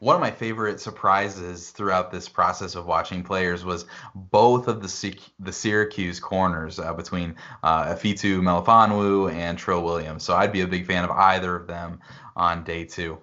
One 0.00 0.14
of 0.14 0.20
my 0.20 0.30
favorite 0.30 0.80
surprises 0.80 1.70
throughout 1.70 2.12
this 2.12 2.28
process 2.28 2.76
of 2.76 2.86
watching 2.86 3.24
players 3.24 3.64
was 3.64 3.84
both 4.14 4.68
of 4.68 4.80
the 4.80 5.18
the 5.40 5.52
Syracuse 5.52 6.20
corners 6.20 6.78
uh, 6.78 6.92
between 6.92 7.34
uh, 7.64 7.86
Ifeatu 7.86 8.40
Melifonwu 8.40 9.32
and 9.32 9.58
Trill 9.58 9.82
Williams. 9.82 10.22
So 10.22 10.36
I'd 10.36 10.52
be 10.52 10.60
a 10.60 10.68
big 10.68 10.86
fan 10.86 11.02
of 11.02 11.10
either 11.10 11.56
of 11.56 11.66
them 11.66 11.98
on 12.36 12.62
day 12.62 12.84
two 12.84 13.18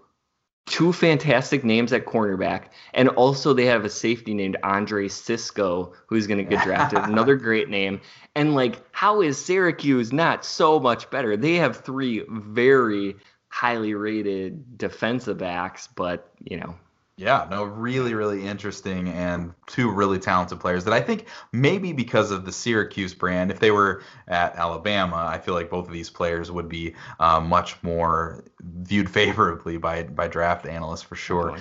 two 0.65 0.91
fantastic 0.91 1.63
names 1.63 1.93
at 1.93 2.05
cornerback, 2.05 2.65
and 2.93 3.09
also 3.09 3.53
they 3.53 3.65
have 3.65 3.85
a 3.85 3.89
safety 3.89 4.33
named 4.33 4.57
Andre 4.63 5.07
Cisco 5.07 5.93
who's 6.07 6.27
going 6.27 6.39
to 6.39 6.43
get 6.43 6.63
drafted. 6.63 6.99
Another 7.03 7.35
great 7.35 7.69
name. 7.69 8.01
And 8.35 8.55
like, 8.55 8.81
how 8.91 9.21
is 9.21 9.43
Syracuse 9.43 10.11
not 10.11 10.43
so 10.43 10.79
much 10.79 11.09
better? 11.09 11.37
They 11.37 11.55
have 11.55 11.77
three 11.77 12.23
very 12.29 13.15
highly 13.49 13.93
rated 13.93 14.77
defensive 14.77 15.37
backs, 15.37 15.87
but 15.87 16.31
you 16.43 16.57
know, 16.57 16.75
yeah, 17.17 17.47
no, 17.49 17.63
really, 17.63 18.13
really 18.13 18.45
interesting 18.45 19.07
and 19.07 19.53
two 19.67 19.89
really 19.89 20.19
talented 20.19 20.59
players 20.59 20.83
that 20.83 20.93
I 20.93 20.99
think 20.99 21.27
maybe 21.53 21.93
because 21.93 22.29
of 22.29 22.43
the 22.43 22.51
Syracuse 22.51 23.13
brand, 23.13 23.51
if 23.51 23.59
they 23.59 23.71
were 23.71 24.03
at 24.27 24.55
Alabama, 24.57 25.25
I 25.29 25.37
feel 25.37 25.53
like 25.53 25.69
both 25.69 25.87
of 25.87 25.93
these 25.93 26.09
players 26.09 26.51
would 26.51 26.67
be 26.67 26.93
uh, 27.21 27.39
much 27.39 27.81
more 27.83 28.43
viewed 28.61 29.09
favorably 29.13 29.77
by 29.77 30.03
by 30.03 30.27
draft 30.27 30.65
analysts 30.65 31.03
for 31.03 31.15
sure. 31.15 31.57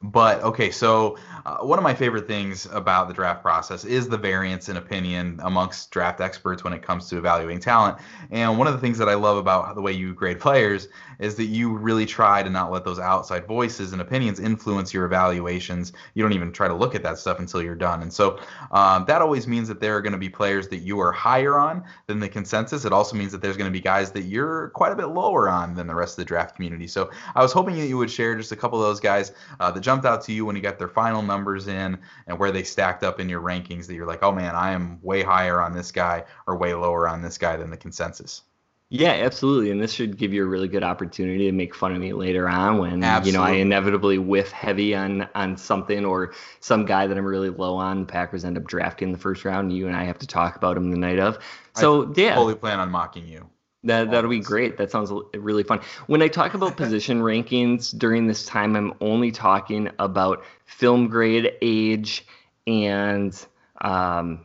But 0.00 0.42
okay, 0.44 0.70
so 0.70 1.18
uh, 1.44 1.56
one 1.58 1.76
of 1.76 1.82
my 1.82 1.92
favorite 1.92 2.28
things 2.28 2.66
about 2.66 3.08
the 3.08 3.14
draft 3.14 3.42
process 3.42 3.84
is 3.84 4.08
the 4.08 4.16
variance 4.16 4.68
in 4.68 4.76
opinion 4.76 5.40
amongst 5.42 5.90
draft 5.90 6.20
experts 6.20 6.62
when 6.62 6.72
it 6.72 6.82
comes 6.82 7.08
to 7.08 7.18
evaluating 7.18 7.58
talent. 7.58 7.98
And 8.30 8.58
one 8.58 8.68
of 8.68 8.74
the 8.74 8.78
things 8.78 8.96
that 8.98 9.08
I 9.08 9.14
love 9.14 9.38
about 9.38 9.74
the 9.74 9.82
way 9.82 9.90
you 9.90 10.14
grade 10.14 10.38
players 10.48 10.86
is 11.18 11.34
that 11.34 11.46
you 11.46 11.76
really 11.76 12.06
try 12.06 12.44
to 12.44 12.50
not 12.50 12.70
let 12.70 12.84
those 12.84 13.00
outside 13.00 13.48
voices 13.48 13.92
and 13.92 14.00
opinions 14.00 14.38
influence 14.38 14.94
your 14.94 15.04
evaluations. 15.04 15.92
You 16.14 16.22
don't 16.22 16.32
even 16.32 16.52
try 16.52 16.68
to 16.68 16.74
look 16.74 16.94
at 16.94 17.02
that 17.02 17.18
stuff 17.18 17.40
until 17.40 17.60
you're 17.60 17.74
done. 17.74 18.02
And 18.02 18.12
so 18.12 18.38
um, 18.70 19.04
that 19.06 19.20
always 19.20 19.48
means 19.48 19.66
that 19.66 19.80
there 19.80 19.96
are 19.96 20.00
going 20.00 20.12
to 20.12 20.18
be 20.18 20.28
players 20.28 20.68
that 20.68 20.78
you 20.78 21.00
are 21.00 21.10
higher 21.10 21.58
on 21.58 21.82
than 22.06 22.20
the 22.20 22.28
consensus. 22.28 22.84
It 22.84 22.92
also 22.92 23.16
means 23.16 23.32
that 23.32 23.42
there's 23.42 23.56
going 23.56 23.70
to 23.70 23.76
be 23.76 23.80
guys 23.80 24.12
that 24.12 24.22
you're 24.22 24.68
quite 24.70 24.92
a 24.92 24.96
bit 24.96 25.06
lower 25.06 25.48
on 25.48 25.74
than 25.74 25.88
the 25.88 25.94
rest 25.96 26.12
of 26.12 26.18
the 26.18 26.24
draft 26.24 26.54
community. 26.54 26.86
So 26.86 27.10
I 27.34 27.42
was 27.42 27.50
hoping 27.50 27.76
that 27.78 27.88
you 27.88 27.98
would 27.98 28.12
share 28.12 28.36
just 28.36 28.52
a 28.52 28.56
couple 28.56 28.80
of 28.80 28.86
those 28.86 29.00
guys 29.00 29.32
uh, 29.58 29.72
that 29.72 29.87
jumped 29.88 30.04
out 30.04 30.22
to 30.22 30.34
you 30.34 30.44
when 30.44 30.54
you 30.54 30.60
got 30.60 30.78
their 30.78 30.86
final 30.86 31.22
numbers 31.22 31.66
in 31.66 31.98
and 32.26 32.38
where 32.38 32.52
they 32.52 32.62
stacked 32.62 33.02
up 33.02 33.20
in 33.20 33.26
your 33.26 33.40
rankings 33.40 33.86
that 33.86 33.94
you're 33.94 34.06
like, 34.06 34.22
oh 34.22 34.30
man, 34.30 34.54
I 34.54 34.72
am 34.72 34.98
way 35.00 35.22
higher 35.22 35.62
on 35.62 35.72
this 35.72 35.92
guy 35.92 36.24
or 36.46 36.58
way 36.58 36.74
lower 36.74 37.08
on 37.08 37.22
this 37.22 37.38
guy 37.38 37.56
than 37.56 37.70
the 37.70 37.76
consensus. 37.78 38.42
Yeah, 38.90 39.12
absolutely. 39.12 39.70
And 39.70 39.82
this 39.82 39.90
should 39.90 40.18
give 40.18 40.34
you 40.34 40.44
a 40.44 40.46
really 40.46 40.68
good 40.68 40.82
opportunity 40.82 41.46
to 41.46 41.52
make 41.52 41.74
fun 41.74 41.94
of 41.94 42.00
me 42.02 42.12
later 42.12 42.46
on 42.46 42.76
when 42.76 43.02
absolutely. 43.02 43.30
you 43.30 43.38
know 43.38 43.42
I 43.42 43.52
inevitably 43.62 44.18
whiff 44.18 44.52
heavy 44.52 44.94
on 44.94 45.26
on 45.34 45.56
something 45.56 46.04
or 46.04 46.34
some 46.60 46.84
guy 46.84 47.06
that 47.06 47.16
I'm 47.16 47.24
really 47.24 47.48
low 47.48 47.76
on. 47.76 48.00
The 48.00 48.06
Packers 48.12 48.44
end 48.44 48.58
up 48.58 48.64
drafting 48.64 49.10
the 49.10 49.18
first 49.18 49.46
round. 49.46 49.70
And 49.70 49.78
you 49.78 49.86
and 49.86 49.96
I 49.96 50.04
have 50.04 50.18
to 50.18 50.26
talk 50.26 50.56
about 50.56 50.76
him 50.76 50.90
the 50.90 50.98
night 50.98 51.18
of. 51.18 51.38
So 51.76 52.04
I 52.04 52.12
yeah, 52.14 52.34
fully 52.34 52.56
plan 52.56 52.78
on 52.78 52.90
mocking 52.90 53.26
you. 53.26 53.48
That 53.88 54.10
that'll 54.10 54.30
be 54.30 54.40
great. 54.40 54.76
That 54.76 54.90
sounds 54.90 55.10
really 55.34 55.62
fun. 55.62 55.80
When 56.06 56.20
I 56.20 56.28
talk 56.28 56.52
about 56.52 56.76
position 56.76 57.20
rankings 57.20 57.96
during 57.96 58.26
this 58.26 58.44
time, 58.44 58.76
I'm 58.76 58.92
only 59.00 59.30
talking 59.30 59.90
about 59.98 60.44
film 60.66 61.08
grade, 61.08 61.54
age, 61.62 62.26
and 62.66 63.34
um, 63.80 64.44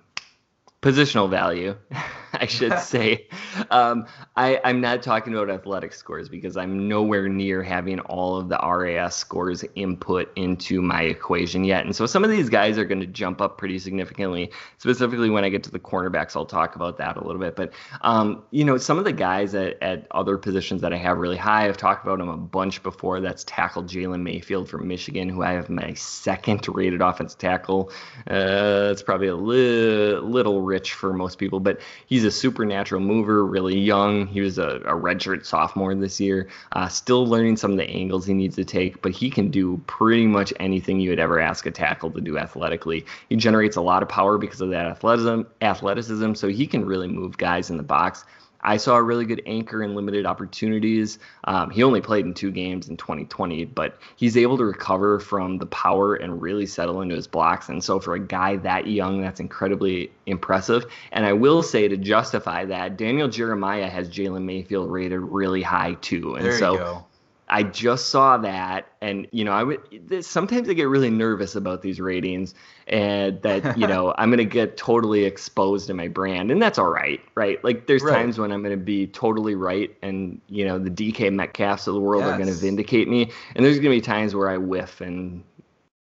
positional 0.81 1.29
value. 1.29 1.75
I 2.39 2.47
should 2.47 2.79
say. 2.79 3.27
Um, 3.69 4.07
I, 4.35 4.59
I'm 4.63 4.81
not 4.81 5.03
talking 5.03 5.33
about 5.33 5.51
athletic 5.51 5.93
scores 5.93 6.29
because 6.29 6.57
I'm 6.57 6.87
nowhere 6.87 7.29
near 7.29 7.61
having 7.61 7.99
all 8.01 8.37
of 8.37 8.49
the 8.49 8.57
RAS 8.57 9.15
scores 9.15 9.63
input 9.75 10.31
into 10.35 10.81
my 10.81 11.03
equation 11.03 11.63
yet. 11.63 11.85
And 11.85 11.95
so 11.95 12.07
some 12.07 12.23
of 12.23 12.31
these 12.31 12.49
guys 12.49 12.79
are 12.79 12.85
going 12.85 13.01
to 13.01 13.07
jump 13.07 13.39
up 13.39 13.59
pretty 13.59 13.77
significantly. 13.77 14.51
Specifically, 14.79 15.29
when 15.29 15.43
I 15.45 15.49
get 15.49 15.63
to 15.63 15.71
the 15.71 15.79
cornerbacks, 15.79 16.35
I'll 16.35 16.45
talk 16.45 16.75
about 16.75 16.97
that 16.97 17.17
a 17.17 17.23
little 17.23 17.39
bit. 17.39 17.55
But, 17.55 17.71
um, 18.01 18.43
you 18.49 18.65
know, 18.65 18.77
some 18.77 18.97
of 18.97 19.05
the 19.05 19.13
guys 19.13 19.53
at, 19.53 19.81
at 19.83 20.07
other 20.09 20.37
positions 20.39 20.81
that 20.81 20.91
I 20.91 20.97
have 20.97 21.19
really 21.19 21.37
high, 21.37 21.67
I've 21.67 21.77
talked 21.77 22.03
about 22.03 22.17
them 22.17 22.29
a 22.29 22.37
bunch 22.37 22.81
before. 22.81 23.19
That's 23.19 23.43
tackle 23.43 23.83
Jalen 23.83 24.23
Mayfield 24.23 24.67
from 24.67 24.87
Michigan, 24.87 25.29
who 25.29 25.43
I 25.43 25.51
have 25.51 25.69
my 25.69 25.93
second 25.93 26.67
rated 26.67 27.01
offensive 27.01 27.37
tackle. 27.37 27.91
Uh, 28.29 28.89
it's 28.91 29.03
probably 29.03 29.27
a 29.27 29.35
li- 29.35 30.17
little 30.17 30.61
rich 30.61 30.93
for 30.93 31.13
most 31.13 31.37
people, 31.37 31.59
but 31.59 31.79
he's 32.07 32.22
he's 32.23 32.33
a 32.33 32.37
supernatural 32.37 33.01
mover, 33.01 33.45
really 33.45 33.77
young. 33.77 34.27
He 34.27 34.39
was 34.39 34.57
a, 34.57 34.77
a 34.85 34.93
redshirt 34.93 35.45
sophomore 35.45 35.93
this 35.93 36.21
year, 36.21 36.47
uh, 36.71 36.87
still 36.87 37.27
learning 37.27 37.57
some 37.57 37.71
of 37.71 37.77
the 37.77 37.89
angles 37.89 38.25
he 38.25 38.33
needs 38.33 38.55
to 38.55 38.63
take, 38.63 39.01
but 39.01 39.11
he 39.11 39.29
can 39.29 39.51
do 39.51 39.81
pretty 39.87 40.25
much 40.25 40.53
anything 40.59 41.01
you 41.01 41.09
would 41.09 41.19
ever 41.19 41.39
ask 41.39 41.65
a 41.65 41.71
tackle 41.71 42.11
to 42.11 42.21
do 42.21 42.37
athletically. 42.37 43.05
He 43.27 43.35
generates 43.35 43.75
a 43.75 43.81
lot 43.81 44.03
of 44.03 44.09
power 44.09 44.37
because 44.37 44.61
of 44.61 44.69
that 44.69 44.85
athleticism, 44.85 45.41
athleticism, 45.61 46.33
so 46.35 46.47
he 46.47 46.65
can 46.65 46.85
really 46.85 47.07
move 47.07 47.37
guys 47.37 47.69
in 47.69 47.75
the 47.75 47.83
box. 47.83 48.23
I 48.63 48.77
saw 48.77 48.95
a 48.95 49.03
really 49.03 49.25
good 49.25 49.41
anchor 49.45 49.83
in 49.83 49.95
limited 49.95 50.25
opportunities. 50.25 51.19
Um, 51.43 51.69
he 51.69 51.83
only 51.83 52.01
played 52.01 52.25
in 52.25 52.33
two 52.33 52.51
games 52.51 52.87
in 52.87 52.97
2020, 52.97 53.65
but 53.65 53.99
he's 54.15 54.37
able 54.37 54.57
to 54.57 54.65
recover 54.65 55.19
from 55.19 55.57
the 55.57 55.65
power 55.65 56.15
and 56.15 56.41
really 56.41 56.65
settle 56.65 57.01
into 57.01 57.15
his 57.15 57.27
blocks. 57.27 57.69
And 57.69 57.83
so, 57.83 57.99
for 57.99 58.13
a 58.15 58.19
guy 58.19 58.55
that 58.57 58.87
young, 58.87 59.21
that's 59.21 59.39
incredibly 59.39 60.11
impressive. 60.25 60.85
And 61.11 61.25
I 61.25 61.33
will 61.33 61.61
say 61.61 61.87
to 61.87 61.97
justify 61.97 62.65
that, 62.65 62.97
Daniel 62.97 63.27
Jeremiah 63.27 63.89
has 63.89 64.09
Jalen 64.09 64.43
Mayfield 64.43 64.89
rated 64.89 65.19
really 65.19 65.61
high 65.61 65.95
too. 65.95 66.35
And 66.35 66.45
there 66.45 66.57
so, 66.57 67.05
I 67.53 67.61
just 67.61 68.09
saw 68.09 68.37
that, 68.39 68.87
and 68.99 69.27
you 69.31 69.45
know, 69.45 69.51
I 69.51 69.63
would 69.63 70.25
sometimes 70.25 70.67
I 70.67 70.73
get 70.73 70.87
really 70.87 71.11
nervous 71.11 71.55
about 71.55 71.83
these 71.83 72.01
ratings, 72.01 72.55
and 72.87 73.39
that 73.43 73.77
you 73.77 73.85
know 73.85 74.11
I'm 74.17 74.31
gonna 74.31 74.43
get 74.43 74.75
totally 74.75 75.25
exposed 75.25 75.87
in 75.91 75.95
my 75.95 76.07
brand, 76.07 76.49
and 76.49 76.59
that's 76.59 76.79
all 76.79 76.89
right, 76.89 77.21
right? 77.35 77.63
Like 77.63 77.85
there's 77.85 78.01
right. 78.01 78.15
times 78.15 78.39
when 78.39 78.51
I'm 78.51 78.63
gonna 78.63 78.75
be 78.75 79.05
totally 79.05 79.53
right, 79.53 79.95
and 80.01 80.41
you 80.47 80.65
know 80.65 80.79
the 80.79 80.89
DK 80.89 81.31
Metcalfs 81.31 81.85
of 81.85 81.93
the 81.93 81.99
world 81.99 82.23
yes. 82.23 82.33
are 82.33 82.39
gonna 82.39 82.53
vindicate 82.53 83.07
me, 83.07 83.31
and 83.55 83.63
there's 83.63 83.77
gonna 83.77 83.91
be 83.91 84.01
times 84.01 84.33
where 84.33 84.49
I 84.49 84.57
whiff, 84.57 84.99
and 84.99 85.43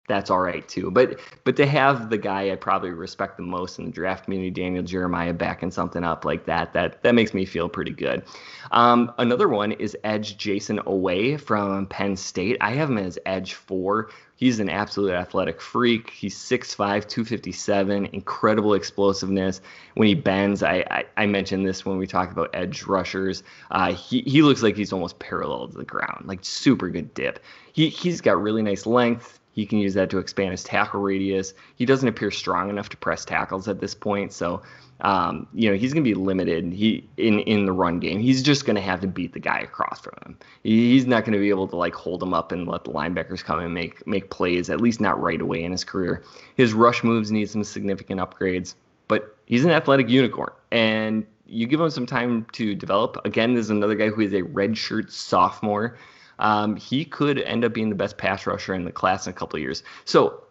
that's 0.09 0.29
all 0.29 0.41
right 0.41 0.67
too. 0.67 0.91
But 0.91 1.19
but 1.45 1.55
to 1.55 1.65
have 1.65 2.09
the 2.09 2.17
guy 2.17 2.51
I 2.51 2.55
probably 2.55 2.89
respect 2.89 3.37
the 3.37 3.43
most 3.43 3.79
in 3.79 3.85
the 3.85 3.91
draft 3.91 4.25
community, 4.25 4.49
Daniel 4.49 4.83
Jeremiah, 4.83 5.33
backing 5.33 5.71
something 5.71 6.03
up 6.03 6.25
like 6.25 6.45
that, 6.47 6.73
that 6.73 7.01
that 7.03 7.15
makes 7.15 7.33
me 7.33 7.45
feel 7.45 7.69
pretty 7.69 7.91
good. 7.91 8.23
Um, 8.71 9.13
another 9.19 9.47
one 9.47 9.71
is 9.71 9.95
Edge 10.03 10.37
Jayson 10.37 10.79
Oweh 10.79 11.39
from 11.39 11.85
Penn 11.85 12.17
State. 12.17 12.57
I 12.59 12.71
have 12.71 12.89
him 12.89 12.97
as 12.97 13.17
Edge 13.25 13.53
four. 13.53 14.09
He's 14.35 14.61
an 14.61 14.69
absolute 14.69 15.11
athletic 15.11 15.59
freak. 15.59 16.11
He's 16.11 16.33
6'5, 16.33 16.77
257, 17.09 18.05
incredible 18.13 18.73
explosiveness. 18.73 19.59
When 19.95 20.07
he 20.07 20.15
bends, 20.15 20.63
I, 20.63 20.85
I, 20.89 21.05
I 21.17 21.25
mentioned 21.25 21.67
this 21.67 21.85
when 21.85 21.97
we 21.97 22.07
talked 22.07 22.31
about 22.31 22.49
edge 22.53 22.83
rushers. 22.83 23.43
Uh, 23.69 23.91
he, 23.91 24.21
he 24.21 24.41
looks 24.41 24.63
like 24.63 24.77
he's 24.77 24.93
almost 24.93 25.19
parallel 25.19 25.67
to 25.67 25.77
the 25.77 25.83
ground, 25.83 26.25
like 26.25 26.39
super 26.43 26.87
good 26.89 27.13
dip. 27.13 27.43
He, 27.73 27.89
he's 27.89 28.21
got 28.21 28.41
really 28.41 28.61
nice 28.61 28.85
length 28.85 29.39
He 29.59 29.65
can 29.65 29.79
use 29.79 29.93
that 29.95 30.09
to 30.11 30.19
expand 30.19 30.51
his 30.51 30.63
tackle 30.63 31.01
radius. 31.01 31.53
He 31.75 31.85
doesn't 31.85 32.07
appear 32.07 32.31
strong 32.31 32.69
enough 32.69 32.87
to 32.89 32.97
press 32.97 33.25
tackles 33.25 33.67
at 33.67 33.81
this 33.81 33.93
point, 33.93 34.31
so 34.31 34.61
um, 35.01 35.47
you 35.53 35.69
know 35.69 35.75
he's 35.75 35.93
going 35.93 36.01
to 36.01 36.09
be 36.09 36.13
limited. 36.13 36.71
He 36.71 37.05
in 37.17 37.39
in 37.39 37.65
the 37.65 37.73
run 37.73 37.99
game. 37.99 38.21
He's 38.21 38.41
just 38.41 38.65
going 38.65 38.77
to 38.77 38.81
have 38.81 39.01
to 39.01 39.07
beat 39.07 39.33
the 39.33 39.39
guy 39.39 39.59
across 39.59 39.99
from 39.99 40.13
him. 40.25 40.37
He's 40.63 41.05
not 41.05 41.25
going 41.25 41.33
to 41.33 41.39
be 41.39 41.49
able 41.49 41.67
to 41.67 41.75
like 41.75 41.93
hold 41.93 42.23
him 42.23 42.33
up 42.33 42.53
and 42.53 42.69
let 42.69 42.85
the 42.85 42.91
linebackers 42.91 43.43
come 43.43 43.59
and 43.59 43.73
make 43.73 44.07
make 44.07 44.29
plays. 44.29 44.69
At 44.69 44.79
least 44.79 45.01
not 45.01 45.21
right 45.21 45.41
away 45.41 45.61
in 45.61 45.73
his 45.73 45.83
career. 45.83 46.23
His 46.55 46.73
rush 46.73 47.03
moves 47.03 47.29
need 47.29 47.49
some 47.49 47.65
significant 47.65 48.21
upgrades, 48.21 48.75
but 49.09 49.35
he's 49.45 49.65
an 49.65 49.71
athletic 49.71 50.07
unicorn 50.07 50.53
and 50.71 51.25
you 51.45 51.67
give 51.67 51.81
him 51.81 51.89
some 51.89 52.05
time 52.05 52.45
to 52.53 52.75
develop. 52.75 53.17
Again, 53.25 53.55
there's 53.55 53.71
another 53.71 53.95
guy 53.95 54.07
who 54.07 54.21
is 54.21 54.33
a 54.33 54.43
redshirt 54.43 55.11
sophomore. 55.11 55.97
Um, 56.39 56.75
he 56.75 57.05
could 57.05 57.39
end 57.39 57.63
up 57.65 57.73
being 57.73 57.89
the 57.89 57.95
best 57.95 58.17
pass 58.17 58.47
rusher 58.47 58.73
in 58.73 58.85
the 58.85 58.91
class 58.91 59.27
in 59.27 59.31
a 59.31 59.33
couple 59.33 59.57
of 59.57 59.61
years. 59.61 59.83
So, 60.05 60.43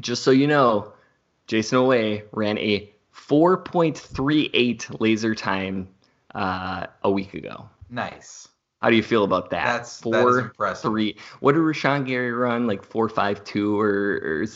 just 0.00 0.22
so 0.22 0.30
you 0.30 0.46
know, 0.46 0.92
Jayson 1.46 1.78
Oweh 1.78 2.22
ran 2.32 2.58
a 2.58 2.90
4.38 3.14 5.00
laser 5.00 5.34
time 5.34 5.88
uh, 6.34 6.86
a 7.02 7.10
week 7.10 7.34
ago. 7.34 7.68
Nice. 7.88 8.48
How 8.80 8.88
do 8.88 8.96
you 8.96 9.02
feel 9.02 9.24
about 9.24 9.50
that? 9.50 9.66
That's 9.66 10.00
four, 10.00 10.54
that 10.58 10.78
three. 10.78 11.18
What 11.40 11.52
did 11.52 11.60
Rashan 11.60 12.06
Gary 12.06 12.32
run? 12.32 12.66
Like 12.66 12.82
four, 12.82 13.10
five, 13.10 13.44
two, 13.44 13.78
or, 13.78 14.40
or 14.40 14.46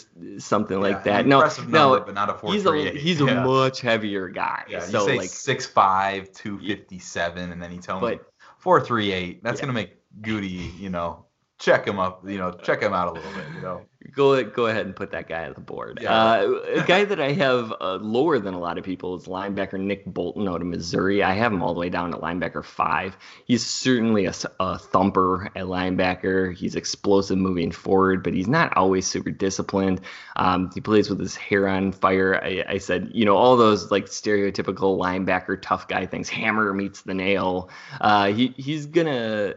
something 0.41 0.79
Yeah, 0.79 0.83
like 0.83 1.05
that. 1.05 1.27
No, 1.27 1.37
impressive 1.37 1.69
no, 1.69 1.91
number, 1.91 2.07
but 2.07 2.15
not 2.15 2.31
a 2.31 2.51
he's 2.51 2.65
a 2.65 2.71
4.38. 2.71 2.97
he's 2.97 3.21
a 3.21 3.27
much 3.27 3.83
heavier 3.83 4.29
guy. 4.29 4.65
Yeah, 4.67 4.81
so 4.81 5.01
you 5.01 5.07
say 5.07 5.17
like, 5.19 5.29
six 5.29 5.67
five, 5.67 6.33
two 6.33 6.59
fifty 6.59 6.99
seven, 7.01 7.53
and 7.53 7.61
then 7.61 7.71
he 7.71 7.77
tells 7.77 8.03
me 8.03 8.19
four 8.57 8.81
three 8.81 9.13
eight. 9.13 9.43
That's 9.43 9.61
Yeah. 9.61 9.67
gonna 9.67 9.75
make 9.75 9.93
Goody, 10.21 10.73
you 10.79 10.91
know, 10.91 11.27
check 11.59 11.87
him 11.87 11.99
up, 11.99 12.29
you 12.29 12.39
know, 12.39 12.53
check 12.53 12.83
him 12.83 12.93
out 12.93 13.09
a 13.09 13.13
little 13.13 13.33
bit, 13.33 13.45
you 13.55 13.63
know. 13.63 13.83
go 14.15 14.43
go 14.45 14.67
ahead 14.67 14.87
and 14.87 14.95
put 14.95 15.11
that 15.13 15.29
guy 15.29 15.47
on 15.47 15.55
the 15.55 15.61
board. 15.61 15.99
Yeah. 16.03 16.13
Uh, 16.13 16.61
a 16.77 16.85
guy 16.85 17.05
that 17.05 17.21
I 17.21 17.33
have 17.33 17.73
uh, 17.81 17.97
lower 17.97 18.39
than 18.39 18.55
a 18.55 18.59
lot 18.59 18.77
of 18.79 18.85
people 18.85 19.15
is 19.15 19.27
linebacker 19.27 19.79
Nick 19.81 20.05
Bolton 20.05 20.49
out 20.49 20.61
of 20.61 20.67
Missouri. 20.67 21.23
I 21.23 21.33
have 21.33 21.53
him 21.53 21.63
all 21.63 21.75
the 21.75 21.81
way 21.81 21.89
down 21.89 22.13
at 22.13 22.21
linebacker 22.21 22.65
five. 22.65 23.17
He's 23.47 23.65
certainly 23.65 24.27
a, 24.27 24.35
a 24.61 24.79
thumper 24.79 25.47
at 25.57 25.65
linebacker. 25.65 26.55
He's 26.55 26.75
explosive 26.75 27.39
moving 27.39 27.71
forward, 27.71 28.23
but 28.23 28.35
he's 28.35 28.49
not 28.49 28.77
always 28.77 29.07
super 29.07 29.31
disciplined. 29.31 30.01
Um, 30.37 30.71
he 30.75 30.81
plays 30.81 31.09
with 31.09 31.21
his 31.21 31.37
hair 31.37 31.69
on 31.69 31.93
fire. 31.93 32.41
I, 32.43 32.65
I 32.69 32.79
said, 32.79 33.11
you 33.15 33.25
know, 33.25 33.37
all 33.37 33.57
those 33.57 33.91
like 33.91 34.07
stereotypical 34.07 34.99
linebacker 34.99 35.61
tough 35.61 35.89
guy 35.89 36.07
things. 36.07 36.29
Hammer 36.29 36.73
meets 36.75 37.03
the 37.03 37.15
nail. 37.15 37.71
Uh, 38.01 38.33
he 38.33 38.49
he's 38.57 38.87
gonna 38.87 39.55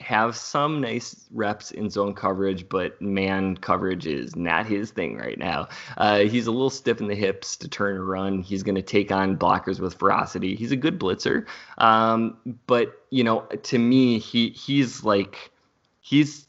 have 0.00 0.34
some 0.36 0.80
nice 0.80 1.26
reps 1.30 1.70
in 1.70 1.90
zone 1.90 2.14
coverage, 2.14 2.68
but 2.68 3.00
man 3.00 3.56
coverage 3.56 4.06
is 4.06 4.34
not 4.34 4.66
his 4.66 4.90
thing 4.90 5.16
right 5.16 5.38
now. 5.38 5.68
Uh, 5.98 6.20
he's 6.20 6.46
a 6.46 6.50
little 6.50 6.70
stiff 6.70 7.00
in 7.00 7.06
the 7.06 7.14
hips 7.14 7.56
to 7.56 7.68
turn 7.68 7.96
and 7.96 8.08
run. 8.08 8.40
He's 8.40 8.62
going 8.62 8.76
to 8.76 8.82
take 8.82 9.12
on 9.12 9.36
blockers 9.36 9.78
with 9.78 9.94
ferocity. 9.94 10.54
He's 10.54 10.72
a 10.72 10.76
good 10.76 10.98
blitzer, 10.98 11.46
um, 11.78 12.36
but 12.66 13.04
you 13.10 13.24
know, 13.24 13.40
to 13.40 13.78
me, 13.78 14.18
he 14.18 14.50
he's 14.50 15.04
like 15.04 15.50
he's 16.00 16.46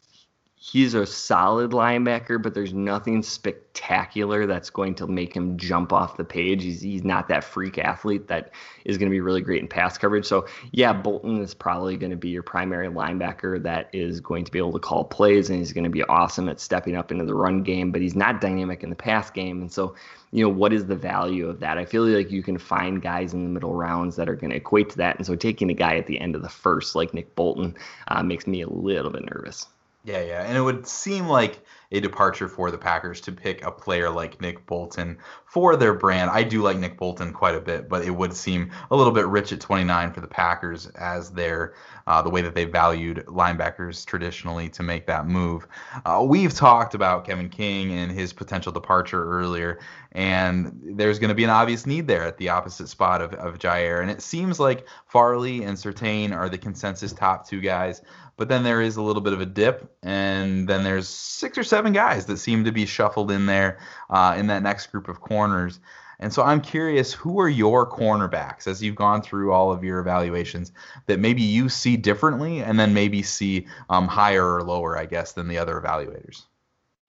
he's 0.64 0.94
a 0.94 1.08
solid 1.08 1.72
linebacker, 1.72 2.40
but 2.40 2.54
there's 2.54 2.72
nothing 2.72 3.24
spectacular 3.24 4.46
that's 4.46 4.70
going 4.70 4.94
to 4.94 5.08
make 5.08 5.36
him 5.36 5.58
jump 5.58 5.92
off 5.92 6.18
the 6.18 6.24
page. 6.24 6.62
He's, 6.62 6.82
he's 6.82 7.04
not 7.04 7.28
that 7.30 7.44
freak 7.44 7.80
athlete 7.80 8.28
that 8.28 8.52
is 8.86 9.00
going 9.00 9.10
to 9.10 9.12
be 9.12 9.22
really 9.22 9.42
great 9.42 9.64
in 9.64 9.68
pass 9.68 9.98
coverage. 9.98 10.24
So, 10.24 10.46
yeah, 10.72 10.94
Bolton 10.94 11.42
is 11.42 11.56
probably 11.56 11.98
going 11.98 12.12
to 12.12 12.16
be 12.16 12.30
your 12.30 12.44
primary 12.44 12.90
linebacker 12.90 13.62
that 13.64 13.90
is 13.92 14.20
going 14.20 14.46
to 14.46 14.52
be 14.52 14.60
able 14.60 14.74
to 14.74 14.80
call 14.80 15.04
plays, 15.04 15.50
and 15.50 15.58
he's 15.58 15.74
going 15.74 15.84
to 15.84 15.90
be 15.90 16.04
awesome 16.04 16.48
at 16.48 16.60
stepping 16.60 16.96
up 16.96 17.12
into 17.12 17.26
the 17.26 17.34
run 17.34 17.64
game, 17.64 17.92
but 17.92 18.00
he's 18.00 18.16
not 18.16 18.40
dynamic 18.40 18.84
in 18.84 18.92
the 18.92 18.96
pass 18.96 19.32
game. 19.32 19.62
And 19.62 19.72
so, 19.72 19.96
you 20.30 20.44
know, 20.44 20.50
what 20.50 20.74
is 20.74 20.86
the 20.86 20.96
value 20.96 21.50
of 21.50 21.60
that? 21.62 21.80
I 21.80 21.86
feel 21.86 22.06
like 22.06 22.30
you 22.30 22.44
can 22.44 22.60
find 22.60 23.02
guys 23.02 23.34
in 23.34 23.46
the 23.46 23.50
middle 23.50 23.74
rounds 23.74 24.16
that 24.16 24.30
are 24.30 24.36
going 24.36 24.52
to 24.52 24.58
equate 24.58 24.92
to 24.92 24.98
that. 24.98 25.18
And 25.18 25.26
so, 25.26 25.36
taking 25.36 25.72
a 25.72 25.74
guy 25.74 25.98
at 25.98 26.06
the 26.06 26.20
end 26.20 26.36
of 26.36 26.44
the 26.44 26.50
first, 26.50 26.94
like 26.94 27.16
Nick 27.16 27.34
Bolton, 27.34 27.76
uh, 28.10 28.22
makes 28.22 28.46
me 28.46 28.62
a 28.62 28.70
little 28.70 29.10
bit 29.10 29.26
nervous. 29.26 29.66
Yeah, 30.04 30.22
yeah. 30.24 30.44
And 30.44 30.58
it 30.58 30.62
would 30.62 30.88
seem 30.88 31.28
like 31.28 31.64
a 31.92 32.00
departure 32.00 32.48
for 32.48 32.72
the 32.72 32.78
Packers 32.78 33.22
to 33.22 33.32
pick 33.32 33.66
a 33.66 33.72
player 33.72 34.10
like 34.10 34.42
Nick 34.42 34.66
Bolton 34.66 35.18
for 35.46 35.76
their 35.76 35.94
brand. 35.94 36.30
I 36.32 36.44
do 36.44 36.62
like 36.62 36.78
Nick 36.78 36.98
Bolton 36.98 37.34
quite 37.34 37.56
a 37.56 37.60
bit, 37.60 37.90
but 37.90 38.06
it 38.06 38.12
would 38.12 38.34
seem 38.34 38.72
a 38.90 38.96
little 38.96 39.12
bit 39.12 39.28
rich 39.28 39.52
at 39.52 39.60
29 39.60 40.14
for 40.14 40.22
the 40.22 40.28
Packers 40.28 40.88
as 40.96 41.32
their 41.32 41.74
uh, 42.08 42.22
the 42.22 42.30
way 42.30 42.42
that 42.42 42.56
they 42.56 42.66
valued 42.66 43.24
linebackers 43.28 44.06
traditionally 44.06 44.70
to 44.70 44.84
make 44.84 45.06
that 45.08 45.28
move. 45.28 45.68
Uh, 46.06 46.24
we've 46.28 46.54
talked 46.54 46.94
about 46.94 47.26
Kevin 47.26 47.50
King 47.50 47.92
and 47.92 48.12
his 48.12 48.34
potential 48.34 48.72
departure 48.72 49.24
earlier, 49.24 49.80
and 50.12 50.80
there's 50.84 51.20
going 51.20 51.30
to 51.30 51.36
be 51.36 51.44
an 51.44 51.50
obvious 51.50 51.86
need 51.86 52.08
there 52.08 52.24
at 52.24 52.38
the 52.38 52.50
opposite 52.50 52.88
spot 52.88 53.22
of, 53.22 53.34
of 53.36 53.60
Jaire. 53.60 54.02
And 54.02 54.12
it 54.12 54.22
seems 54.22 54.60
like 54.60 54.86
Farley 55.06 55.64
and 55.64 55.78
Surtain 55.78 56.36
are 56.36 56.50
the 56.50 56.58
consensus 56.58 57.14
top 57.14 57.48
two 57.48 57.62
guys. 57.62 58.02
But 58.38 58.50
then 58.50 58.64
there 58.64 58.82
is 58.82 58.98
a 58.98 59.02
little 59.02 59.22
bit 59.22 59.34
of 59.34 59.42
a 59.42 59.46
dip, 59.46 59.96
and 60.02 60.68
then 60.68 60.84
there's 60.84 61.08
six 61.08 61.58
or 61.58 61.64
seven 61.64 61.81
guys 61.90 62.28
that 62.28 62.38
seem 62.38 62.66
to 62.66 62.72
be 62.72 62.86
shuffled 62.86 63.32
in 63.32 63.48
there 63.48 63.80
uh, 64.10 64.36
in 64.38 64.48
that 64.48 64.62
next 64.62 64.88
group 64.92 65.08
of 65.08 65.20
corners. 65.20 65.80
And 66.20 66.32
so 66.32 66.44
I'm 66.44 66.62
curious, 66.62 67.12
who 67.12 67.40
are 67.40 67.50
your 67.50 67.90
cornerbacks 67.90 68.68
as 68.68 68.84
you've 68.84 68.96
gone 68.96 69.24
through 69.24 69.52
all 69.54 69.72
of 69.72 69.84
your 69.84 69.98
evaluations 70.00 70.72
that 71.08 71.20
maybe 71.20 71.42
you 71.42 71.68
see 71.68 71.98
differently, 71.98 72.60
and 72.60 72.80
then 72.80 72.94
maybe 72.94 73.24
see 73.24 73.66
um, 73.90 74.08
higher 74.08 74.46
or 74.46 74.62
lower, 74.62 74.96
I 74.96 75.08
guess, 75.08 75.32
than 75.32 75.48
the 75.48 75.58
other 75.58 75.82
evaluators? 75.82 76.44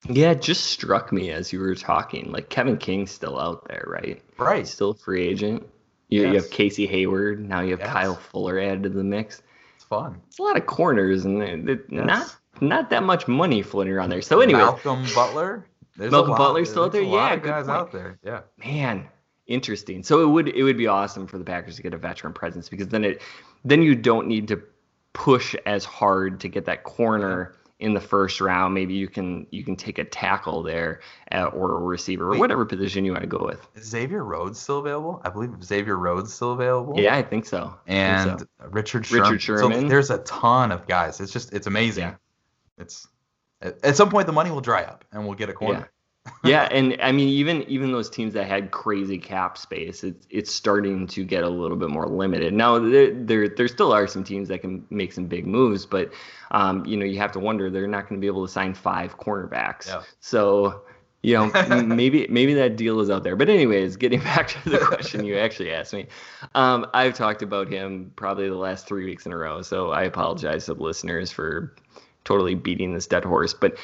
Yeah, 0.09 0.31
it 0.31 0.41
just 0.41 0.65
struck 0.65 1.13
me 1.13 1.31
as 1.31 1.53
you 1.53 1.61
were 1.61 1.75
talking. 1.75 2.33
Like 2.33 2.49
Kevin 2.49 2.79
King's 2.79 3.11
still 3.11 3.39
out 3.39 3.69
there, 3.69 3.85
right? 3.87 4.21
Right. 4.39 4.61
He's 4.61 4.71
still 4.73 4.93
a 4.93 4.95
free 4.95 5.29
agent. 5.29 5.69
You, 6.09 6.27
you 6.27 6.35
have 6.35 6.51
Casey 6.51 6.87
Hayward. 6.87 7.47
Now 7.47 7.61
you 7.61 7.71
have 7.73 7.81
Yes. 7.81 7.93
Kyle 7.93 8.15
Fuller 8.15 8.59
added 8.59 8.83
to 8.85 8.89
the 8.89 9.05
mix. 9.05 9.43
It's 9.77 9.85
fun. 9.85 10.21
It's 10.29 10.39
a 10.39 10.43
lot 10.43 10.57
of 10.57 10.67
corners 10.67 11.25
and 11.25 11.69
Yes. 11.69 11.79
not 11.89 12.37
not 12.61 12.91
that 12.91 13.03
much 13.03 13.27
money 13.29 13.63
floating 13.63 13.93
around 13.93 14.11
there. 14.11 14.23
So 14.23 14.41
anyway, 14.41 14.61
Malcolm 14.61 15.05
Butler. 15.15 15.67
There's 15.97 16.11
Malcolm 16.13 16.31
a 16.31 16.33
lot, 16.33 16.39
Butler's 16.39 16.71
still 16.71 16.85
out 16.85 16.93
there? 16.93 17.03
A 17.03 17.07
lot 17.07 17.31
Yeah, 17.33 17.37
guys 17.37 17.67
point. 17.67 17.77
out 17.79 17.93
there. 17.93 18.19
Yeah. 18.25 18.41
man, 18.65 19.09
interesting. 19.47 20.03
So 20.03 20.23
it 20.23 20.27
would 20.27 20.49
it 20.49 20.63
would 20.63 20.77
be 20.79 20.87
awesome 20.87 21.27
for 21.27 21.39
the 21.39 21.45
Packers 21.45 21.77
to 21.77 21.83
get 21.83 21.93
a 21.95 21.99
veteran 21.99 22.33
presence 22.33 22.69
because 22.69 22.89
then 22.89 23.05
it 23.05 23.23
then 23.65 23.83
you 23.83 23.95
don't 23.95 24.27
need 24.27 24.49
to 24.49 24.63
push 25.13 25.55
as 25.67 25.85
hard 25.85 26.41
to 26.41 26.49
get 26.49 26.65
that 26.65 26.85
corner 26.85 27.55
in 27.79 27.93
the 27.95 28.01
first 28.01 28.41
round. 28.41 28.73
Maybe 28.73 28.95
you 28.95 29.07
can 29.09 29.47
you 29.51 29.65
can 29.65 29.77
take 29.77 29.99
a 29.99 30.05
tackle 30.05 30.63
there 30.63 31.01
uh, 31.33 31.47
or 31.47 31.73
a 31.73 31.81
receiver 31.81 32.33
or 32.33 32.39
whatever 32.39 32.65
position 32.65 33.05
you 33.05 33.13
want 33.13 33.23
to 33.25 33.29
go 33.29 33.45
with. 33.45 33.67
Is 33.75 33.85
Xavier 33.87 34.25
Rhodes 34.25 34.59
still 34.59 34.79
available? 34.79 35.21
I 35.25 35.29
believe 35.29 35.51
Xavier 35.63 35.99
Rhodes 35.99 36.33
still 36.33 36.53
available. 36.53 36.99
Yeah, 36.99 37.15
I 37.17 37.23
think 37.23 37.45
so. 37.45 37.75
I 37.87 37.91
think 37.91 37.99
and 37.99 38.41
so. 38.41 38.47
Richard 38.71 39.05
Sherman. 39.05 39.33
Richard 39.33 39.59
So 39.59 39.69
Sherman. 39.71 39.89
there's 39.89 40.11
a 40.11 40.19
ton 40.19 40.73
of 40.73 40.87
guys. 40.87 41.21
It's 41.21 41.33
just 41.33 41.53
it's 41.53 41.67
amazing. 41.67 42.05
Yeah. 42.05 42.15
It's 42.79 43.07
at, 43.63 43.85
at 43.85 43.97
some 43.97 44.11
point 44.11 44.27
the 44.27 44.33
money 44.33 44.51
will 44.51 44.61
dry 44.61 44.83
up 44.83 45.05
and 45.13 45.25
we'll 45.25 45.35
get 45.35 45.49
a 45.49 45.53
corner. 45.53 45.79
yeah, 45.79 45.87
yeah, 46.45 46.69
and 46.71 46.97
I 47.01 47.11
mean 47.11 47.29
even 47.29 47.63
even 47.65 47.91
those 47.91 48.09
teams 48.09 48.35
that 48.35 48.47
had 48.47 48.71
crazy 48.71 49.19
cap 49.19 49.59
space, 49.59 50.05
it's 50.05 50.27
it's 50.31 50.53
starting 50.53 51.07
to 51.09 51.25
get 51.25 51.43
a 51.43 51.49
little 51.49 51.77
bit 51.77 51.91
more 51.91 52.07
limited. 52.07 52.53
Now 52.55 52.79
there 52.79 53.13
there, 53.13 53.49
there 53.49 53.69
still 53.69 53.93
are 53.93 54.07
some 54.07 54.23
teams 54.23 54.49
that 54.49 54.61
can 54.61 54.87
make 54.91 55.13
some 55.13 55.27
big 55.27 55.47
moves, 55.47 55.85
but 55.85 56.13
um, 56.53 56.85
you 56.87 56.97
know 56.97 57.05
you 57.05 57.19
have 57.19 57.33
to 57.33 57.41
wonder 57.41 57.71
they're 57.71 57.89
not 57.89 58.09
going 58.09 58.21
to 58.21 58.21
be 58.21 58.29
able 58.29 58.47
to 58.47 58.53
sign 58.53 58.75
five 58.75 59.19
cornerbacks. 59.19 59.89
Yeah. 59.89 60.03
So 60.21 60.83
you 61.23 61.35
know 61.35 61.83
maybe 61.83 62.29
maybe 62.29 62.55
that 62.55 62.77
deal 62.77 63.01
is 63.01 63.11
out 63.11 63.25
there. 63.25 63.35
But 63.35 63.49
anyways, 63.49 63.97
getting 63.97 64.21
back 64.21 64.49
to 64.49 64.71
the 64.71 64.79
question 64.79 65.25
you 65.25 65.39
actually 65.39 65.73
asked 65.73 65.93
me, 65.93 66.07
um, 66.55 66.87
I've 66.95 67.15
talked 67.15 67.43
about 67.43 67.69
him 67.69 68.13
probably 68.15 68.49
the 68.49 68.55
last 68.55 68.87
three 68.87 69.05
weeks 69.05 69.27
in 69.27 69.33
a 69.33 69.37
row, 69.37 69.63
so 69.63 69.91
I 69.91 70.05
apologize 70.05 70.67
to 70.67 70.75
the 70.75 70.83
listeners 70.83 71.33
for 71.33 71.75
totally 72.25 72.55
beating 72.55 72.95
this 72.95 73.07
dead 73.07 73.25
horse. 73.25 73.55
But 73.55 73.77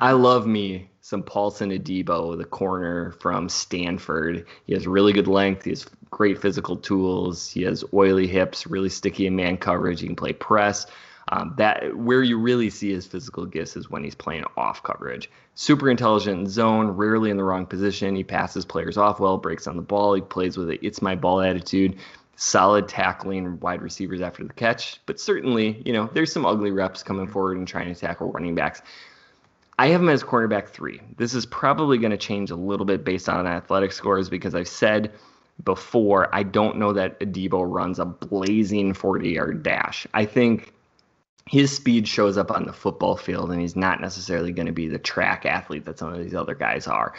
I 0.00 0.12
love 0.12 0.46
me 0.46 0.90
some 1.00 1.22
Paulson 1.22 1.70
Adebo, 1.70 2.36
the 2.36 2.44
corner 2.44 3.12
from 3.20 3.48
Stanford. 3.48 4.46
He 4.66 4.74
has 4.74 4.86
really 4.86 5.12
good 5.12 5.28
length. 5.28 5.64
He 5.64 5.70
has 5.70 5.86
great 6.10 6.40
physical 6.40 6.76
tools. 6.76 7.50
He 7.50 7.62
has 7.62 7.84
oily 7.92 8.26
hips, 8.26 8.66
really 8.66 8.88
sticky 8.88 9.26
in 9.26 9.36
man 9.36 9.56
coverage. 9.56 10.00
He 10.00 10.06
can 10.06 10.16
play 10.16 10.32
press. 10.32 10.86
Um, 11.30 11.54
that 11.56 11.96
where 11.96 12.22
you 12.22 12.38
really 12.38 12.68
see 12.68 12.92
his 12.92 13.06
physical 13.06 13.46
gifts 13.46 13.76
is 13.76 13.88
when 13.88 14.04
he's 14.04 14.14
playing 14.14 14.44
off 14.56 14.82
coverage. 14.82 15.30
Super 15.54 15.88
intelligent 15.88 16.40
in 16.40 16.46
zone, 16.46 16.88
rarely 16.88 17.30
in 17.30 17.38
the 17.38 17.44
wrong 17.44 17.64
position. 17.64 18.14
He 18.14 18.24
passes 18.24 18.64
players 18.64 18.98
off 18.98 19.20
well, 19.20 19.38
breaks 19.38 19.66
on 19.66 19.76
the 19.76 19.82
ball. 19.82 20.14
He 20.14 20.20
plays 20.20 20.58
with 20.58 20.70
it. 20.70 20.80
"it's 20.82 21.00
my 21.00 21.14
ball" 21.14 21.40
attitude. 21.40 21.96
Solid 22.36 22.88
tackling 22.88 23.60
wide 23.60 23.82
receivers 23.82 24.20
after 24.20 24.44
the 24.44 24.52
catch, 24.52 25.00
but 25.06 25.20
certainly, 25.20 25.82
you 25.84 25.92
know, 25.92 26.10
there's 26.12 26.32
some 26.32 26.44
ugly 26.44 26.70
reps 26.70 27.02
coming 27.02 27.28
forward 27.28 27.56
and 27.56 27.68
trying 27.68 27.92
to 27.92 27.98
tackle 27.98 28.32
running 28.32 28.54
backs. 28.54 28.82
I 29.78 29.88
have 29.88 30.00
him 30.00 30.08
as 30.08 30.22
cornerback 30.22 30.68
three. 30.68 31.00
This 31.16 31.34
is 31.34 31.46
probably 31.46 31.98
going 31.98 32.12
to 32.12 32.16
change 32.16 32.50
a 32.50 32.56
little 32.56 32.86
bit 32.86 33.04
based 33.04 33.28
on 33.28 33.46
athletic 33.46 33.92
scores 33.92 34.28
because 34.28 34.54
I've 34.54 34.68
said 34.68 35.12
before 35.64 36.34
I 36.34 36.42
don't 36.42 36.78
know 36.78 36.92
that 36.92 37.18
Adebo 37.20 37.64
runs 37.64 37.98
a 37.98 38.04
blazing 38.04 38.94
40 38.94 39.30
yard 39.30 39.62
dash. 39.62 40.06
I 40.14 40.24
think 40.24 40.72
his 41.48 41.74
speed 41.74 42.08
shows 42.08 42.38
up 42.38 42.50
on 42.50 42.64
the 42.64 42.72
football 42.72 43.16
field, 43.16 43.50
and 43.50 43.60
he's 43.60 43.76
not 43.76 44.00
necessarily 44.00 44.52
going 44.52 44.66
to 44.66 44.72
be 44.72 44.88
the 44.88 44.98
track 44.98 45.44
athlete 45.44 45.84
that 45.84 45.98
some 45.98 46.12
of 46.12 46.18
these 46.22 46.34
other 46.34 46.54
guys 46.54 46.86
are. 46.86 47.14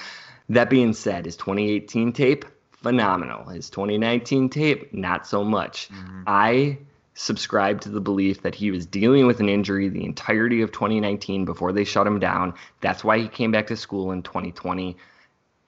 That 0.49 0.70
being 0.70 0.93
said, 0.93 1.26
his 1.26 1.38
2018 1.38 2.13
tape, 2.13 2.45
phenomenal. 2.86 3.46
His 3.46 3.72
2019 3.72 4.48
tape, 4.50 4.94
not 4.94 5.26
so 5.26 5.44
much. 5.44 5.90
Mm-hmm. 5.90 6.24
I 6.28 6.78
subscribe 7.16 7.82
to 7.82 7.90
the 7.90 8.00
belief 8.00 8.44
that 8.44 8.54
he 8.54 8.70
was 8.70 8.86
dealing 8.86 9.26
with 9.26 9.40
an 9.40 9.50
injury 9.50 9.90
the 9.90 10.06
entirety 10.06 10.62
of 10.62 10.72
2019 10.72 11.46
before 11.46 11.72
they 11.72 11.84
shut 11.84 12.06
him 12.06 12.20
down. 12.20 12.54
That's 12.82 13.04
why 13.04 13.18
he 13.18 13.28
came 13.28 13.52
back 13.52 13.66
to 13.68 13.76
school 13.76 14.12
in 14.12 14.22
2020. 14.22 14.96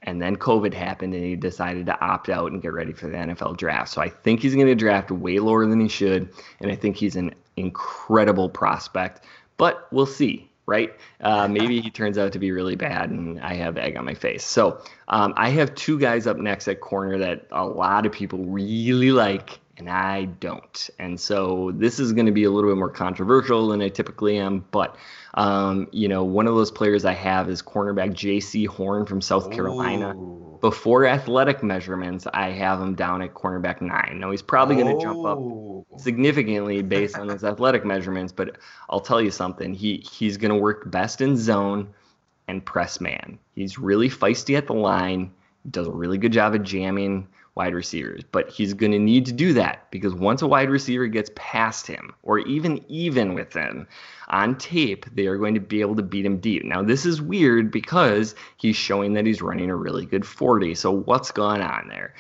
And 0.03 0.22
then 0.22 0.36
COVID 0.36 0.76
happened 0.76 1.15
and 1.15 1.24
he 1.24 1.36
decided 1.36 1.88
to 1.88 1.99
opt 1.99 2.30
out 2.30 2.51
and 2.51 2.61
get 2.61 2.72
ready 2.72 2.93
for 2.93 3.07
the 3.07 3.18
NFL 3.18 3.57
draft. 3.57 3.89
So 3.89 3.99
I 3.99 4.09
think 4.09 4.41
he's 4.41 4.53
going 4.53 4.68
to 4.68 4.76
draft 4.76 5.09
way 5.09 5.39
lower 5.39 5.65
than 5.65 5.80
he 5.80 5.88
should. 5.88 6.30
And 6.59 6.72
I 6.72 6.76
think 6.76 6.97
he's 6.97 7.15
an 7.15 7.34
incredible 7.55 8.47
prospect. 8.47 9.26
But 9.57 9.88
we'll 9.91 10.05
see, 10.05 10.51
right? 10.68 10.93
Uh, 11.22 11.47
maybe 11.47 11.80
he 11.80 11.89
turns 11.89 12.18
out 12.18 12.34
to 12.34 12.39
be 12.39 12.51
really 12.51 12.76
bad 12.76 13.09
and 13.09 13.39
I 13.39 13.55
have 13.55 13.78
egg 13.78 13.95
on 13.97 14.05
my 14.05 14.13
face. 14.13 14.43
So 14.43 14.82
um, 15.07 15.34
I 15.38 15.49
have 15.49 15.74
two 15.74 15.97
guys 15.97 16.28
up 16.28 16.38
next 16.38 16.68
at 16.68 16.82
corner 16.82 17.18
that 17.18 17.47
a 17.51 17.65
lot 17.65 18.05
of 18.05 18.11
people 18.11 18.45
really 18.45 19.11
like 19.11 19.59
and 19.78 19.89
I 19.89 20.26
don't. 20.26 20.89
And 20.99 21.20
so 21.20 21.72
this 21.74 21.99
is 21.99 22.11
going 22.11 22.26
to 22.26 22.32
be 22.32 22.43
a 22.43 22.51
little 22.51 22.70
bit 22.70 22.78
more 22.78 22.89
controversial 22.89 23.68
than 23.70 23.82
I 23.82 23.89
typically 23.89 24.38
am. 24.38 24.65
But, 24.72 24.97
um, 25.36 25.88
you 25.91 26.07
know, 26.07 26.24
one 26.24 26.47
of 26.47 26.55
those 26.55 26.72
players 26.72 27.05
I 27.05 27.13
have 27.13 27.49
is 27.49 27.61
cornerback 27.61 28.11
Jaycee 28.11 28.68
Horn 28.68 29.05
from 29.05 29.22
South 29.22 29.51
Carolina. 29.51 30.15
Before 30.61 31.05
athletic 31.05 31.63
measurements, 31.63 32.25
I 32.33 32.49
have 32.49 32.81
him 32.81 32.95
down 32.95 33.21
at 33.21 33.33
cornerback 33.33 33.81
nine. 33.81 34.19
Now, 34.19 34.31
he's 34.31 34.41
probably 34.41 34.75
going 34.75 34.97
to 34.97 35.03
jump 35.03 35.25
up 35.25 35.37
oh. 35.37 35.85
significantly 35.97 36.81
based 36.81 37.17
on 37.17 37.29
his 37.29 37.43
athletic 37.45 37.85
measurements, 37.85 38.31
but 38.31 38.57
I'll 38.89 38.99
tell 38.99 39.21
you 39.21 39.31
something. 39.31 39.73
He 39.73 39.97
He's 39.97 40.37
going 40.37 40.51
to 40.51 40.57
work 40.57 40.89
best 40.89 41.21
in 41.21 41.37
zone 41.37 41.93
and 42.47 42.65
press 42.65 43.01
man. 43.01 43.37
He's 43.55 43.77
really 43.77 44.09
feisty 44.09 44.57
at 44.57 44.67
the 44.67 44.73
line, 44.73 45.31
does 45.69 45.87
a 45.87 45.91
really 45.91 46.17
good 46.17 46.31
job 46.31 46.55
of 46.55 46.63
jamming 46.63 47.27
wide 47.57 47.73
receivers. 47.73 48.23
But 48.31 48.49
he's 48.49 48.73
going 48.73 48.91
to 48.93 48.99
need 48.99 49.25
to 49.25 49.33
do 49.33 49.51
that 49.53 49.89
because 49.91 50.13
once 50.13 50.41
a 50.41 50.47
wide 50.47 50.69
receiver 50.69 51.07
gets 51.07 51.31
past 51.35 51.87
him 51.87 52.13
or 52.23 52.39
even 52.39 52.85
even 52.87 53.33
with 53.33 53.51
him 53.51 53.87
on 54.29 54.57
tape, 54.57 55.05
they 55.13 55.25
are 55.25 55.37
going 55.37 55.55
to 55.55 55.59
be 55.59 55.81
able 55.81 55.95
to 55.95 56.03
beat 56.03 56.25
him 56.25 56.39
deep. 56.39 56.63
Now, 56.63 56.83
this 56.83 57.05
is 57.05 57.21
weird 57.21 57.71
because 57.71 58.35
he's 58.57 58.75
showing 58.75 59.13
that 59.13 59.25
he's 59.25 59.41
running 59.41 59.69
a 59.69 59.75
really 59.75 60.05
good 60.05 60.25
40. 60.25 60.75
So, 60.75 60.91
what's 60.91 61.31
going 61.31 61.61
on 61.61 61.87
there? 61.89 62.13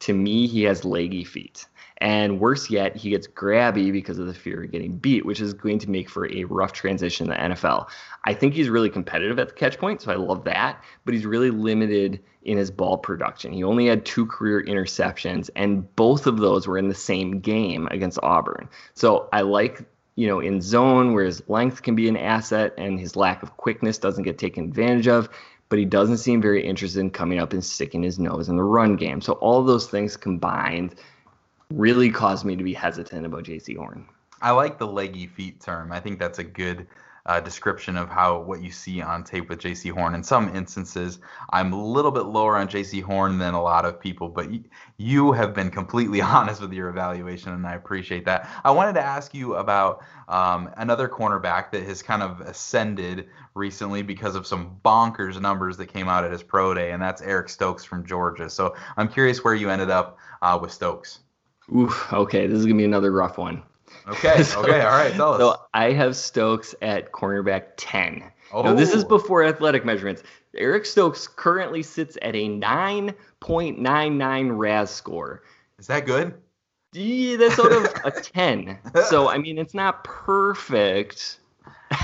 To 0.00 0.12
me, 0.12 0.46
he 0.46 0.62
has 0.64 0.84
leggy 0.84 1.24
feet. 1.24 1.66
And 1.98 2.40
worse 2.40 2.68
yet, 2.68 2.94
he 2.94 3.10
gets 3.10 3.26
grabby 3.26 3.90
because 3.90 4.18
of 4.18 4.26
the 4.26 4.34
fear 4.34 4.64
of 4.64 4.70
getting 4.70 4.98
beat, 4.98 5.24
which 5.24 5.40
is 5.40 5.54
going 5.54 5.78
to 5.78 5.90
make 5.90 6.10
for 6.10 6.30
a 6.30 6.44
rough 6.44 6.72
transition 6.72 7.30
in 7.30 7.30
the 7.30 7.54
NFL. 7.54 7.88
I 8.24 8.34
think 8.34 8.52
he's 8.52 8.68
really 8.68 8.90
competitive 8.90 9.38
at 9.38 9.48
the 9.48 9.54
catch 9.54 9.78
point, 9.78 10.02
so 10.02 10.12
I 10.12 10.16
love 10.16 10.44
that, 10.44 10.82
but 11.04 11.14
he's 11.14 11.24
really 11.24 11.50
limited 11.50 12.22
in 12.42 12.58
his 12.58 12.70
ball 12.70 12.98
production. 12.98 13.52
He 13.52 13.64
only 13.64 13.86
had 13.86 14.04
two 14.04 14.26
career 14.26 14.62
interceptions, 14.62 15.48
and 15.56 15.94
both 15.96 16.26
of 16.26 16.36
those 16.38 16.66
were 16.66 16.76
in 16.76 16.88
the 16.88 16.94
same 16.94 17.40
game 17.40 17.88
against 17.90 18.18
Auburn. 18.22 18.68
So 18.92 19.28
I 19.32 19.40
like, 19.40 19.82
you 20.16 20.26
know, 20.26 20.40
in 20.40 20.60
zone 20.60 21.14
where 21.14 21.24
his 21.24 21.42
length 21.48 21.82
can 21.82 21.94
be 21.94 22.08
an 22.08 22.16
asset 22.16 22.74
and 22.76 23.00
his 23.00 23.16
lack 23.16 23.42
of 23.42 23.56
quickness 23.56 23.96
doesn't 23.96 24.24
get 24.24 24.38
taken 24.38 24.64
advantage 24.64 25.08
of 25.08 25.30
but 25.68 25.78
he 25.78 25.84
doesn't 25.84 26.18
seem 26.18 26.40
very 26.40 26.64
interested 26.64 27.00
in 27.00 27.10
coming 27.10 27.38
up 27.38 27.52
and 27.52 27.64
sticking 27.64 28.02
his 28.02 28.18
nose 28.18 28.48
in 28.48 28.56
the 28.56 28.62
run 28.62 28.96
game. 28.96 29.20
So 29.20 29.32
all 29.34 29.64
those 29.64 29.88
things 29.88 30.16
combined 30.16 30.94
really 31.72 32.10
caused 32.10 32.44
me 32.44 32.56
to 32.56 32.64
be 32.64 32.74
hesitant 32.74 33.26
about 33.26 33.44
Jaycee 33.44 33.76
Horn. 33.76 34.06
I 34.40 34.50
like 34.50 34.78
the 34.78 34.86
leggy 34.86 35.26
feet 35.26 35.60
term. 35.60 35.92
I 35.92 36.00
think 36.00 36.18
that's 36.18 36.38
a 36.38 36.44
good 36.44 36.86
uh, 37.26 37.40
description 37.40 37.96
of 37.96 38.08
how 38.08 38.40
what 38.40 38.62
you 38.62 38.70
see 38.70 39.02
on 39.02 39.24
tape 39.24 39.48
with 39.48 39.58
Jaycee 39.58 39.90
Horn. 39.90 40.14
In 40.14 40.22
some 40.22 40.54
instances, 40.54 41.18
I'm 41.50 41.72
a 41.72 41.84
little 41.84 42.12
bit 42.12 42.26
lower 42.26 42.56
on 42.56 42.68
Jaycee 42.68 43.02
Horn 43.02 43.38
than 43.38 43.54
a 43.54 43.62
lot 43.62 43.84
of 43.84 43.98
people, 43.98 44.28
but 44.28 44.48
y- 44.48 44.62
you 44.96 45.32
have 45.32 45.52
been 45.52 45.70
completely 45.70 46.20
honest 46.22 46.60
with 46.60 46.72
your 46.72 46.88
evaluation, 46.88 47.52
and 47.52 47.66
I 47.66 47.74
appreciate 47.74 48.24
that. 48.26 48.48
I 48.62 48.70
wanted 48.70 48.92
to 48.94 49.02
ask 49.02 49.34
you 49.34 49.56
about 49.56 50.04
um, 50.28 50.70
another 50.76 51.08
cornerback 51.08 51.72
that 51.72 51.82
has 51.82 52.00
kind 52.00 52.22
of 52.22 52.40
ascended 52.42 53.28
recently 53.54 54.02
because 54.02 54.36
of 54.36 54.46
some 54.46 54.78
bonkers 54.84 55.40
numbers 55.40 55.76
that 55.78 55.86
came 55.86 56.08
out 56.08 56.24
at 56.24 56.30
his 56.30 56.44
pro 56.44 56.74
day, 56.74 56.92
and 56.92 57.02
that's 57.02 57.22
Eric 57.22 57.48
Stokes 57.48 57.82
from 57.82 58.06
Georgia. 58.06 58.48
So 58.48 58.76
I'm 58.96 59.08
curious 59.08 59.42
where 59.42 59.54
you 59.54 59.68
ended 59.68 59.90
up 59.90 60.18
uh, 60.42 60.56
with 60.60 60.70
Stokes. 60.70 61.20
Oof. 61.74 62.12
Okay, 62.12 62.46
this 62.46 62.58
is 62.58 62.66
gonna 62.66 62.78
be 62.78 62.84
another 62.84 63.10
rough 63.12 63.38
one. 63.38 63.62
Okay. 64.08 64.42
so, 64.42 64.62
okay. 64.62 64.82
All 64.82 64.90
right. 64.90 65.12
Tell 65.12 65.34
us. 65.34 65.40
So 65.40 65.56
I 65.74 65.92
have 65.92 66.16
Stokes 66.16 66.74
at 66.82 67.12
cornerback 67.12 67.64
ten. 67.76 68.24
Oh. 68.52 68.62
Now, 68.62 68.74
this 68.74 68.92
is 68.94 69.04
before 69.04 69.44
athletic 69.44 69.84
measurements. 69.84 70.22
Eric 70.56 70.86
Stokes 70.86 71.26
currently 71.26 71.82
sits 71.82 72.16
at 72.22 72.34
a 72.34 72.48
9.99 72.48 74.58
RAS 74.58 74.90
score. 74.90 75.42
Is 75.78 75.86
that 75.88 76.06
good? 76.06 76.32
Yeah, 76.92 77.36
that's 77.36 77.56
sort 77.56 77.72
of 77.72 77.84
a 78.04 78.10
10. 78.22 78.78
So, 79.08 79.28
I 79.28 79.38
mean, 79.38 79.58
it's 79.58 79.74
not 79.74 80.04
perfect, 80.04 81.40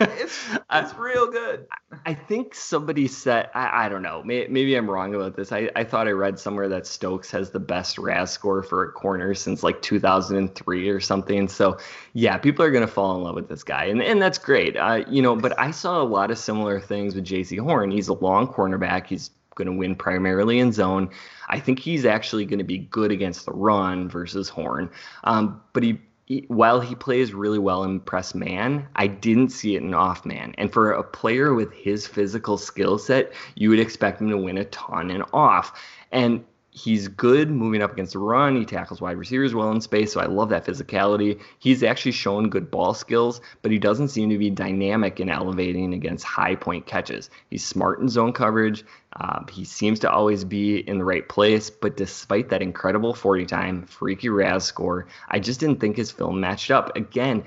it's 0.00 0.44
it's 0.72 0.94
real 0.94 1.30
good. 1.30 1.66
I 2.04 2.14
think 2.14 2.54
somebody 2.54 3.08
said 3.08 3.50
I, 3.54 3.86
I 3.86 3.88
don't 3.88 4.02
know. 4.02 4.22
May, 4.24 4.46
maybe 4.48 4.74
I'm 4.74 4.88
wrong 4.88 5.14
about 5.14 5.36
this. 5.36 5.52
I, 5.52 5.70
I 5.76 5.84
thought 5.84 6.08
I 6.08 6.12
read 6.12 6.38
somewhere 6.38 6.68
that 6.68 6.86
Stokes 6.86 7.30
has 7.30 7.50
the 7.50 7.60
best 7.60 7.98
RAS 7.98 8.30
score 8.30 8.62
for 8.62 8.84
a 8.84 8.92
corner 8.92 9.34
since 9.34 9.62
like 9.62 9.82
2003 9.82 10.88
or 10.88 11.00
something. 11.00 11.48
So 11.48 11.78
yeah, 12.12 12.38
people 12.38 12.64
are 12.64 12.70
gonna 12.70 12.86
fall 12.86 13.16
in 13.16 13.22
love 13.22 13.34
with 13.34 13.48
this 13.48 13.64
guy, 13.64 13.84
and 13.84 14.02
and 14.02 14.20
that's 14.20 14.38
great. 14.38 14.76
Uh, 14.76 15.04
you 15.08 15.22
know, 15.22 15.36
but 15.36 15.58
I 15.58 15.70
saw 15.70 16.02
a 16.02 16.04
lot 16.04 16.30
of 16.30 16.38
similar 16.38 16.80
things 16.80 17.14
with 17.14 17.24
Jaycee 17.24 17.60
Horn. 17.60 17.90
He's 17.90 18.08
a 18.08 18.14
long 18.14 18.48
cornerback. 18.48 19.06
He's 19.06 19.30
going 19.56 19.66
to 19.66 19.72
win 19.72 19.96
primarily 19.96 20.60
in 20.60 20.70
zone. 20.70 21.10
I 21.48 21.58
think 21.58 21.80
he's 21.80 22.04
actually 22.04 22.44
going 22.44 22.58
to 22.58 22.64
be 22.64 22.78
good 22.78 23.10
against 23.10 23.46
the 23.46 23.52
run 23.52 24.08
versus 24.08 24.48
Horn. 24.48 24.90
Um, 25.24 25.60
but 25.72 25.82
he 25.82 25.98
while 26.48 26.80
he 26.80 26.94
plays 26.94 27.32
really 27.32 27.58
well 27.58 27.84
in 27.84 28.00
press 28.00 28.34
man, 28.34 28.86
I 28.96 29.06
didn't 29.06 29.50
see 29.50 29.76
it 29.76 29.82
in 29.82 29.94
off 29.94 30.26
man. 30.26 30.54
And 30.58 30.72
for 30.72 30.92
a 30.92 31.02
player 31.02 31.54
with 31.54 31.72
his 31.72 32.06
physical 32.06 32.58
skill 32.58 32.98
set, 32.98 33.32
you 33.54 33.70
would 33.70 33.78
expect 33.78 34.20
him 34.20 34.30
to 34.30 34.36
win 34.36 34.58
a 34.58 34.64
ton 34.64 35.10
in 35.10 35.22
off. 35.32 35.80
And 36.10 36.44
he's 36.76 37.08
good 37.08 37.50
moving 37.50 37.80
up 37.80 37.92
against 37.92 38.12
the 38.12 38.18
run. 38.18 38.54
He 38.54 38.66
tackles 38.66 39.00
wide 39.00 39.16
receivers 39.16 39.54
well 39.54 39.70
in 39.72 39.80
space, 39.80 40.12
so 40.12 40.20
I 40.20 40.26
love 40.26 40.50
that 40.50 40.66
physicality. 40.66 41.40
He's 41.58 41.82
actually 41.82 42.12
shown 42.12 42.50
good 42.50 42.70
ball 42.70 42.92
skills, 42.92 43.40
but 43.62 43.72
he 43.72 43.78
doesn't 43.78 44.08
seem 44.08 44.28
to 44.28 44.36
be 44.36 44.50
dynamic 44.50 45.18
in 45.18 45.30
elevating 45.30 45.94
against 45.94 46.24
high 46.24 46.54
point 46.54 46.86
catches. 46.86 47.30
He's 47.50 47.64
smart 47.64 48.00
in 48.00 48.10
zone 48.10 48.34
coverage. 48.34 48.84
Uh, 49.18 49.40
he 49.50 49.64
seems 49.64 49.98
to 50.00 50.10
always 50.10 50.44
be 50.44 50.76
in 50.76 50.98
the 50.98 51.04
right 51.04 51.26
place, 51.26 51.70
but 51.70 51.96
despite 51.96 52.50
that 52.50 52.60
incredible 52.60 53.14
40 53.14 53.46
time, 53.46 53.86
freaky 53.86 54.28
RAS 54.28 54.64
score, 54.64 55.06
I 55.30 55.38
just 55.38 55.58
didn't 55.58 55.80
think 55.80 55.96
his 55.96 56.12
film 56.12 56.40
matched 56.40 56.70
up. 56.70 56.94
Again, 56.94 57.42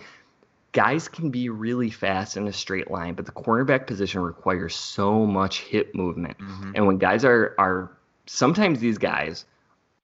guys 0.72 1.08
can 1.08 1.30
be 1.30 1.50
really 1.50 1.92
fast 1.92 2.36
in 2.36 2.48
a 2.48 2.54
straight 2.54 2.90
line, 2.90 3.14
but 3.14 3.28
the 3.28 3.32
cornerback 3.32 3.86
position 3.86 4.22
requires 4.22 4.76
so 4.76 5.28
much 5.28 5.62
hip 5.62 5.94
movement. 5.94 6.40
Mm-hmm. 6.40 6.72
And 6.74 6.88
when 6.88 6.98
guys 6.98 7.24
are 7.24 7.54
are 7.60 7.92
sometimes 8.30 8.80
these 8.80 9.00
guys 9.00 9.46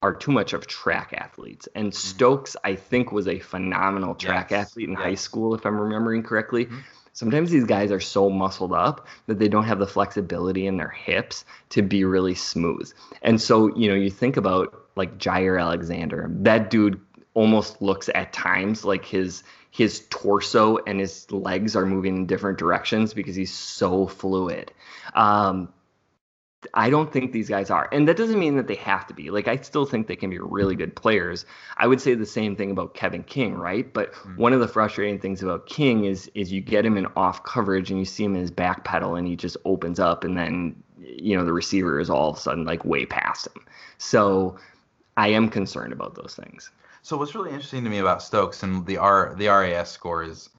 are 0.01 0.13
too 0.13 0.32
much 0.32 0.53
of 0.53 0.65
track 0.65 1.13
athletes. 1.15 1.67
And 1.76 1.91
mm-hmm. 1.91 1.95
Stokes, 1.95 2.57
I 2.63 2.76
think, 2.76 3.11
was 3.11 3.28
a 3.28 3.39
phenomenal 3.39 4.15
track 4.15 4.51
yes. 4.51 4.67
athlete 4.67 4.89
in 4.89 4.93
yes. 4.93 5.03
high 5.03 5.15
school, 5.15 5.53
if 5.53 5.65
I'm 5.65 5.80
remembering 5.80 6.23
correctly. 6.23 6.65
Mm-hmm. 6.65 6.80
Sometimes 7.13 7.49
these 7.49 7.63
guys 7.63 7.91
are 7.91 7.99
so 7.99 8.30
muscled 8.30 8.73
up 8.73 9.07
that 9.28 9.39
they 9.39 9.47
don't 9.47 9.63
have 9.63 9.80
the 9.80 9.88
flexibility 9.88 10.67
in 10.67 10.76
their 10.76 10.89
hips 10.89 11.45
to 11.69 11.82
be 11.82 12.03
really 12.03 12.36
smooth. 12.36 12.91
And 13.21 13.39
so, 13.39 13.73
you 13.78 13.88
know, 13.88 13.95
you 13.95 14.09
think 14.09 14.36
about 14.38 14.76
like 14.95 15.17
Jaire 15.17 15.61
Alexander, 15.61 16.28
that 16.30 16.69
dude 16.69 16.99
almost 17.36 17.82
looks 17.82 18.09
at 18.13 18.34
times 18.34 18.84
like 18.84 19.05
his 19.05 19.43
his 19.71 20.05
torso 20.09 20.78
and 20.88 20.99
his 20.99 21.30
legs 21.32 21.76
are 21.76 21.86
moving 21.86 22.15
in 22.15 22.26
different 22.26 22.57
directions 22.57 23.13
because 23.13 23.36
he's 23.36 23.53
so 23.53 24.07
fluid. 24.07 24.71
Um, 25.13 25.69
I 26.74 26.89
don't 26.89 27.11
think 27.11 27.32
these 27.32 27.49
guys 27.49 27.70
are. 27.70 27.88
And 27.91 28.07
that 28.07 28.18
doesn't 28.18 28.39
mean 28.39 28.55
that 28.57 28.68
they 28.68 28.76
have 28.76 29.05
to 29.07 29.13
be. 29.13 29.30
Like 29.30 29.47
I 29.47 29.57
still 29.57 29.86
think 29.86 30.07
they 30.07 30.16
can 30.16 30.30
be 30.30 30.39
really 30.39 30.76
good 30.76 30.95
players. 30.95 31.45
I 31.78 31.88
would 31.88 32.01
say 32.01 32.13
the 32.16 32.26
same 32.26 32.55
thing 32.55 32.72
about 32.72 32.93
Kevin 32.93 33.24
King, 33.24 33.55
right? 33.55 33.91
But 33.93 34.13
mm-hmm. 34.13 34.36
one 34.38 34.53
of 34.53 34.59
the 34.59 34.68
frustrating 34.68 35.20
things 35.20 35.43
about 35.43 35.68
King 35.68 36.05
is 36.05 36.30
is 36.34 36.51
you 36.51 36.61
get 36.61 36.86
him 36.86 36.97
in 36.97 37.07
off 37.16 37.43
coverage 37.43 37.89
and 37.89 37.99
you 37.99 38.05
see 38.05 38.24
him 38.24 38.36
in 38.36 38.41
his 38.41 38.51
back 38.51 38.84
pedal 38.84 39.16
and 39.16 39.28
he 39.28 39.36
just 39.36 39.57
opens 39.66 39.99
up 39.99 40.24
and 40.24 40.38
then 40.38 40.76
you 40.99 41.38
know 41.38 41.45
the 41.45 41.53
receiver 41.53 41.99
is 41.99 42.09
all 42.09 42.30
of 42.30 42.38
a 42.38 42.39
sudden 42.39 42.66
like 42.66 42.84
way 42.86 43.05
past 43.05 43.47
him. 43.47 43.66
So 43.97 44.57
I 45.18 45.30
am 45.30 45.49
concerned 45.49 45.93
about 45.93 46.16
those 46.16 46.36
things. 46.36 46.72
So 47.01 47.18
what's 47.18 47.36
really 47.36 47.51
interesting 47.51 47.84
to 47.84 47.89
me 47.89 47.99
about 47.99 48.24
Stokes 48.24 48.63
and 48.63 48.86
the 48.86 48.97
R 48.97 49.36
the 49.38 49.47
RAS 49.47 49.91
score 49.91 50.24
is 50.24 50.49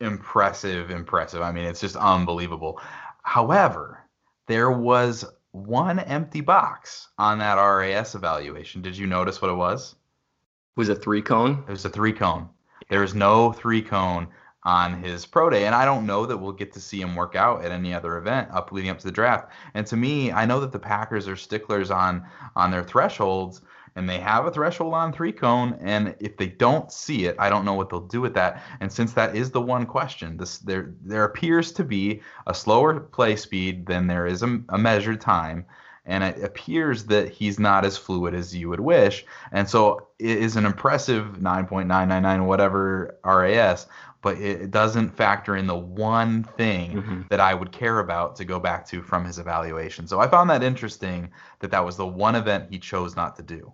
impressive, 0.00 0.90
impressive. 0.90 1.42
I 1.42 1.52
mean, 1.52 1.64
it's 1.64 1.80
just 1.80 1.96
unbelievable. 1.96 2.80
However, 3.22 4.00
there 4.46 4.70
was 4.70 5.24
one 5.54 6.00
empty 6.00 6.40
box 6.40 7.08
on 7.16 7.38
that 7.38 7.54
RAS 7.54 8.16
evaluation. 8.16 8.82
Did 8.82 8.96
you 8.96 9.06
notice 9.06 9.40
what 9.40 9.52
it 9.52 9.54
was? 9.54 9.92
It 9.92 10.80
Was 10.80 10.88
it 10.88 10.96
three 10.96 11.22
cone? 11.22 11.62
It 11.68 11.70
was 11.70 11.84
a 11.84 11.88
three 11.88 12.12
cone. 12.12 12.48
There 12.88 13.04
is 13.04 13.14
no 13.14 13.52
three 13.52 13.80
cone 13.80 14.26
on 14.64 15.00
his 15.00 15.24
pro 15.24 15.50
day. 15.50 15.66
And 15.66 15.74
I 15.74 15.84
don't 15.84 16.06
know 16.06 16.26
that 16.26 16.38
we'll 16.38 16.52
get 16.52 16.72
to 16.72 16.80
see 16.80 17.00
him 17.00 17.14
work 17.14 17.36
out 17.36 17.64
at 17.64 17.70
any 17.70 17.94
other 17.94 18.16
event 18.16 18.48
up 18.50 18.72
leading 18.72 18.90
up 18.90 18.98
to 18.98 19.06
the 19.06 19.12
draft. 19.12 19.52
And 19.74 19.86
to 19.86 19.96
me, 19.96 20.32
I 20.32 20.44
know 20.44 20.58
that 20.58 20.72
the 20.72 20.78
Packers 20.78 21.28
are 21.28 21.36
sticklers 21.36 21.90
on 21.90 22.26
on 22.56 22.72
their 22.72 22.82
thresholds 22.82 23.62
and 23.96 24.08
they 24.08 24.18
have 24.18 24.46
a 24.46 24.50
threshold 24.50 24.94
on 24.94 25.12
three 25.12 25.32
cone 25.32 25.78
and 25.80 26.14
if 26.20 26.36
they 26.36 26.46
don't 26.46 26.92
see 26.92 27.26
it 27.26 27.36
i 27.38 27.48
don't 27.48 27.64
know 27.64 27.74
what 27.74 27.88
they'll 27.88 28.00
do 28.00 28.20
with 28.20 28.34
that 28.34 28.62
and 28.80 28.92
since 28.92 29.12
that 29.12 29.34
is 29.36 29.50
the 29.50 29.60
one 29.60 29.86
question 29.86 30.36
this 30.36 30.58
there 30.58 30.94
there 31.02 31.24
appears 31.24 31.72
to 31.72 31.84
be 31.84 32.20
a 32.46 32.54
slower 32.54 33.00
play 33.00 33.36
speed 33.36 33.86
than 33.86 34.06
there 34.06 34.26
is 34.26 34.42
a, 34.42 34.60
a 34.70 34.78
measured 34.78 35.20
time 35.20 35.64
and 36.06 36.22
it 36.22 36.42
appears 36.44 37.04
that 37.04 37.30
he's 37.30 37.58
not 37.58 37.84
as 37.84 37.96
fluid 37.96 38.34
as 38.34 38.54
you 38.54 38.68
would 38.68 38.80
wish 38.80 39.24
and 39.52 39.68
so 39.68 40.08
it 40.18 40.38
is 40.38 40.56
an 40.56 40.66
impressive 40.66 41.38
9.999 41.38 42.46
whatever 42.46 43.18
ras 43.24 43.86
but 44.24 44.38
it 44.38 44.70
doesn't 44.70 45.10
factor 45.10 45.54
in 45.54 45.66
the 45.66 45.76
one 45.76 46.44
thing 46.44 46.92
mm-hmm. 46.92 47.22
that 47.28 47.40
I 47.40 47.52
would 47.52 47.72
care 47.72 47.98
about 47.98 48.36
to 48.36 48.46
go 48.46 48.58
back 48.58 48.86
to 48.86 49.02
from 49.02 49.22
his 49.22 49.38
evaluation. 49.38 50.06
So 50.08 50.18
I 50.18 50.28
found 50.28 50.48
that 50.48 50.62
interesting 50.62 51.30
that 51.58 51.70
that 51.72 51.84
was 51.84 51.98
the 51.98 52.06
one 52.06 52.34
event 52.34 52.70
he 52.70 52.78
chose 52.78 53.16
not 53.16 53.36
to 53.36 53.42
do. 53.42 53.70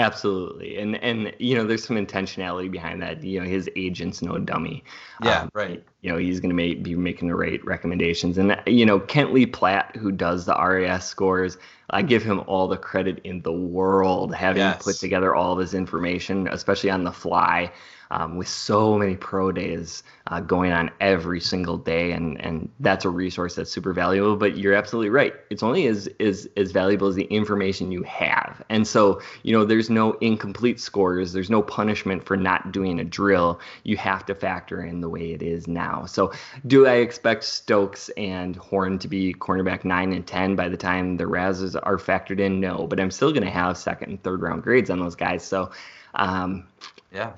Absolutely, 0.00 0.78
and 0.78 0.96
and 1.02 1.34
you 1.38 1.54
know, 1.54 1.64
there's 1.64 1.84
some 1.84 1.96
intentionality 1.96 2.70
behind 2.70 3.02
that. 3.02 3.22
You 3.22 3.40
know, 3.40 3.46
his 3.46 3.68
agent's 3.76 4.22
no 4.22 4.38
dummy. 4.38 4.82
Yeah, 5.22 5.42
um, 5.42 5.50
right. 5.52 5.84
You 6.00 6.10
know, 6.10 6.18
he's 6.18 6.40
going 6.40 6.48
to 6.48 6.56
make, 6.56 6.82
be 6.82 6.94
making 6.94 7.28
the 7.28 7.34
right 7.34 7.62
recommendations, 7.64 8.38
and 8.38 8.58
you 8.66 8.86
know, 8.86 8.98
Kent 8.98 9.34
Lee 9.34 9.46
Platte, 9.46 9.94
who 9.96 10.10
does 10.10 10.46
the 10.46 10.54
RAS 10.54 11.06
scores, 11.06 11.58
I 11.90 12.02
give 12.02 12.22
him 12.22 12.40
all 12.46 12.66
the 12.66 12.78
credit 12.78 13.20
in 13.24 13.42
the 13.42 13.52
world, 13.52 14.34
having 14.34 14.62
yes. 14.62 14.82
put 14.82 14.96
together 14.96 15.34
all 15.34 15.52
of 15.52 15.58
his 15.58 15.74
information, 15.74 16.48
especially 16.48 16.90
on 16.90 17.04
the 17.04 17.12
fly 17.12 17.70
um, 18.10 18.36
with 18.36 18.48
so 18.48 18.98
many 18.98 19.16
pro 19.16 19.52
days 19.52 20.02
uh, 20.26 20.40
going 20.40 20.72
on 20.72 20.90
every 21.00 21.40
single 21.40 21.76
day, 21.76 22.12
and 22.12 22.40
and 22.40 22.68
that's 22.80 23.04
a 23.04 23.08
resource 23.08 23.54
that's 23.54 23.70
super 23.70 23.92
valuable. 23.92 24.36
But 24.36 24.58
you're 24.58 24.74
absolutely 24.74 25.10
right; 25.10 25.34
it's 25.50 25.62
only 25.62 25.86
as 25.86 26.08
as 26.18 26.48
as 26.56 26.72
valuable 26.72 27.06
as 27.06 27.14
the 27.14 27.24
information 27.24 27.92
you 27.92 28.02
have. 28.02 28.62
And 28.68 28.86
so 28.86 29.20
you 29.42 29.52
know, 29.52 29.64
there's 29.64 29.90
no 29.90 30.12
incomplete 30.14 30.80
scores, 30.80 31.32
there's 31.32 31.50
no 31.50 31.62
punishment 31.62 32.24
for 32.24 32.36
not 32.36 32.72
doing 32.72 32.98
a 32.98 33.04
drill. 33.04 33.60
You 33.84 33.96
have 33.98 34.26
to 34.26 34.34
factor 34.34 34.82
in 34.82 35.00
the 35.00 35.08
way 35.08 35.32
it 35.32 35.42
is 35.42 35.68
now. 35.68 36.04
So 36.06 36.32
do 36.66 36.86
I 36.86 36.94
expect 36.94 37.44
Stokes 37.44 38.08
and 38.16 38.56
Horn 38.56 38.98
to 38.98 39.08
be 39.08 39.34
cornerback 39.34 39.84
nine 39.84 40.12
and 40.12 40.26
ten 40.26 40.56
by 40.56 40.68
the 40.68 40.76
time 40.76 41.16
the 41.16 41.24
Razzes 41.24 41.78
are 41.82 41.96
factored 41.96 42.40
in? 42.40 42.60
No, 42.60 42.86
but 42.88 42.98
I'm 42.98 43.10
still 43.10 43.30
going 43.30 43.44
to 43.44 43.50
have 43.50 43.78
second 43.78 44.10
and 44.10 44.22
third 44.22 44.42
round 44.42 44.62
grades 44.64 44.90
on 44.90 44.98
those 44.98 45.14
guys. 45.14 45.44
So. 45.44 45.70
Um, 46.12 46.66
yeah 47.12 47.34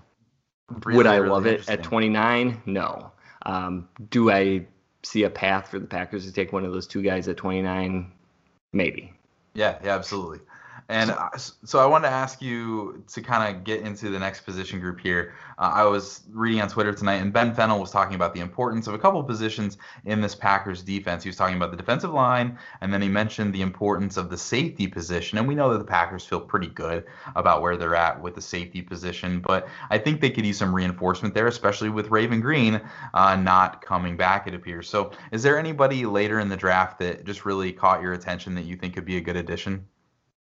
Really, 0.84 0.96
Would 0.96 1.06
I 1.06 1.16
really 1.16 1.30
love 1.30 1.46
it 1.46 1.68
at 1.68 1.82
29? 1.82 2.62
No. 2.66 3.12
Um, 3.44 3.88
do 4.10 4.30
I 4.30 4.66
see 5.02 5.24
a 5.24 5.30
path 5.30 5.70
for 5.70 5.78
the 5.78 5.86
Packers 5.86 6.26
to 6.26 6.32
take 6.32 6.52
one 6.52 6.64
of 6.64 6.72
those 6.72 6.86
two 6.86 7.02
guys 7.02 7.28
at 7.28 7.36
29? 7.36 8.12
Maybe. 8.72 9.12
Yeah, 9.54 9.78
yeah, 9.84 9.94
absolutely. 9.94 10.40
And 10.88 11.14
so 11.40 11.78
I 11.78 11.86
wanted 11.86 12.08
to 12.08 12.14
ask 12.14 12.42
you 12.42 13.04
to 13.12 13.22
kind 13.22 13.54
of 13.54 13.64
get 13.64 13.80
into 13.80 14.10
the 14.10 14.18
next 14.18 14.42
position 14.42 14.80
group 14.80 15.00
here. 15.00 15.34
Uh, 15.58 15.70
I 15.74 15.84
was 15.84 16.22
reading 16.30 16.60
on 16.60 16.68
Twitter 16.68 16.92
tonight, 16.92 17.16
and 17.16 17.32
Ben 17.32 17.54
Fennell 17.54 17.78
was 17.78 17.90
talking 17.90 18.14
about 18.14 18.34
the 18.34 18.40
importance 18.40 18.86
of 18.86 18.94
a 18.94 18.98
couple 18.98 19.20
of 19.20 19.26
positions 19.26 19.78
in 20.04 20.20
this 20.20 20.34
Packers 20.34 20.82
defense. 20.82 21.22
He 21.22 21.28
was 21.28 21.36
talking 21.36 21.56
about 21.56 21.70
the 21.70 21.76
defensive 21.76 22.12
line, 22.12 22.58
and 22.80 22.92
then 22.92 23.00
he 23.00 23.08
mentioned 23.08 23.54
the 23.54 23.62
importance 23.62 24.16
of 24.16 24.28
the 24.28 24.36
safety 24.36 24.86
position. 24.86 25.38
And 25.38 25.46
we 25.46 25.54
know 25.54 25.72
that 25.72 25.78
the 25.78 25.84
Packers 25.84 26.24
feel 26.24 26.40
pretty 26.40 26.68
good 26.68 27.04
about 27.36 27.62
where 27.62 27.76
they're 27.76 27.94
at 27.94 28.20
with 28.20 28.34
the 28.34 28.42
safety 28.42 28.82
position, 28.82 29.40
but 29.40 29.68
I 29.90 29.98
think 29.98 30.20
they 30.20 30.30
could 30.30 30.44
use 30.44 30.58
some 30.58 30.74
reinforcement 30.74 31.34
there, 31.34 31.46
especially 31.46 31.90
with 31.90 32.10
Raven 32.10 32.40
Greene 32.40 32.80
uh, 33.14 33.36
not 33.36 33.82
coming 33.82 34.16
back, 34.16 34.46
it 34.46 34.54
appears. 34.54 34.88
So 34.88 35.12
is 35.30 35.42
there 35.42 35.58
anybody 35.58 36.04
later 36.06 36.40
in 36.40 36.48
the 36.48 36.56
draft 36.56 36.98
that 36.98 37.24
just 37.24 37.44
really 37.44 37.72
caught 37.72 38.02
your 38.02 38.12
attention 38.12 38.54
that 38.56 38.64
you 38.64 38.76
think 38.76 38.94
could 38.94 39.04
be 39.04 39.16
a 39.16 39.20
good 39.20 39.36
addition? 39.36 39.86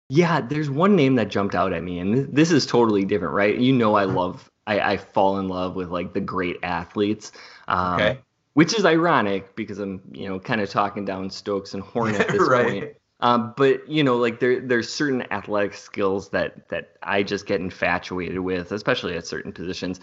Yeah, 0.09 0.41
there's 0.41 0.69
one 0.69 0.95
name 0.95 1.15
that 1.15 1.29
jumped 1.29 1.53
out 1.55 1.73
at 1.73 1.83
me, 1.83 1.99
and 1.99 2.33
this 2.33 2.51
is 2.51 2.65
totally 2.65 3.03
different, 3.03 3.33
right? 3.33 3.57
You 3.57 3.73
know, 3.73 3.95
I 3.95 4.05
love, 4.05 4.49
I, 4.65 4.79
I 4.79 4.97
fall 4.97 5.37
in 5.39 5.49
love 5.49 5.75
with 5.75 5.89
like 5.89 6.13
the 6.13 6.21
great 6.21 6.57
athletes. 6.63 7.31
Um, 7.67 7.95
okay. 7.95 8.19
Which 8.53 8.73
is 8.77 8.85
ironic 8.85 9.55
because 9.55 9.77
I'm, 9.77 10.01
you 10.11 10.27
know, 10.27 10.39
kind 10.39 10.61
of 10.61 10.69
talking 10.69 11.05
down 11.05 11.29
Stokes 11.29 11.73
and 11.73 11.83
Horn 11.83 12.15
at 12.15 12.27
this 12.31 12.47
right. 12.47 12.67
point. 12.67 12.95
Um, 13.19 13.53
but 13.57 13.87
you 13.87 14.03
know, 14.03 14.17
like 14.17 14.39
there 14.39 14.61
there's 14.61 14.91
certain 14.91 15.23
athletic 15.31 15.73
skills 15.73 16.29
that 16.29 16.69
that 16.69 16.97
I 17.03 17.23
just 17.23 17.45
get 17.45 17.61
infatuated 17.61 18.39
with, 18.39 18.71
especially 18.71 19.15
at 19.15 19.27
certain 19.27 19.51
positions 19.51 19.99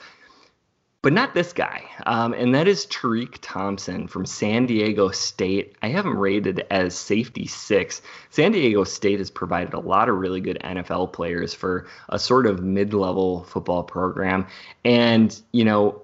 but 1.04 1.12
not 1.12 1.34
this 1.34 1.52
guy. 1.52 1.84
Um, 2.06 2.32
and 2.32 2.54
that 2.54 2.66
is 2.66 2.86
Tariq 2.86 3.36
Thompson 3.42 4.08
from 4.08 4.24
San 4.24 4.64
Diego 4.64 5.10
State. 5.10 5.76
I 5.82 5.88
have 5.88 6.06
him 6.06 6.16
rated 6.16 6.66
as 6.70 6.96
safety 6.96 7.46
six. 7.46 8.00
San 8.30 8.52
Diego 8.52 8.84
State 8.84 9.18
has 9.18 9.30
provided 9.30 9.74
a 9.74 9.80
lot 9.80 10.08
of 10.08 10.16
really 10.16 10.40
good 10.40 10.58
NFL 10.64 11.12
players 11.12 11.52
for 11.52 11.86
a 12.08 12.18
sort 12.18 12.46
of 12.46 12.64
mid 12.64 12.94
level 12.94 13.44
football 13.44 13.82
program. 13.82 14.46
And, 14.82 15.38
you 15.52 15.66
know, 15.66 16.00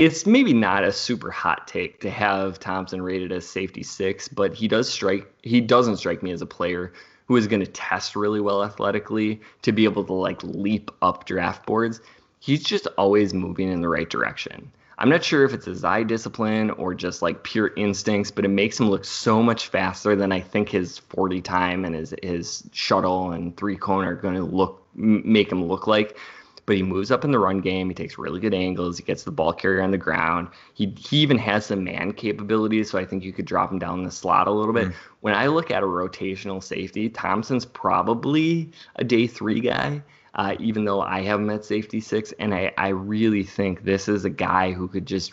it's 0.00 0.26
maybe 0.26 0.52
not 0.52 0.82
a 0.82 0.90
super 0.90 1.30
hot 1.30 1.68
take 1.68 2.00
to 2.00 2.10
have 2.10 2.58
Thompson 2.58 3.02
rated 3.02 3.30
as 3.30 3.46
safety 3.46 3.84
six, 3.84 4.26
but 4.26 4.52
he 4.52 4.66
does 4.66 4.90
strike, 4.90 5.32
he 5.44 5.60
doesn't 5.60 5.98
strike 5.98 6.24
me 6.24 6.32
as 6.32 6.42
a 6.42 6.46
player 6.46 6.92
who 7.26 7.36
is 7.36 7.46
going 7.46 7.64
to 7.64 7.70
test 7.70 8.16
really 8.16 8.40
well 8.40 8.64
athletically 8.64 9.40
to 9.62 9.70
be 9.70 9.84
able 9.84 10.04
to 10.04 10.12
like 10.12 10.42
leap 10.42 10.90
up 11.02 11.24
draft 11.24 11.64
boards 11.66 12.00
he's 12.44 12.62
just 12.62 12.86
always 12.98 13.32
moving 13.32 13.72
in 13.72 13.80
the 13.80 13.88
right 13.88 14.10
direction. 14.10 14.70
I'm 14.98 15.08
not 15.08 15.24
sure 15.24 15.44
if 15.44 15.54
it's 15.54 15.64
his 15.64 15.82
eye 15.82 16.02
discipline 16.02 16.70
or 16.72 16.94
just 16.94 17.22
like 17.22 17.42
pure 17.42 17.72
instincts, 17.76 18.30
but 18.30 18.44
it 18.44 18.48
makes 18.48 18.78
him 18.78 18.90
look 18.90 19.06
so 19.06 19.42
much 19.42 19.68
faster 19.68 20.14
than 20.14 20.30
I 20.30 20.40
think 20.40 20.68
his 20.68 20.98
40 20.98 21.40
time 21.40 21.86
and 21.86 21.94
his 21.94 22.14
his 22.22 22.68
shuttle 22.72 23.32
and 23.32 23.56
three 23.56 23.76
cone 23.76 24.04
are 24.04 24.14
going 24.14 24.34
to 24.34 24.44
look 24.44 24.86
make 24.94 25.50
him 25.50 25.64
look 25.64 25.86
like. 25.86 26.18
But 26.66 26.76
he 26.76 26.82
moves 26.82 27.10
up 27.10 27.24
in 27.24 27.30
the 27.30 27.38
run 27.38 27.60
game. 27.60 27.88
He 27.88 27.94
takes 27.94 28.16
really 28.16 28.40
good 28.40 28.54
angles. 28.54 28.98
He 28.98 29.04
gets 29.04 29.24
the 29.24 29.30
ball 29.30 29.52
carrier 29.52 29.82
on 29.82 29.90
the 29.90 29.98
ground. 29.98 30.48
He 30.74 30.94
he 30.98 31.18
even 31.18 31.38
has 31.38 31.66
some 31.66 31.82
man 31.82 32.12
capabilities, 32.12 32.90
so 32.90 32.98
I 32.98 33.06
think 33.06 33.24
you 33.24 33.32
could 33.32 33.46
drop 33.46 33.72
him 33.72 33.78
down 33.78 34.04
the 34.04 34.10
slot 34.10 34.48
a 34.48 34.52
little 34.52 34.74
bit. 34.74 34.88
Mm. 34.88 34.94
When 35.20 35.34
I 35.34 35.46
look 35.46 35.70
at 35.70 35.82
a 35.82 35.86
rotational 35.86 36.62
safety, 36.62 37.08
Thompson's 37.08 37.64
probably 37.64 38.70
a 38.96 39.04
day 39.04 39.26
three 39.26 39.60
guy 39.60 40.02
uh, 40.34 40.56
even 40.58 40.84
though 40.84 41.00
I 41.00 41.22
have 41.22 41.40
him 41.40 41.50
at 41.50 41.64
safety 41.64 42.00
six. 42.00 42.32
And 42.38 42.54
I, 42.54 42.72
I 42.76 42.88
really 42.88 43.44
think 43.44 43.84
this 43.84 44.08
is 44.08 44.24
a 44.24 44.30
guy 44.30 44.72
who 44.72 44.88
could 44.88 45.06
just 45.06 45.32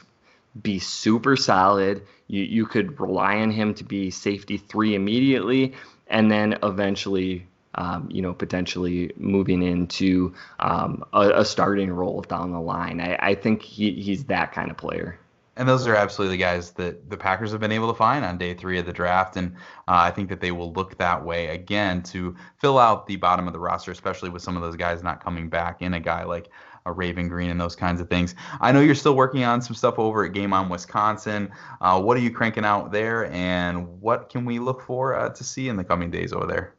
be 0.61 0.79
super 0.79 1.35
solid. 1.35 2.05
You, 2.27 2.43
you 2.43 2.65
could 2.65 2.99
rely 2.99 3.37
on 3.37 3.51
him 3.51 3.73
to 3.75 3.83
be 3.83 4.11
safety 4.11 4.57
three 4.57 4.95
immediately, 4.95 5.73
and 6.07 6.29
then 6.29 6.57
eventually, 6.61 7.47
um, 7.75 8.09
you 8.11 8.21
know, 8.21 8.33
potentially 8.33 9.11
moving 9.15 9.63
into 9.63 10.33
um, 10.59 11.03
a, 11.13 11.39
a, 11.39 11.45
starting 11.45 11.89
role 11.89 12.21
down 12.21 12.51
the 12.51 12.59
line. 12.59 12.99
I, 12.99 13.15
I 13.15 13.35
think 13.35 13.61
he, 13.61 13.93
he's 13.93 14.25
that 14.25 14.51
kind 14.51 14.69
of 14.69 14.77
player 14.77 15.17
and 15.57 15.67
those 15.67 15.85
are 15.85 15.95
absolutely 15.95 16.37
the 16.37 16.43
guys 16.43 16.71
that 16.71 17.09
the 17.09 17.17
Packers 17.17 17.51
have 17.51 17.59
been 17.59 17.71
able 17.71 17.91
to 17.91 17.97
find 17.97 18.23
on 18.23 18.37
day 18.37 18.53
three 18.53 18.79
of 18.79 18.85
the 18.85 18.93
draft, 18.93 19.35
and 19.35 19.53
uh, 19.87 19.99
I 20.05 20.11
think 20.11 20.29
that 20.29 20.39
they 20.39 20.51
will 20.51 20.71
look 20.73 20.97
that 20.97 21.23
way 21.23 21.47
again 21.47 22.01
to 22.03 22.35
fill 22.57 22.79
out 22.79 23.05
the 23.05 23.17
bottom 23.17 23.47
of 23.47 23.53
the 23.53 23.59
roster, 23.59 23.91
especially 23.91 24.29
with 24.29 24.41
some 24.41 24.55
of 24.55 24.61
those 24.61 24.75
guys 24.75 25.03
not 25.03 25.23
coming 25.23 25.49
back 25.49 25.81
in 25.81 25.93
a 25.93 25.99
guy 25.99 26.23
like 26.23 26.49
a 26.85 26.91
Raven 26.91 27.27
Greene 27.27 27.51
and 27.51 27.61
those 27.61 27.75
kinds 27.75 28.01
of 28.01 28.09
things. 28.09 28.33
I 28.59 28.71
know 28.71 28.81
you're 28.81 28.95
still 28.95 29.15
working 29.15 29.43
on 29.43 29.61
some 29.61 29.75
stuff 29.75 29.99
over 29.99 30.25
at 30.25 30.33
Game 30.33 30.53
On 30.53 30.67
Wisconsin. 30.67 31.51
Uh, 31.79 32.01
what 32.01 32.17
are 32.17 32.21
you 32.21 32.31
cranking 32.31 32.65
out 32.65 32.91
there, 32.91 33.31
and 33.31 34.01
what 34.01 34.29
can 34.29 34.45
we 34.45 34.57
look 34.57 34.81
for 34.81 35.15
uh, 35.15 35.29
to 35.29 35.43
see 35.43 35.69
in 35.69 35.75
the 35.75 35.83
coming 35.83 36.09
days 36.09 36.33
over 36.33 36.47
there? 36.47 36.75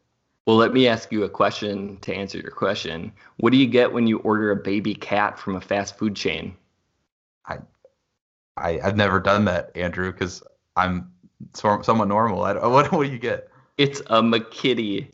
Well, 0.47 0.57
let 0.57 0.73
me 0.73 0.89
ask 0.89 1.13
you 1.13 1.23
a 1.23 1.29
question 1.29 1.99
to 1.99 2.13
answer 2.13 2.39
your 2.39 2.51
question. 2.51 3.13
What 3.37 3.53
do 3.53 3.59
you 3.59 3.67
get 3.69 3.93
when 3.93 4.09
you 4.09 4.19
order 4.21 4.51
a 4.51 4.57
baby 4.57 4.93
cat 4.93 5.39
from 5.39 5.55
a 5.55 5.61
fast 5.61 5.97
food 5.97 6.17
chain? 6.17 6.57
I 8.57 8.81
I've 8.81 8.97
never 8.97 9.21
done 9.21 9.45
that, 9.47 9.71
Andrew, 9.75 10.13
because 10.13 10.43
I'm 10.77 11.13
somewhat 11.55 12.09
normal. 12.09 12.43
I, 12.43 12.53
what, 12.67 12.93
what 12.93 13.07
do 13.07 13.13
you 13.13 13.19
get? 13.19 13.49
It's 13.79 14.01
a 14.01 14.23
McKitty. 14.23 15.11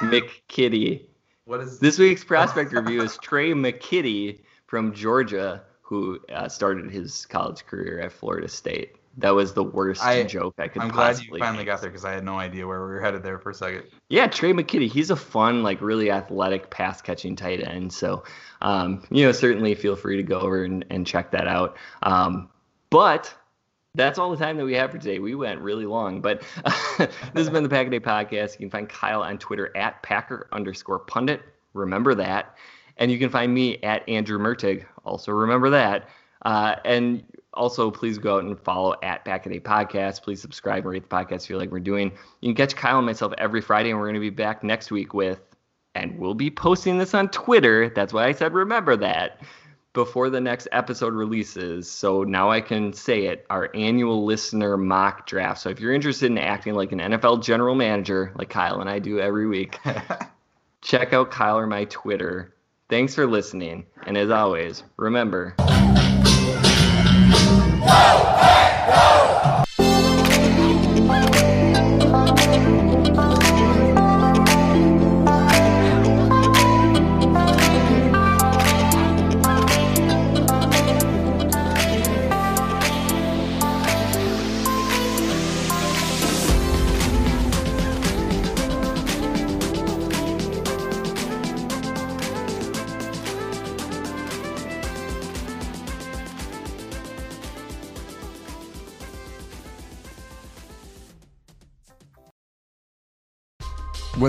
McKitty. 0.00 1.06
What 1.44 1.60
is 1.60 1.78
this 1.78 1.98
week's 1.98 2.24
prospect 2.24 2.72
review? 2.72 3.02
Is 3.02 3.18
Tre' 3.18 3.52
McKitty 3.52 4.40
from 4.66 4.94
Georgia, 4.94 5.62
who 5.82 6.20
uh, 6.32 6.48
started 6.48 6.90
his 6.90 7.26
college 7.26 7.66
career 7.66 8.00
at 8.00 8.12
Florida 8.12 8.48
State. 8.48 8.96
That 9.16 9.30
was 9.30 9.52
the 9.52 9.64
worst 9.64 10.02
I, 10.02 10.22
joke 10.22 10.54
I 10.58 10.68
could. 10.68 10.82
Possibly 10.82 10.82
I'm 10.82 10.92
glad 10.92 11.24
you 11.24 11.38
finally 11.38 11.58
make. 11.58 11.66
got 11.66 11.80
there 11.80 11.90
because 11.90 12.04
I 12.04 12.12
had 12.12 12.24
no 12.24 12.38
idea 12.38 12.66
where 12.66 12.80
we 12.80 12.86
were 12.86 13.00
headed 13.00 13.24
there 13.24 13.38
for 13.38 13.50
a 13.50 13.54
second. 13.54 13.82
Yeah, 14.08 14.28
Tre' 14.28 14.50
McKitty. 14.50 14.88
He's 14.88 15.10
a 15.10 15.16
fun, 15.16 15.64
like 15.64 15.80
really 15.82 16.10
athletic 16.10 16.70
pass 16.70 17.02
catching 17.02 17.34
tight 17.34 17.60
end. 17.60 17.92
So, 17.92 18.22
um, 18.62 19.02
you 19.10 19.26
know, 19.26 19.32
certainly 19.32 19.74
feel 19.74 19.96
free 19.96 20.16
to 20.16 20.22
go 20.22 20.38
over 20.38 20.62
and, 20.62 20.84
and 20.90 21.04
check 21.04 21.32
that 21.32 21.48
out. 21.48 21.76
Um, 22.04 22.48
but 22.90 23.34
that's 23.94 24.18
all 24.18 24.30
the 24.30 24.36
time 24.36 24.56
that 24.56 24.64
we 24.64 24.74
have 24.74 24.90
for 24.92 24.98
today. 24.98 25.18
We 25.18 25.34
went 25.34 25.60
really 25.60 25.86
long, 25.86 26.20
but 26.20 26.42
this 26.98 27.10
has 27.34 27.50
been 27.50 27.62
the 27.62 27.68
Pack 27.68 27.88
a 27.88 27.90
Day 27.90 28.00
podcast. 28.00 28.52
You 28.52 28.58
can 28.58 28.70
find 28.70 28.88
Kyle 28.88 29.22
on 29.22 29.38
Twitter 29.38 29.76
at 29.76 30.02
Packer 30.02 30.48
underscore 30.52 31.00
pundit. 31.00 31.42
Remember 31.74 32.14
that. 32.14 32.56
And 32.98 33.10
you 33.10 33.18
can 33.18 33.30
find 33.30 33.52
me 33.52 33.78
at 33.82 34.08
Andrew 34.08 34.38
Mertig. 34.38 34.84
Also 35.04 35.32
remember 35.32 35.70
that. 35.70 36.08
Uh, 36.42 36.76
and 36.84 37.24
also, 37.54 37.90
please 37.90 38.16
go 38.16 38.36
out 38.36 38.44
and 38.44 38.58
follow 38.58 38.94
at 39.02 39.24
Pack 39.24 39.46
a 39.46 39.48
Day 39.48 39.60
Podcast. 39.60 40.22
Please 40.22 40.40
subscribe 40.40 40.84
and 40.84 40.92
rate 40.92 41.08
the 41.08 41.14
podcast 41.14 41.44
if 41.44 41.50
you 41.50 41.58
like 41.58 41.72
we're 41.72 41.80
doing. 41.80 42.12
You 42.40 42.48
can 42.48 42.54
catch 42.54 42.76
Kyle 42.76 42.98
and 42.98 43.06
myself 43.06 43.32
every 43.38 43.60
Friday, 43.60 43.90
and 43.90 43.98
we're 43.98 44.06
going 44.06 44.14
to 44.14 44.20
be 44.20 44.30
back 44.30 44.62
next 44.62 44.92
week 44.92 45.14
with, 45.14 45.40
and 45.96 46.16
we'll 46.18 46.34
be 46.34 46.50
posting 46.50 46.98
this 46.98 47.12
on 47.12 47.28
Twitter. 47.28 47.90
That's 47.90 48.12
why 48.12 48.26
I 48.26 48.32
said 48.32 48.54
remember 48.54 48.96
that 48.98 49.40
before 49.92 50.30
the 50.30 50.40
next 50.40 50.68
episode 50.72 51.14
releases. 51.14 51.90
So 51.90 52.22
now 52.22 52.50
I 52.50 52.60
can 52.60 52.92
say 52.92 53.26
it 53.26 53.46
our 53.50 53.70
annual 53.74 54.24
listener 54.24 54.76
mock 54.76 55.26
draft. 55.26 55.60
So 55.60 55.70
if 55.70 55.80
you're 55.80 55.92
interested 55.92 56.30
in 56.30 56.38
acting 56.38 56.74
like 56.74 56.92
an 56.92 56.98
NFL 56.98 57.42
general 57.42 57.74
manager, 57.74 58.32
like 58.36 58.50
Kyle 58.50 58.80
and 58.80 58.88
I 58.88 58.98
do 58.98 59.18
every 59.18 59.46
week, 59.46 59.78
check 60.82 61.12
out 61.12 61.30
Kyle 61.30 61.58
or 61.58 61.66
my 61.66 61.84
Twitter. 61.86 62.54
Thanks 62.88 63.14
for 63.14 63.26
listening. 63.26 63.86
And 64.06 64.16
as 64.16 64.30
always, 64.30 64.82
remember. 64.96 65.54